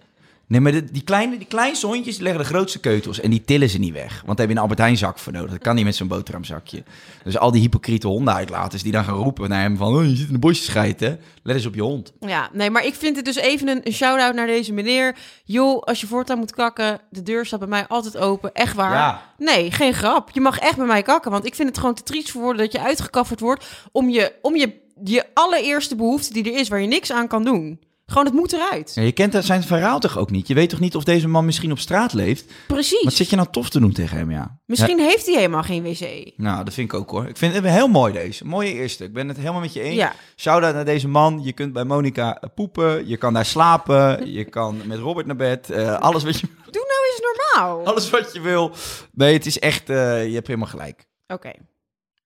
Nee, 0.49 0.59
maar 0.59 0.71
de- 0.71 0.91
die, 0.91 1.03
kleine, 1.03 1.37
die 1.37 1.47
kleinste 1.47 1.87
hondjes 1.87 2.15
die 2.15 2.23
leggen 2.23 2.41
de 2.41 2.47
grootste 2.49 2.79
keutels. 2.79 3.19
En 3.19 3.29
die 3.29 3.43
tillen 3.45 3.69
ze 3.69 3.77
niet 3.79 3.93
weg. 3.93 4.13
Want 4.25 4.37
daar 4.37 4.37
heb 4.37 4.47
je 4.49 4.53
een 4.55 4.61
Albert 4.61 4.79
Heijn 4.79 4.97
zak 4.97 5.19
voor 5.19 5.33
nodig. 5.33 5.49
Dat 5.51 5.59
kan 5.61 5.75
niet 5.75 5.85
met 5.85 5.95
zo'n 5.95 6.07
boterhamzakje. 6.07 6.83
Dus 7.23 7.37
al 7.37 7.51
die 7.51 7.61
hypocriete 7.61 8.07
hondenuitlaters 8.07 8.83
die 8.83 8.91
dan 8.91 9.03
gaan 9.03 9.15
roepen 9.15 9.49
naar 9.49 9.61
hem 9.61 9.77
van... 9.77 9.95
Oh, 9.95 10.03
je 10.03 10.15
zit 10.15 10.27
in 10.27 10.33
de 10.33 10.39
bosjes 10.39 10.65
schijten. 10.65 11.19
Let 11.43 11.55
eens 11.55 11.65
op 11.65 11.75
je 11.75 11.81
hond. 11.81 12.13
Ja, 12.19 12.49
nee, 12.53 12.69
maar 12.69 12.85
ik 12.85 12.93
vind 12.95 13.15
het 13.15 13.25
dus 13.25 13.35
even 13.35 13.67
een, 13.67 13.81
een 13.83 13.93
shout-out 13.93 14.35
naar 14.35 14.47
deze 14.47 14.73
meneer. 14.73 15.15
Joh, 15.43 15.81
als 15.81 16.01
je 16.01 16.07
voortaan 16.07 16.37
moet 16.37 16.51
kakken, 16.55 16.99
de 17.09 17.23
deur 17.23 17.45
staat 17.45 17.59
bij 17.59 17.67
mij 17.67 17.87
altijd 17.87 18.17
open. 18.17 18.53
Echt 18.53 18.75
waar. 18.75 18.93
Ja. 18.93 19.21
Nee, 19.37 19.71
geen 19.71 19.93
grap. 19.93 20.29
Je 20.33 20.41
mag 20.41 20.59
echt 20.59 20.77
bij 20.77 20.85
mij 20.85 21.01
kakken, 21.01 21.31
want 21.31 21.45
ik 21.45 21.55
vind 21.55 21.69
het 21.69 21.77
gewoon 21.77 21.95
te 21.95 22.03
triest 22.03 22.31
voor 22.31 22.41
woorden 22.41 22.61
dat 22.61 22.71
je 22.71 22.81
uitgekafferd 22.81 23.39
wordt 23.39 23.65
om 23.91 24.09
je, 24.09 24.33
om 24.41 24.55
je, 24.55 24.73
je 25.03 25.25
allereerste 25.33 25.95
behoefte 25.95 26.33
die 26.33 26.51
er 26.53 26.59
is, 26.59 26.67
waar 26.67 26.81
je 26.81 26.87
niks 26.87 27.11
aan 27.11 27.27
kan 27.27 27.43
doen. 27.43 27.79
Gewoon, 28.09 28.25
het 28.25 28.33
moet 28.33 28.53
eruit. 28.53 28.91
Ja, 28.95 29.01
je 29.01 29.11
kent 29.11 29.35
zijn 29.45 29.63
verhaal 29.63 29.99
toch 29.99 30.17
ook 30.17 30.31
niet? 30.31 30.47
Je 30.47 30.53
weet 30.53 30.69
toch 30.69 30.79
niet 30.79 30.95
of 30.95 31.03
deze 31.03 31.27
man 31.27 31.45
misschien 31.45 31.71
op 31.71 31.79
straat 31.79 32.13
leeft? 32.13 32.45
Precies. 32.67 33.03
Wat 33.03 33.13
zit 33.13 33.29
je 33.29 33.35
nou 33.35 33.47
tof 33.51 33.69
te 33.69 33.79
doen 33.79 33.91
tegen 33.91 34.17
hem, 34.17 34.31
ja? 34.31 34.59
Misschien 34.65 34.99
heeft 34.99 35.25
hij 35.25 35.35
helemaal 35.35 35.63
geen 35.63 35.83
wc. 35.83 36.31
Nou, 36.37 36.63
dat 36.63 36.73
vind 36.73 36.93
ik 36.93 36.99
ook 36.99 37.09
hoor. 37.09 37.27
Ik 37.27 37.37
vind 37.37 37.53
het 37.53 37.65
heel 37.65 37.87
mooi 37.87 38.13
deze. 38.13 38.45
Mooie 38.45 38.73
eerste. 38.73 39.03
Ik 39.03 39.13
ben 39.13 39.27
het 39.27 39.37
helemaal 39.37 39.61
met 39.61 39.73
je 39.73 39.81
eens. 39.81 39.95
Ja. 39.95 40.13
Shout-out 40.35 40.73
naar 40.73 40.85
deze 40.85 41.07
man. 41.07 41.39
Je 41.43 41.53
kunt 41.53 41.73
bij 41.73 41.83
Monica 41.83 42.39
eh, 42.41 42.49
poepen. 42.55 43.07
Je 43.07 43.17
kan 43.17 43.33
daar 43.33 43.45
slapen. 43.45 43.97
Je 44.39 44.43
kan 44.43 44.81
met 44.85 44.99
Robert 44.99 45.25
naar 45.25 45.35
bed. 45.35 45.69
Eh, 45.69 45.99
alles, 45.99 46.23
wat 46.23 46.39
je, 46.39 46.47
Doe 46.71 46.85
nou 46.87 47.05
eens 47.11 47.21
normaal. 47.53 47.85
alles 47.85 48.09
wat 48.09 48.33
je 48.33 48.41
wil. 48.41 48.71
Nee, 49.13 49.33
het 49.33 49.45
is 49.45 49.59
echt... 49.59 49.89
eh, 49.89 50.27
je 50.27 50.33
hebt 50.33 50.47
helemaal 50.47 50.69
gelijk. 50.69 51.07
Oké. 51.27 51.51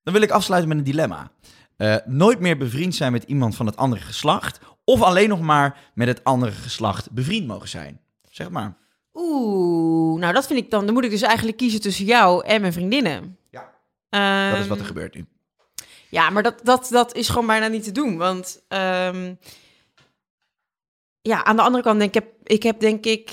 Dan 0.04 0.14
wil 0.14 0.22
ik 0.22 0.32
afsluiten 0.32 0.70
met 0.70 0.78
een 0.78 0.84
dilemma. 0.84 1.32
Eh, 1.78 1.96
nooit 2.06 2.40
meer 2.40 2.58
bevriend 2.58 2.96
zijn 2.96 3.12
met 3.12 3.24
iemand 3.24 3.56
van 3.56 3.66
het 3.66 3.78
andere 3.78 4.02
geslacht. 4.02 4.60
Of 4.84 5.02
alleen 5.02 5.30
nog 5.30 5.42
maar 5.42 5.92
met 5.94 6.08
het 6.08 6.24
andere 6.24 6.52
geslacht 6.52 7.12
bevriend 7.12 7.48
mogen 7.48 7.70
zijn. 7.70 8.00
Zeg 8.30 8.50
maar. 8.50 8.78
Oeh, 9.14 10.20
nou 10.20 10.34
dat 10.34 10.48
vind 10.48 10.60
ik 10.60 10.70
dan. 10.70 10.86
Dan 10.86 10.94
moet 10.94 11.04
ik 11.04 11.10
dus 11.10 11.22
eigenlijk 11.22 11.58
kiezen 11.58 11.82
tussen 11.82 12.06
jou 12.06 12.46
en 12.46 12.62
mijn 12.62 12.74
vriendinnen. 12.74 13.38
Ja. 13.50 13.72
Dat 14.10 14.54
is 14.54 14.60
Ehm, 14.60 14.68
wat 14.68 14.80
er 14.80 14.86
gebeurt 14.86 15.16
nu. 15.16 15.26
Ja, 16.10 16.30
maar 16.30 16.44
dat, 16.44 16.60
dat, 16.64 16.88
dat 16.92 17.16
is 17.16 17.30
gewoon 17.30 17.48
bijna 17.48 17.68
niet 17.68 17.84
te 17.84 17.92
doen. 17.92 18.18
Want 18.18 18.62
ehm, 18.68 19.34
ja, 21.22 21.44
aan 21.44 21.56
de 21.56 21.62
andere 21.62 21.84
kant 21.84 22.00
denk 22.00 22.16
ik, 22.16 22.24
heb, 22.24 22.34
ik 22.44 22.64
heb 22.64 22.80
denk 22.80 23.06
ik... 23.06 23.32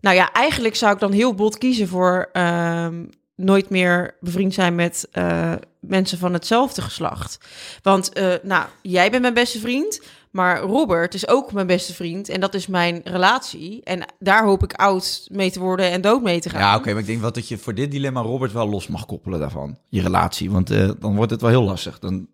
Nou 0.00 0.16
ja, 0.16 0.32
eigenlijk 0.32 0.74
zou 0.76 0.92
ik 0.92 1.00
dan 1.00 1.12
heel 1.12 1.34
bot 1.34 1.58
kiezen 1.58 1.88
voor 1.88 2.28
ehm, 2.32 3.04
nooit 3.36 3.70
meer 3.70 4.16
bevriend 4.20 4.54
zijn 4.54 4.74
met 4.74 5.08
eh, 5.12 5.54
mensen 5.82 6.18
van 6.18 6.32
hetzelfde 6.32 6.82
geslacht. 6.82 7.38
Want 7.82 8.12
eh, 8.12 8.34
nou, 8.42 8.66
jij 8.82 9.10
bent 9.10 9.22
mijn 9.22 9.34
beste 9.34 9.58
vriend, 9.58 10.00
maar 10.30 10.60
Robert 10.60 11.14
is 11.14 11.28
ook 11.28 11.52
mijn 11.52 11.66
beste 11.66 11.94
vriend. 11.94 12.28
En 12.28 12.40
dat 12.40 12.54
is 12.54 12.66
mijn 12.66 13.00
relatie. 13.04 13.80
En 13.84 14.04
daar 14.18 14.44
hoop 14.44 14.62
ik 14.62 14.72
oud 14.72 15.26
mee 15.30 15.50
te 15.50 15.60
worden 15.60 15.90
en 15.90 16.00
dood 16.00 16.22
mee 16.22 16.40
te 16.40 16.50
gaan. 16.50 16.60
Ja, 16.60 16.76
oké, 16.76 16.90
maar 16.90 17.00
ik 17.00 17.06
denk 17.06 17.20
wel 17.20 17.32
dat 17.32 17.48
je 17.48 17.58
voor 17.58 17.74
dit 17.74 17.90
dilemma 17.90 18.20
Robert 18.20 18.52
wel 18.52 18.68
los 18.68 18.86
mag 18.86 19.06
koppelen 19.06 19.40
daarvan. 19.40 19.78
Je 19.88 20.02
relatie, 20.02 20.50
want 20.50 20.70
eh, 20.70 20.90
dan 20.98 21.16
wordt 21.16 21.30
het 21.30 21.40
wel 21.40 21.50
heel 21.50 21.62
lastig. 21.62 21.98
Dan, 21.98 22.26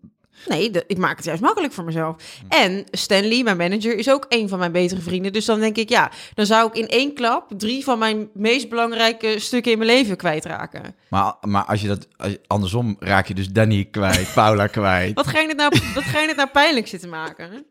Nee, 0.47 0.69
de- 0.71 0.83
ik 0.87 0.97
maak 0.97 1.15
het 1.15 1.25
juist 1.25 1.41
makkelijk 1.41 1.73
voor 1.73 1.83
mezelf. 1.83 2.15
En 2.49 2.83
Stanley, 2.91 3.43
mijn 3.43 3.57
manager, 3.57 3.97
is 3.97 4.09
ook 4.09 4.25
een 4.29 4.49
van 4.49 4.59
mijn 4.59 4.71
betere 4.71 5.01
vrienden. 5.01 5.33
Dus 5.33 5.45
dan 5.45 5.59
denk 5.59 5.77
ik, 5.77 5.89
ja, 5.89 6.11
dan 6.33 6.45
zou 6.45 6.67
ik 6.67 6.75
in 6.75 6.87
één 6.87 7.13
klap 7.13 7.51
drie 7.57 7.83
van 7.83 7.99
mijn 7.99 8.29
meest 8.33 8.69
belangrijke 8.69 9.39
stukken 9.39 9.71
in 9.71 9.77
mijn 9.77 9.89
leven 9.89 10.17
kwijtraken. 10.17 10.95
maar, 11.09 11.33
maar 11.41 11.63
als 11.65 11.81
je 11.81 11.87
dat 11.87 12.07
als 12.17 12.31
je- 12.31 12.41
andersom 12.47 12.95
raak 12.99 13.27
je 13.27 13.33
dus 13.33 13.49
Danny 13.49 13.87
kwijt, 13.91 14.33
Paula 14.35 14.67
kwijt. 14.67 15.13
Wat 15.15 15.27
ga 15.27 15.39
je 15.39 15.47
het 15.47 15.57
nou, 15.57 15.71
wat 15.93 16.03
ga 16.03 16.19
je 16.19 16.27
het 16.27 16.37
nou 16.37 16.49
pijnlijk 16.49 16.87
zitten 16.87 17.09
maken? 17.09 17.65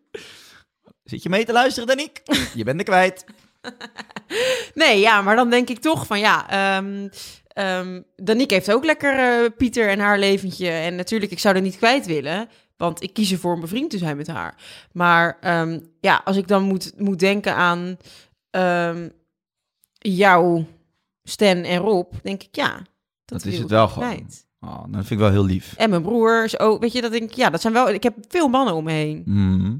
Zit 1.04 1.22
je 1.22 1.28
mee 1.28 1.44
te 1.44 1.52
luisteren, 1.52 1.86
Danny? 1.88 2.08
Je 2.54 2.64
bent 2.64 2.78
er 2.78 2.84
kwijt. 2.84 3.24
Nee, 4.74 5.00
ja, 5.00 5.22
maar 5.22 5.36
dan 5.36 5.50
denk 5.50 5.68
ik 5.68 5.78
toch 5.78 6.06
van 6.06 6.18
ja. 6.18 6.50
ehm 6.50 7.08
ehm, 7.58 8.02
Danique 8.16 8.54
heeft 8.54 8.72
ook 8.72 8.84
lekker 8.84 9.18
eh, 9.18 9.50
Pieter 9.56 9.88
en 9.88 9.98
haar 9.98 10.18
leventje. 10.18 10.68
En 10.68 10.94
natuurlijk, 10.96 11.32
ik 11.32 11.38
zou 11.38 11.56
er 11.56 11.62
niet 11.62 11.76
kwijt 11.76 12.06
willen. 12.06 12.48
Want 12.76 13.02
ik 13.02 13.12
kies 13.12 13.32
ervoor 13.32 13.54
om 13.54 13.60
bevriend 13.60 13.90
te 13.90 13.98
zijn 13.98 14.16
met 14.16 14.26
haar. 14.26 14.54
Maar 14.92 15.38
ehm, 15.40 15.80
ja, 16.00 16.20
als 16.24 16.36
ik 16.36 16.48
dan 16.48 16.62
moet, 16.62 16.92
moet 16.96 17.18
denken 17.18 17.54
aan 17.54 17.96
ehm, 18.50 19.08
jou, 19.98 20.64
Stan 21.22 21.56
en 21.56 21.78
Rob, 21.78 22.12
denk 22.22 22.42
ik 22.42 22.56
ja. 22.56 22.82
Dat, 23.24 23.44
is 23.44 23.58
het 23.58 23.70
wel 23.70 23.88
gewoon. 23.88 24.26
Oh, 24.60 24.68
nou, 24.68 24.90
dat 24.90 25.06
vind 25.06 25.10
ik 25.10 25.18
wel 25.18 25.30
heel 25.30 25.44
lief. 25.44 25.74
En 25.76 25.90
mijn 25.90 26.02
broers 26.02 26.58
ook. 26.58 26.80
Weet 26.80 26.92
je, 26.92 27.00
dat 27.00 27.10
denk 27.10 27.30
ik, 27.30 27.36
ja, 27.36 27.50
dat 27.50 27.60
zijn 27.60 27.72
wel. 27.72 27.88
Ik 27.88 28.02
heb 28.02 28.14
veel 28.28 28.48
mannen 28.48 28.74
om 28.74 28.84
me 28.84 28.92
heen. 28.92 29.22
Mhm. 29.26 29.76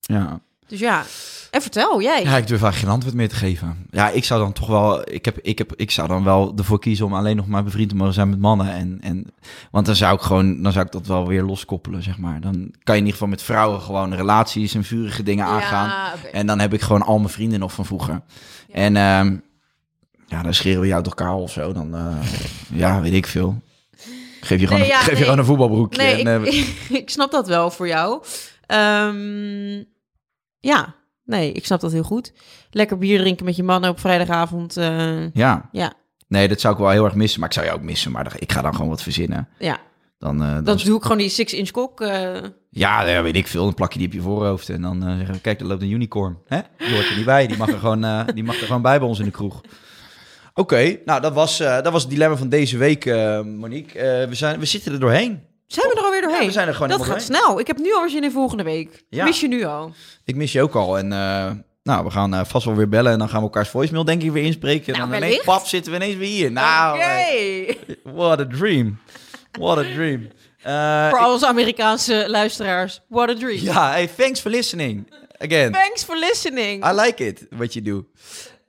Ja. 0.00 0.40
Dus 0.66 0.78
ja, 0.78 1.04
en 1.50 1.62
vertel 1.62 2.02
jij. 2.02 2.22
Ja, 2.22 2.36
ik 2.36 2.46
durf 2.46 2.62
eigenlijk 2.62 2.76
geen 2.76 2.88
antwoord 2.88 3.14
meer 3.14 3.28
te 3.28 3.34
geven. 3.34 3.86
Ja, 3.90 4.10
ik 4.10 4.24
zou 4.24 4.40
dan 4.40 4.52
toch 4.52 4.66
wel, 4.66 5.12
ik, 5.12 5.24
heb, 5.24 5.38
ik, 5.42 5.58
heb, 5.58 5.72
ik 5.76 5.90
zou 5.90 6.08
dan 6.08 6.24
wel 6.24 6.52
ervoor 6.56 6.78
kiezen 6.78 7.06
om 7.06 7.14
alleen 7.14 7.36
nog 7.36 7.46
maar 7.46 7.64
bevriend 7.64 7.88
te 7.88 7.96
mogen 7.96 8.14
zijn 8.14 8.28
met 8.28 8.38
mannen. 8.38 8.72
En, 8.72 8.98
en, 9.00 9.26
want 9.70 9.86
dan 9.86 9.96
zou 9.96 10.14
ik 10.14 10.20
gewoon, 10.20 10.62
dan 10.62 10.72
zou 10.72 10.84
ik 10.86 10.92
dat 10.92 11.06
wel 11.06 11.26
weer 11.26 11.42
loskoppelen, 11.42 12.02
zeg 12.02 12.18
maar. 12.18 12.40
Dan 12.40 12.52
kan 12.54 12.94
je 12.94 13.00
in 13.00 13.06
ieder 13.06 13.12
geval 13.12 13.28
met 13.28 13.42
vrouwen 13.42 13.80
gewoon 13.80 14.14
relaties 14.14 14.74
en 14.74 14.84
vurige 14.84 15.22
dingen 15.22 15.46
aangaan. 15.46 15.88
Ja. 15.88 16.14
En 16.32 16.46
dan 16.46 16.58
heb 16.58 16.72
ik 16.74 16.80
gewoon 16.80 17.02
al 17.02 17.18
mijn 17.18 17.32
vrienden 17.32 17.58
nog 17.58 17.72
van 17.72 17.86
vroeger. 17.86 18.20
En 18.72 18.96
ehm, 18.96 19.36
ja, 20.26 20.42
dan 20.42 20.54
scheren 20.54 20.80
we 20.80 20.86
jou 20.86 21.02
toch 21.02 21.14
kaal 21.14 21.40
of 21.42 21.52
zo. 21.52 21.72
Dan, 21.72 21.94
eh, 21.94 22.16
ja, 22.72 23.00
weet 23.00 23.12
ik 23.12 23.26
veel. 23.26 23.62
Geef 24.40 24.60
je 24.60 24.66
gewoon, 24.66 24.82
Nee, 24.82 24.92
een, 24.92 24.98
geef 24.98 25.18
je 25.18 25.24
gewoon 25.24 25.38
een 25.38 25.44
voetbalbroekje. 25.44 26.02
Nee, 26.02 26.24
en, 26.24 26.46
ik, 26.46 26.52
eh, 26.90 26.96
ik 27.00 27.10
snap 27.10 27.30
dat 27.30 27.46
wel 27.46 27.70
voor 27.70 27.88
jou. 27.88 28.22
Ehm, 28.66 29.82
ja, 30.60 30.94
nee, 31.24 31.52
ik 31.52 31.64
snap 31.64 31.80
dat 31.80 31.92
heel 31.92 32.02
goed. 32.02 32.32
Lekker 32.70 32.98
bier 32.98 33.18
drinken 33.18 33.44
met 33.44 33.56
je 33.56 33.62
mannen 33.62 33.90
op 33.90 34.00
vrijdagavond. 34.00 34.76
eh, 34.76 35.32
ja, 35.32 35.68
ja, 35.72 35.92
nee, 36.28 36.48
dat 36.48 36.60
zou 36.60 36.74
ik 36.74 36.80
wel 36.80 36.90
heel 36.90 37.04
erg 37.04 37.14
missen. 37.14 37.40
Maar 37.40 37.48
ik 37.48 37.54
zou 37.54 37.66
jou 37.66 37.78
ook 37.78 37.84
missen. 37.84 38.12
Maar 38.12 38.32
ik 38.38 38.52
ga 38.52 38.62
dan 38.62 38.74
gewoon 38.74 38.88
wat 38.90 39.02
verzinnen. 39.02 39.48
ja. 39.58 39.78
Dan, 40.18 40.42
eh, 40.42 40.54
dan 40.54 40.64
Dan 40.64 40.76
doe 40.76 40.96
ik 40.96 41.02
gewoon 41.02 41.18
die 41.18 41.28
six-inch 41.28 41.70
kok. 41.70 42.00
eh, 42.00 42.36
Ja, 42.70 43.06
ja, 43.08 43.22
weet 43.22 43.36
ik 43.36 43.46
veel. 43.46 43.64
Dan 43.64 43.74
plak 43.74 43.92
je 43.92 43.98
die 43.98 44.06
op 44.08 44.12
je 44.14 44.20
voorhoofd 44.20 44.68
en 44.68 44.82
dan 44.82 45.06
eh, 45.06 45.16
zeggen 45.16 45.34
we, 45.34 45.40
kijk, 45.40 45.60
er 45.60 45.66
loopt 45.66 45.82
een 45.82 45.90
unicorn. 45.90 46.38
Hè? 46.46 46.60
Die 46.78 46.94
hoort 46.94 47.08
er 47.08 47.16
niet 47.16 47.24
bij. 47.24 47.46
Die 47.46 47.56
mag 47.56 47.68
er 47.68 47.78
gewoon, 47.78 48.26
die 48.34 48.44
mag 48.44 48.60
er 48.60 48.66
gewoon 48.66 48.82
bij 48.82 48.98
bij 48.98 49.08
ons 49.08 49.18
in 49.18 49.24
de 49.24 49.30
kroeg. 49.30 49.60
Oké, 50.54 50.98
nou 51.04 51.20
dat 51.20 51.32
was, 51.32 51.58
dat 51.58 51.88
was 51.92 52.02
het 52.02 52.10
dilemma 52.10 52.36
van 52.36 52.48
deze 52.48 52.76
week, 52.78 53.04
Monique. 53.44 54.26
We, 54.28 54.34
zijn, 54.34 54.58
we 54.60 54.64
zitten 54.66 54.92
er 54.92 55.00
doorheen. 55.00 55.42
Zijn 55.66 55.88
we 55.88 55.94
er 55.96 56.02
alweer 56.04 56.20
doorheen? 56.20 56.40
Ja, 56.40 56.46
we 56.46 56.52
zijn 56.52 56.68
er 56.68 56.74
gewoon 56.74 56.88
dat 56.88 56.98
gaat 56.98 57.06
doorheen. 57.08 57.26
snel. 57.26 57.60
Ik 57.60 57.66
heb 57.66 57.78
nu 57.78 57.94
alweer 57.94 58.10
zin 58.10 58.24
in 58.24 58.30
volgende 58.30 58.62
week. 58.62 59.04
Ja. 59.08 59.24
Mis 59.24 59.40
je 59.40 59.48
nu 59.48 59.64
al? 59.64 59.92
Ik 60.24 60.34
mis 60.36 60.52
je 60.52 60.62
ook 60.62 60.74
al. 60.74 60.98
En 60.98 61.12
eh, 61.12 61.50
nou, 61.82 62.04
we 62.04 62.10
gaan 62.10 62.34
eh, 62.34 62.44
vast 62.44 62.64
wel 62.64 62.74
weer 62.74 62.88
bellen 62.88 63.12
en 63.12 63.18
dan 63.18 63.28
gaan 63.28 63.38
we 63.38 63.44
elkaars 63.44 63.68
voicemail 63.68 64.04
denk 64.04 64.22
ik 64.22 64.30
weer 64.32 64.44
inspreken. 64.44 64.92
En 64.94 64.98
Nou, 64.98 65.10
dan 65.12 65.22
ineens, 65.22 65.44
pap, 65.44 65.66
zitten 65.66 65.92
we 65.92 65.98
ineens 65.98 66.16
weer 66.16 66.28
hier. 66.28 66.52
Nou, 66.52 66.96
Oké. 66.96 67.04
eh, 67.04 67.74
what 68.02 68.40
a 68.40 68.46
dream. 68.46 68.98
What 69.58 69.78
a 69.78 69.82
dream. 69.82 70.28
Eh, 70.62 71.08
Voor 71.08 71.18
al 71.18 71.32
onze 71.32 71.46
Amerikaanse 71.46 72.24
luisteraars. 72.28 73.00
What 73.08 73.28
a 73.28 73.34
dream. 73.34 73.60
ja, 73.62 73.90
hey, 73.90 74.06
thanks 74.16 74.40
for 74.40 74.50
listening. 74.50 75.12
Again. 75.38 75.72
Thanks 75.72 76.04
for 76.04 76.16
listening. 76.18 76.84
I 76.86 76.92
like 77.00 77.24
it, 77.26 77.46
what 77.50 77.72
you 77.72 77.84
do 77.84 78.06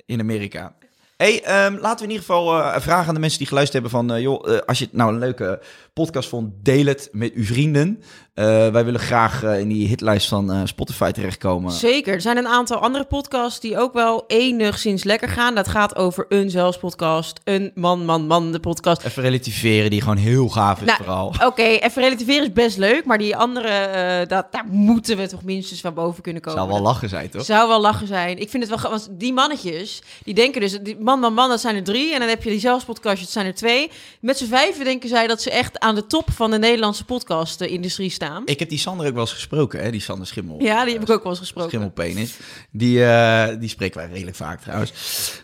in 0.05 0.19
Amerika. 0.19 0.75
Hey, 1.15 1.43
ehm, 1.43 1.73
laten 1.77 1.97
we 1.97 2.03
in 2.03 2.09
ieder 2.09 2.25
geval 2.25 2.59
eh, 2.61 2.79
vragen 2.81 3.07
aan 3.07 3.13
de 3.13 3.19
mensen 3.19 3.37
die 3.37 3.47
geluisterd 3.47 3.83
hebben 3.83 4.07
van... 4.07 4.21
joh, 4.21 4.59
als 4.65 4.79
je 4.79 4.85
het 4.85 4.93
nou 4.93 5.13
een 5.13 5.19
leuke 5.19 5.61
podcast 5.97 6.29
vond, 6.29 6.53
deel 6.63 6.85
het 6.85 7.09
met 7.11 7.33
uw 7.33 7.43
vrienden. 7.43 7.99
Eh, 8.37 8.45
wij 8.67 8.85
willen 8.85 8.99
graag 8.99 9.43
eh, 9.43 9.59
in 9.59 9.67
die 9.67 9.87
hitlijst 9.87 10.27
van 10.27 10.51
eh, 10.51 10.61
Spotify 10.63 11.11
terechtkomen. 11.11 11.71
Zeker. 11.71 12.13
Er 12.13 12.21
zijn 12.21 12.37
een 12.37 12.47
aantal 12.47 12.77
andere 12.77 13.03
podcasts 13.03 13.59
die 13.59 13.77
ook 13.77 13.93
wel 13.93 14.23
enigszins 14.27 15.03
lekker 15.03 15.29
gaan. 15.29 15.55
Dat 15.55 15.67
gaat 15.67 15.95
over 15.95 16.25
een 16.29 16.49
zelfspodcast, 16.49 17.39
een 17.43 17.71
man, 17.75 18.05
man, 18.05 18.27
man, 18.27 18.51
de 18.51 18.59
podcast. 18.59 19.03
Even 19.03 19.23
relativeren, 19.23 19.89
die 19.89 20.01
gewoon 20.01 20.17
heel 20.17 20.49
gaaf 20.49 20.79
is 20.79 20.85
Nou, 20.85 20.97
vooral. 20.97 21.33
Oké, 21.45 21.63
even 21.63 22.01
relativeren 22.01 22.43
is 22.43 22.51
best 22.51 22.77
leuk, 22.77 23.05
maar 23.05 23.17
die 23.17 23.35
andere, 23.35 24.25
dat, 24.27 24.51
daar 24.51 24.65
moeten 24.69 25.17
we 25.17 25.27
toch 25.27 25.43
minstens 25.43 25.81
van 25.81 25.93
boven 25.93 26.23
kunnen 26.23 26.41
komen. 26.41 26.59
Zou 26.59 26.71
wel 26.71 26.81
lachen 26.81 27.09
zijn, 27.09 27.29
toch? 27.29 27.45
Zou 27.45 27.67
wel 27.67 27.81
lachen 27.81 28.07
zijn. 28.07 28.39
Ik 28.39 28.49
vind 28.49 28.69
het 28.69 28.81
wel, 28.81 28.91
want 28.91 29.09
die 29.11 29.33
mannetjes, 29.33 30.01
die 30.23 30.33
denken 30.33 30.61
dus, 30.61 30.79
die 30.81 30.97
man, 30.99 31.19
man, 31.19 31.33
man, 31.33 31.49
dat 31.49 31.61
zijn 31.61 31.75
er 31.75 31.83
drie. 31.83 32.13
En 32.13 32.19
dan 32.19 32.29
heb 32.29 32.43
je 32.43 32.49
die 32.49 32.59
zelfspodcastjes, 32.59 33.23
dat 33.23 33.33
zijn 33.33 33.45
er 33.45 33.55
twee. 33.55 33.91
Met 34.19 34.37
z'n 34.37 34.45
vijven 34.45 34.85
denken 34.85 35.09
zij 35.09 35.27
dat 35.27 35.41
ze 35.41 35.51
echt 35.51 35.79
aan 35.88 35.95
de 35.95 36.07
top 36.07 36.31
van 36.31 36.51
de 36.51 36.57
Nederlandse 36.57 37.05
podcast-industrie 37.05 38.09
staan. 38.09 38.41
Ik 38.45 38.59
heb 38.59 38.69
die 38.69 38.77
Sander 38.77 39.07
ook 39.07 39.13
wel 39.13 39.21
eens 39.21 39.33
gesproken, 39.33 39.83
hè? 39.83 39.91
Die 39.91 40.01
Sander 40.01 40.27
Schimmel. 40.27 40.61
Ja, 40.61 40.83
die 40.83 40.93
heb 40.93 41.01
ik 41.01 41.09
ook 41.09 41.23
wel 41.23 41.31
eens 41.31 41.39
gesproken. 41.39 41.69
Schimmelpenis. 41.69 42.38
Die, 42.71 43.05
eh, 43.05 43.59
die 43.59 43.69
spreken 43.69 43.99
wij 43.99 44.09
redelijk 44.09 44.35
vaak 44.35 44.61
trouwens. 44.61 44.91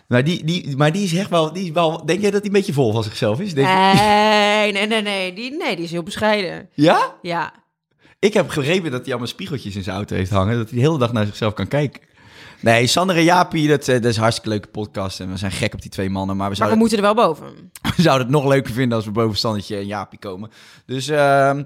Maar 0.08 0.24
die, 0.24 0.44
die, 0.44 0.78
maar 0.78 0.91
die 0.91 1.04
is 1.04 1.14
echt 1.14 1.30
wel, 1.30 1.54
die 1.54 1.64
is 1.64 1.72
wel... 1.72 2.06
Denk 2.06 2.22
jij 2.22 2.32
dat 2.32 2.39
hij 2.39 2.50
een 2.50 2.56
beetje 2.56 2.74
vol 2.74 2.91
van 2.91 3.04
zichzelf 3.04 3.39
is? 3.39 3.54
Denk 3.54 3.68
Nee, 3.68 4.72
nee, 4.72 4.88
nee, 4.88 5.02
nee. 5.02 5.34
Die, 5.34 5.58
nee, 5.58 5.76
die 5.76 5.86
is 5.86 5.91
heel 5.91 6.04
bescheiden. 6.04 6.70
Ja? 6.74 7.16
Ja. 7.22 7.54
Ik 8.20 8.34
heb 8.34 8.46
begrepen 8.46 8.91
dat 8.91 9.02
hij 9.02 9.10
allemaal 9.10 9.28
spiegeltjes 9.28 9.76
in 9.76 9.84
zijn 9.84 9.96
auto 9.96 10.16
heeft 10.16 10.32
hangen. 10.32 10.58
Dat 10.58 10.70
hij 10.70 10.80
de 10.80 10.86
hele 10.86 10.98
dag 10.98 11.14
naar 11.14 11.26
zichzelf 11.26 11.54
kan 11.54 11.68
kijken. 11.68 12.02
Nee, 12.60 12.88
Sander 12.88 13.16
en 13.16 13.24
Jaapie, 13.24 13.68
dat, 13.68 13.88
eh, 13.88 13.96
dat 13.96 14.06
is 14.06 14.16
een 14.16 14.22
hartstikke 14.22 14.50
leuke 14.50 14.68
podcast. 14.68 15.20
En 15.20 15.32
we 15.32 15.38
zijn 15.38 15.52
gek 15.52 15.74
op 15.74 15.82
die 15.82 15.91
twee 15.91 16.10
mannen. 16.10 16.38
Maar 16.38 16.50
we 16.50 16.58
Maar 16.58 16.68
we 16.70 16.76
zouden, 16.76 16.78
moeten 16.78 16.98
er 16.98 17.04
wel 17.04 17.26
boven. 17.26 17.72
zouden 18.06 18.28
het 18.28 18.36
nog 18.36 18.46
leuker 18.46 18.74
vinden 18.74 18.98
als 18.98 19.06
we 19.06 19.12
boven 19.12 19.38
Sandertje 19.38 19.76
en 19.76 19.86
Jaapie 19.86 20.20
komen. 20.20 20.52
Dus 20.86 21.08
ehm, 21.08 21.64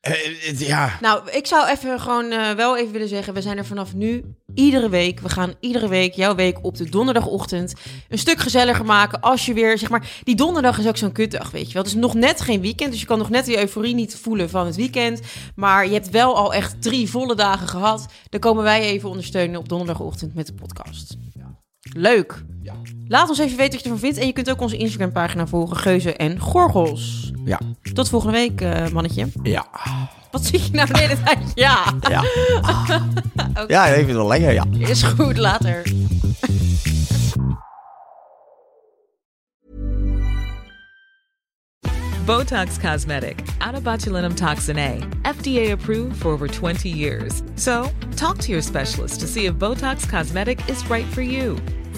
eh, 0.00 0.58
ja, 0.58 0.98
Nou, 1.00 1.30
ik 1.30 1.46
zou 1.46 1.68
even 1.68 2.00
gewoon 2.00 2.30
eh, 2.30 2.50
wel 2.50 2.76
even 2.76 2.92
willen 2.92 3.08
zeggen, 3.08 3.34
we 3.34 3.42
zijn 3.42 3.58
er 3.58 3.66
vanaf 3.66 3.94
nu 3.94 4.24
iedere 4.54 4.88
week. 4.88 5.20
We 5.20 5.28
gaan 5.28 5.54
iedere 5.60 5.88
week, 5.88 6.14
jouw 6.14 6.34
week, 6.34 6.64
op 6.64 6.76
de 6.76 6.90
donderdagochtend 6.90 7.74
een 8.08 8.18
stuk 8.18 8.38
gezelliger 8.38 8.84
maken. 8.84 9.20
Als 9.20 9.46
je 9.46 9.54
weer, 9.54 9.78
zeg 9.78 9.90
maar, 9.90 10.10
die 10.24 10.34
donderdag 10.34 10.78
is 10.78 10.88
ook 10.88 10.96
zo'n 10.96 11.12
kutdag, 11.12 11.50
weet 11.50 11.66
je 11.66 11.72
wel. 11.72 11.82
Het 11.82 11.92
is 11.92 11.98
nog 11.98 12.14
net 12.14 12.40
geen 12.40 12.60
weekend, 12.60 12.90
dus 12.90 13.00
je 13.00 13.06
kan 13.06 13.18
nog 13.18 13.30
net 13.30 13.44
die 13.44 13.58
euforie 13.58 13.94
niet 13.94 14.16
voelen 14.16 14.50
van 14.50 14.66
het 14.66 14.76
weekend. 14.76 15.20
Maar 15.54 15.86
je 15.86 15.92
hebt 15.92 16.10
wel 16.10 16.36
al 16.36 16.54
echt 16.54 16.82
drie 16.82 17.10
volle 17.10 17.34
dagen 17.34 17.68
gehad. 17.68 18.06
Dan 18.28 18.40
komen 18.40 18.62
wij 18.62 18.80
even 18.80 19.08
ondersteunen 19.08 19.60
op 19.60 19.68
donderdagochtend 19.68 20.34
met 20.34 20.46
de 20.46 20.54
podcast. 20.54 21.16
Leuk. 21.92 22.42
Laat 23.08 23.28
ons 23.28 23.38
even 23.38 23.56
weten 23.56 23.72
wat 23.72 23.80
je 23.82 23.84
ervan 23.88 23.98
vindt. 23.98 24.18
En 24.18 24.26
je 24.26 24.32
kunt 24.32 24.50
ook 24.50 24.60
onze 24.60 24.76
Instagram-pagina 24.76 25.46
volgen, 25.46 25.76
Geuze 25.76 26.14
en 26.16 26.38
Gorgels. 26.38 27.32
ja, 27.44 27.60
Tot 27.92 28.08
volgende 28.08 28.36
week, 28.36 28.60
eh, 28.60 28.88
mannetje. 28.88 29.26
ja, 29.42 29.66
Wat 30.30 30.44
zie 30.44 30.60
je 30.62 30.68
nou 30.72 30.92
de 30.92 30.98
hele 30.98 31.22
tijd? 31.22 31.38
Ja. 31.54 31.94
ja. 32.08 32.22
Ja, 33.66 33.86
ik 33.86 33.94
vind 33.94 34.06
het 34.06 34.16
wel 34.16 34.26
lekker, 34.26 34.52
ja. 34.52 34.64
Is 34.78 35.02
goed, 35.02 35.36
later. 35.36 35.82
Botox 42.26 42.78
Cosmetic, 42.78 43.42
out 43.58 43.74
of 43.74 43.82
botulinum 43.82 44.34
toxin 44.34 44.78
A, 44.78 44.98
FDA 45.24 45.72
approved 45.72 46.16
for 46.16 46.32
over 46.32 46.46
20 46.46 46.88
years. 46.88 47.42
So, 47.56 47.90
talk 48.14 48.36
to 48.38 48.48
your 48.52 48.62
specialist 48.62 49.20
to 49.20 49.26
see 49.26 49.46
if 49.46 49.54
Botox 49.54 50.08
Cosmetic 50.08 50.60
is 50.68 50.84
right 50.88 51.06
for 51.06 51.22
you. 51.22 51.56